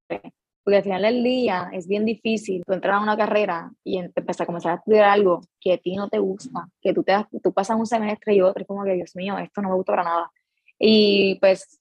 porque 0.66 0.78
al 0.78 0.82
final 0.82 1.02
del 1.02 1.22
día 1.22 1.70
es 1.72 1.86
bien 1.86 2.04
difícil 2.04 2.64
tú 2.66 2.72
entrar 2.72 2.96
a 2.96 3.00
una 3.00 3.16
carrera 3.16 3.70
y 3.84 3.98
empezar 3.98 4.42
a 4.42 4.46
comenzar 4.46 4.72
a 4.72 4.74
estudiar 4.74 5.04
algo 5.04 5.40
que 5.60 5.74
a 5.74 5.78
ti 5.78 5.94
no 5.94 6.08
te 6.08 6.18
gusta, 6.18 6.68
que 6.80 6.92
tú, 6.92 7.04
te 7.04 7.14
tú 7.40 7.52
pasas 7.52 7.78
un 7.78 7.86
semestre 7.86 8.34
y 8.34 8.40
otro, 8.40 8.64
y 8.64 8.66
como 8.66 8.82
que, 8.82 8.94
Dios 8.94 9.14
mío, 9.14 9.38
esto 9.38 9.62
no 9.62 9.68
me 9.68 9.76
gusta 9.76 9.92
para 9.92 10.02
nada. 10.02 10.32
Y 10.76 11.36
pues, 11.38 11.80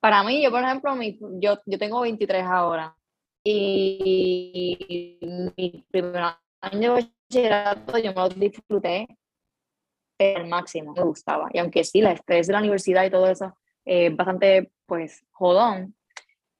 para 0.00 0.22
mí, 0.22 0.42
yo, 0.42 0.50
por 0.50 0.62
ejemplo, 0.62 0.96
mi, 0.96 1.18
yo, 1.42 1.58
yo 1.66 1.78
tengo 1.78 2.00
23 2.00 2.42
ahora, 2.44 2.96
y 3.44 5.18
mi 5.20 5.84
primer 5.90 6.22
año 6.62 6.94
de 6.94 7.02
bachillerato 7.28 7.98
yo 7.98 8.14
me 8.14 8.20
lo 8.22 8.28
disfruté 8.30 9.08
al 10.18 10.48
máximo, 10.48 10.94
me 10.94 11.02
gustaba. 11.02 11.50
Y 11.52 11.58
aunque 11.58 11.84
sí, 11.84 12.00
la 12.00 12.12
estrés 12.12 12.46
de 12.46 12.54
la 12.54 12.60
universidad 12.60 13.04
y 13.04 13.10
todo 13.10 13.28
eso 13.28 13.54
es 13.84 14.10
eh, 14.10 14.14
bastante, 14.14 14.72
pues, 14.86 15.22
jodón, 15.32 15.94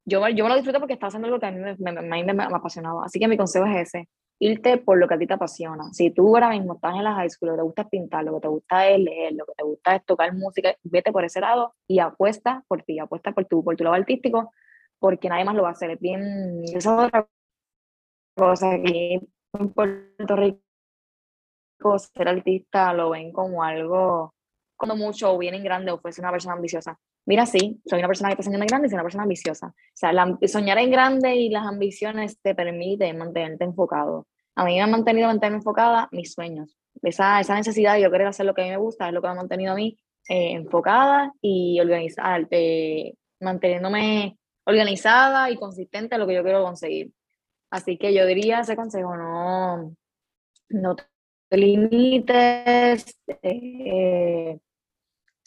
yo, 0.05 0.29
yo 0.29 0.45
me 0.45 0.51
lo 0.51 0.57
disfruto 0.57 0.79
porque 0.81 0.95
está 0.95 1.07
haciendo 1.07 1.27
algo 1.27 1.39
que 1.39 1.47
a 1.47 1.53
mí 1.53 1.61
me, 1.61 1.77
me, 1.77 1.93
me, 2.03 2.35
me, 2.35 2.43
apasionaba. 2.45 3.05
Así 3.05 3.19
que 3.19 3.29
mi 3.29 3.37
consejo 3.37 3.67
es 3.67 3.89
ese, 3.89 4.09
irte 4.41 4.79
por 4.79 4.99
lo 4.99 5.07
que 5.07 5.15
a 5.15 5.19
ti 5.19 5.27
te 5.27 5.35
apasiona. 5.35 5.93
Si 5.93 6.11
tú 6.11 6.35
ahora 6.35 6.51
mismo 6.51 6.75
estás 6.75 6.95
en 6.95 7.05
la 7.05 7.15
high 7.15 7.31
school, 7.31 7.51
lo 7.51 7.55
que 7.55 7.59
te 7.59 7.65
gusta 7.65 7.83
es 7.83 7.89
pintar, 7.89 8.25
lo 8.25 8.35
que 8.35 8.41
te 8.41 8.49
gusta 8.49 8.89
es 8.89 9.01
leer, 9.01 9.33
lo 9.35 9.47
que 9.47 9.53
te 9.57 9.63
gusta 9.63 9.97
es 9.97 10.05
tocar 10.05 10.35
música, 10.35 10.75
vete 10.83 11.13
por 11.13 11.25
ese 11.25 11.41
lado 11.41 11.75
y 11.87 12.01
apuesta 12.01 12.65
por 12.67 12.83
ti, 12.83 12.99
apuesta 12.99 13.33
por 13.33 13.45
tu, 13.45 13.63
por 13.63 13.77
tu 13.77 13.85
lado 13.85 13.97
artístico, 13.97 14.53
porque 14.99 15.29
nadie 15.29 15.45
más 15.45 15.55
lo 15.55 15.63
va 15.63 15.69
a 15.69 15.73
hacer. 15.73 15.91
Es 15.93 16.01
bien, 16.01 16.63
esa 16.65 16.79
es 16.79 16.87
otra 16.87 17.29
cosa 18.37 18.71
que 18.83 19.21
en 19.53 19.73
Puerto 19.73 20.37
Rico 20.37 20.61
ser 21.99 22.29
artista 22.29 22.93
lo 22.95 23.11
ven 23.11 23.33
como 23.33 23.63
algo, 23.63 24.35
como 24.77 24.97
mucho 24.97 25.33
o 25.33 25.39
bien 25.39 25.55
en 25.55 25.65
grande 25.65 25.93
o 25.93 25.99
fuese 25.99 26.21
una 26.21 26.31
persona 26.31 26.55
ambiciosa 26.55 26.99
mira, 27.27 27.47
sí, 27.47 27.81
soy 27.87 27.99
una 27.99 28.09
persona 28.09 28.29
que 28.29 28.33
está 28.35 28.43
soñando 28.45 28.65
en 28.65 28.69
grande 28.69 28.87
y 28.87 28.91
soy 28.91 28.97
una 28.97 29.05
persona 29.05 29.23
ambiciosa. 29.25 29.69
O 29.69 29.75
sea, 29.95 30.13
soñar 30.49 30.79
en 30.79 30.91
grande 30.91 31.37
y 31.37 31.49
las 31.51 31.67
ambiciones 31.67 32.41
te 32.41 32.55
permiten 32.55 33.19
mantenerte 33.19 33.65
enfocado. 33.65 34.27
A 34.55 34.65
mí 34.65 34.75
me 34.75 34.83
han 34.83 34.91
mantenido 34.91 35.29
mantenerme 35.29 35.59
enfocada 35.59 36.09
mis 36.13 36.33
sueños. 36.33 36.77
Esa, 37.03 37.41
esa 37.41 37.55
necesidad 37.55 37.95
de 37.95 38.03
yo 38.03 38.11
querer 38.11 38.27
hacer 38.27 38.47
lo 38.47 38.55
que 38.55 38.63
a 38.63 38.65
mí 38.65 38.71
me 38.71 38.77
gusta 38.77 39.09
es 39.09 39.15
lo 39.15 39.23
que 39.23 39.29
me 39.29 39.33
ha 39.33 39.37
mantenido 39.37 39.73
a 39.73 39.75
mí 39.77 39.99
eh, 40.29 40.53
enfocada 40.53 41.33
y 41.41 41.81
organizada, 41.81 42.47
eh, 42.51 43.15
manteniéndome 43.41 44.39
organizada 44.65 45.51
y 45.51 45.57
consistente 45.57 46.15
en 46.15 46.21
lo 46.21 46.27
que 46.27 46.35
yo 46.35 46.45
quiero 46.45 46.63
conseguir. 46.63 47.13
Así 47.71 47.99
que 47.99 48.15
yo 48.15 48.27
diría 48.27 48.61
ese 48.61 48.77
consejo, 48.77 49.17
no, 49.17 49.97
no 50.69 50.97
te 51.49 51.57
limites, 51.57 53.19
eh, 53.43 54.59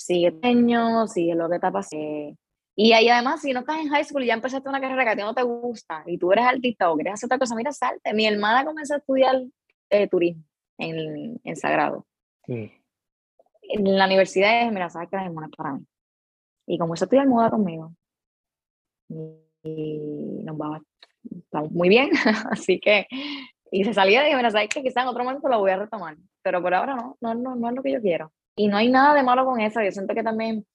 sigue 0.06 0.32
pequeño, 0.32 1.08
sigue 1.08 1.36
lo 1.36 1.50
que 1.50 1.60
te 1.60 1.72
pasando. 1.72 2.38
Y 2.78 2.92
ahí 2.92 3.08
además, 3.08 3.42
si 3.42 3.54
no 3.54 3.62
estás 3.62 3.80
en 3.80 3.88
high 3.88 4.04
school 4.04 4.24
y 4.24 4.28
ya 4.28 4.34
empezaste 4.34 4.68
una 4.68 4.82
carrera 4.82 5.06
que 5.06 5.10
a 5.12 5.16
ti 5.16 5.22
no 5.22 5.34
te 5.34 5.44
gusta 5.44 6.04
y 6.06 6.18
tú 6.18 6.32
eres 6.32 6.46
artista 6.46 6.92
o 6.92 6.96
quieres 6.96 7.14
hacer 7.14 7.28
otra 7.28 7.40
cosa, 7.40 7.56
mira, 7.56 7.72
salte. 7.72 8.14
Mi 8.14 8.28
hermana 8.28 8.66
comenzó 8.66 8.96
a 8.96 8.98
estudiar 8.98 9.42
eh, 9.90 10.08
turismo 10.08 10.44
en, 10.78 11.40
en 11.44 11.56
Sagrado. 11.56 12.06
En 12.48 13.98
la 13.98 14.06
universidad 14.06 14.64
es, 14.64 14.72
mira, 14.74 14.90
sabes 14.90 15.10
que 15.10 15.16
la 15.16 15.26
hermana 15.26 15.48
es 15.48 15.56
para 15.56 15.74
mí. 15.74 15.86
Y 16.68 16.78
como 16.78 16.94
a 16.94 16.96
estudiar 16.96 17.28
moda 17.28 17.50
conmigo. 17.50 17.94
Y, 19.64 20.42
nos 20.44 20.58
va, 20.58 20.82
vamos 21.52 21.72
muy 21.72 21.90
bien, 21.90 22.12
así 22.52 22.80
que, 22.80 23.08
y 23.72 23.84
se 23.84 23.96
salía 23.96 24.22
y 24.22 24.26
dije, 24.26 24.38
mira, 24.38 24.52
sabes 24.52 24.70
que 24.70 24.84
quizás 24.84 25.04
en 25.04 25.10
otro 25.10 25.24
momento 25.24 25.48
lo 25.48 25.60
voy 25.60 25.72
a 25.72 25.78
retomar, 25.78 26.18
pero 26.44 26.62
por 26.62 26.74
ahora 26.74 26.96
no, 26.96 27.18
no, 27.20 27.34
no, 27.34 27.56
no 27.56 27.70
es 27.70 27.76
lo 27.76 27.82
que 27.82 27.94
yo 27.94 28.02
quiero. 28.02 28.32
Y 28.56 28.68
no 28.68 28.78
hay 28.78 28.90
nada 28.90 29.14
de 29.14 29.24
malo 29.24 29.46
con 29.46 29.60
eso. 29.60 29.82
Yo 29.82 29.92
siento 29.92 30.14
que 30.14 30.24
también 30.24 30.66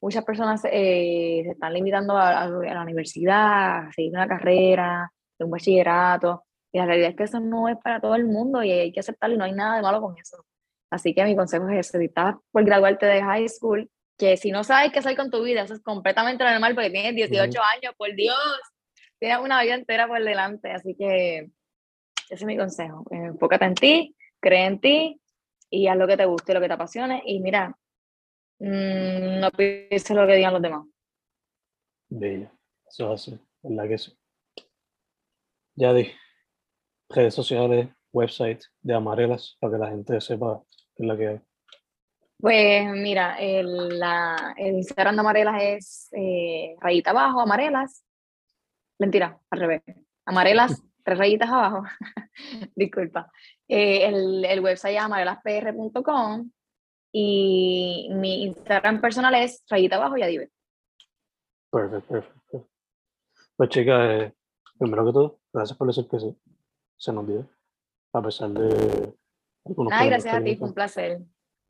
muchas 0.00 0.24
personas 0.24 0.62
eh, 0.70 1.40
se 1.44 1.50
están 1.52 1.72
limitando 1.72 2.16
a, 2.16 2.46
la 2.46 2.82
universidad, 2.82 3.86
a 3.86 3.92
seguir 3.92 4.12
una 4.12 4.28
carrera, 4.28 5.10
un 5.38 5.50
bachillerato. 5.50 6.44
Y 6.72 6.78
la 6.78 6.86
realidad 6.86 7.10
es 7.10 7.16
que 7.16 7.22
eso 7.24 7.40
no 7.40 7.68
es 7.68 7.76
para 7.78 8.00
todo 8.00 8.14
el 8.14 8.26
mundo 8.26 8.62
y 8.62 8.70
hay 8.70 8.92
que 8.92 9.00
aceptarlo 9.00 9.36
y 9.36 9.38
no 9.38 9.44
hay 9.44 9.52
nada 9.52 9.76
de 9.76 9.82
malo 9.82 10.00
con 10.00 10.16
eso. 10.18 10.44
Así 10.90 11.14
que 11.14 11.24
mi 11.24 11.34
consejo 11.34 11.68
es 11.70 11.88
ese, 11.88 11.98
si 11.98 12.04
estás 12.06 12.36
por 12.52 12.64
graduarte 12.64 13.06
de 13.06 13.22
high 13.22 13.48
school, 13.48 13.90
que 14.18 14.36
si 14.36 14.50
no 14.50 14.62
sabes 14.62 14.92
qué 14.92 14.98
hacer 14.98 15.16
con 15.16 15.30
tu 15.30 15.42
vida, 15.42 15.62
eso 15.62 15.74
es 15.74 15.82
completamente 15.82 16.44
normal 16.44 16.74
porque 16.74 16.90
tienes 16.90 17.14
18 17.14 17.60
años, 17.62 17.94
por 17.96 18.14
Dios, 18.14 18.36
tienes 19.18 19.38
una 19.38 19.62
vida 19.62 19.74
entera 19.74 20.06
por 20.06 20.22
delante. 20.22 20.70
Así 20.70 20.94
que 20.94 21.38
ese 21.38 22.34
es 22.34 22.44
mi 22.44 22.56
consejo. 22.56 23.04
Enfócate 23.10 23.64
en 23.64 23.74
ti, 23.74 24.16
cree 24.40 24.66
en 24.66 24.80
ti 24.80 25.20
y 25.74 25.88
haz 25.88 25.96
lo 25.96 26.06
que 26.06 26.16
te 26.16 26.24
guste, 26.24 26.54
lo 26.54 26.60
que 26.60 26.68
te 26.68 26.74
apasione 26.74 27.22
y 27.26 27.40
mira, 27.40 27.76
mmm, 28.60 29.40
no 29.40 29.50
pienses 29.50 30.10
lo 30.10 30.26
que 30.26 30.36
digan 30.36 30.52
los 30.52 30.62
demás. 30.62 30.86
Bella, 32.08 32.52
eso 32.88 33.12
es 33.12 33.20
así, 33.20 33.40
¿verdad 33.62 33.88
que 33.88 33.98
sí? 33.98 34.16
Ya 35.74 35.92
di, 35.92 36.12
redes 37.08 37.34
sociales, 37.34 37.88
website 38.12 38.62
de 38.82 38.94
Amarelas, 38.94 39.56
para 39.58 39.72
que 39.72 39.78
la 39.78 39.90
gente 39.90 40.20
sepa 40.20 40.62
qué 40.94 41.02
es 41.02 41.08
la 41.08 41.16
que 41.16 41.28
hay. 41.28 41.40
Pues 42.38 42.86
mira, 42.92 43.36
el, 43.40 43.98
la, 43.98 44.54
el 44.56 44.76
Instagram 44.76 45.16
de 45.16 45.20
Amarelas 45.20 45.62
es 45.62 46.08
eh, 46.12 46.76
rayita 46.80 47.10
abajo, 47.10 47.40
Amarelas. 47.40 48.04
Mentira, 48.98 49.40
al 49.50 49.58
revés. 49.58 49.82
Amarelas, 50.24 50.82
tres 51.04 51.18
rayitas 51.18 51.48
abajo. 51.50 51.84
Disculpa. 52.74 53.30
Eh, 53.68 54.06
el, 54.06 54.44
el, 54.44 54.60
website 54.60 54.96
es 54.96 55.02
amarelaspr.com 55.02 56.50
y 57.12 58.08
mi 58.12 58.44
Instagram 58.44 59.00
personal 59.00 59.34
es 59.36 59.62
rayita 59.68 59.96
abajo 59.96 60.16
y 60.16 60.22
adive. 60.22 60.50
Perfecto, 61.70 62.08
perfecto. 62.08 62.68
Pues 63.56 63.70
chicas, 63.70 64.00
eh, 64.10 64.32
primero 64.78 65.06
que 65.06 65.12
todo, 65.12 65.40
gracias 65.52 65.78
por 65.78 65.86
decir 65.86 66.08
que 66.08 66.18
sí. 66.18 66.36
Se 66.96 67.12
nos 67.12 67.26
dio. 67.26 67.48
A 68.12 68.22
pesar 68.22 68.50
de... 68.50 69.14
Ay, 69.90 70.08
gracias 70.08 70.34
a 70.34 70.42
ti, 70.42 70.56
fue 70.56 70.68
un 70.68 70.74
placer. 70.74 71.20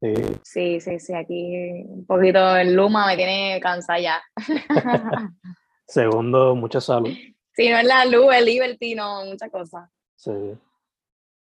Sí. 0.00 0.14
sí, 0.42 0.80
sí, 0.80 0.98
sí, 0.98 1.14
aquí 1.14 1.82
un 1.86 2.04
poquito 2.04 2.56
el 2.56 2.74
Luma 2.74 3.06
me 3.06 3.16
tiene 3.16 3.58
cansada 3.60 4.00
ya. 4.00 4.22
Segundo, 5.86 6.54
mucha 6.54 6.80
salud. 6.80 7.10
Sí, 7.54 7.68
no 7.70 7.78
es 7.78 7.84
la 7.84 8.04
luz, 8.04 8.34
el 8.34 8.44
Liberty, 8.44 8.94
no, 8.94 9.24
muchas 9.24 9.50
cosas. 9.50 9.88
Sí. 10.16 10.32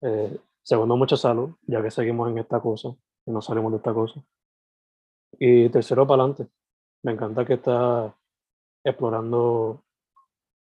Eh, 0.01 0.39
segundo, 0.63 0.97
mucha 0.97 1.15
salud, 1.15 1.51
ya 1.67 1.81
que 1.83 1.91
seguimos 1.91 2.29
en 2.29 2.39
esta 2.39 2.59
cosa 2.59 2.89
y 3.25 3.31
no 3.31 3.41
salimos 3.41 3.71
de 3.71 3.77
esta 3.77 3.93
cosa. 3.93 4.23
Y 5.37 5.69
tercero, 5.69 6.07
para 6.07 6.23
adelante. 6.23 6.51
Me 7.03 7.11
encanta 7.11 7.45
que 7.45 7.53
estás 7.53 8.11
explorando 8.83 9.83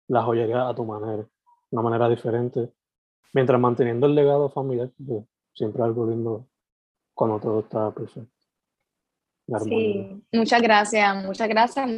la 0.08 0.22
joyería 0.22 0.68
a 0.68 0.74
tu 0.74 0.84
manera, 0.84 1.26
una 1.70 1.82
manera 1.82 2.08
diferente, 2.08 2.72
mientras 3.32 3.60
manteniendo 3.60 4.06
el 4.06 4.14
legado 4.14 4.48
familiar, 4.48 4.90
porque 4.96 5.26
siempre 5.54 5.82
algo 5.82 6.06
lindo 6.06 6.46
cuando 7.14 7.40
todo 7.40 7.60
está 7.60 7.90
perfecto. 7.90 8.30
Sí, 9.64 10.24
muchas 10.32 10.62
gracias, 10.62 11.24
muchas 11.24 11.48
gracias. 11.48 11.90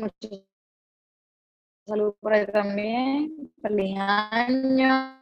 Saludos 1.87 2.15
por 2.21 2.33
ahí 2.33 2.47
también. 2.47 3.53
Feliz 3.61 3.97
año. 3.99 5.21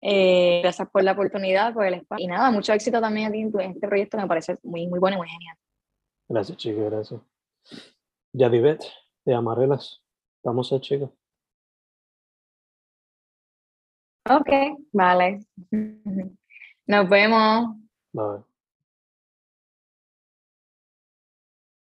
Eh, 0.00 0.60
gracias 0.62 0.88
por 0.90 1.04
la 1.04 1.12
oportunidad, 1.12 1.72
por 1.72 1.86
el 1.86 1.94
espacio. 1.94 2.24
Y 2.24 2.28
nada, 2.28 2.50
mucho 2.50 2.72
éxito 2.72 3.00
también 3.00 3.28
a 3.28 3.30
ti 3.30 3.40
en 3.40 3.60
este 3.60 3.86
proyecto, 3.86 4.16
me 4.16 4.26
parece 4.26 4.58
muy, 4.62 4.86
muy 4.88 4.98
bueno 4.98 5.16
y 5.16 5.18
muy 5.18 5.28
genial. 5.28 5.56
Gracias, 6.28 6.58
chicos, 6.58 6.84
gracias. 6.84 7.20
Yadivet, 8.32 8.82
de 9.24 9.34
Amarelas. 9.34 10.02
Vamos 10.42 10.72
a 10.72 10.80
chicos. 10.80 11.10
Ok, 14.28 14.48
vale. 14.92 15.40
Nos 16.86 17.08
vemos. 17.08 17.76
Bye. 18.12 18.51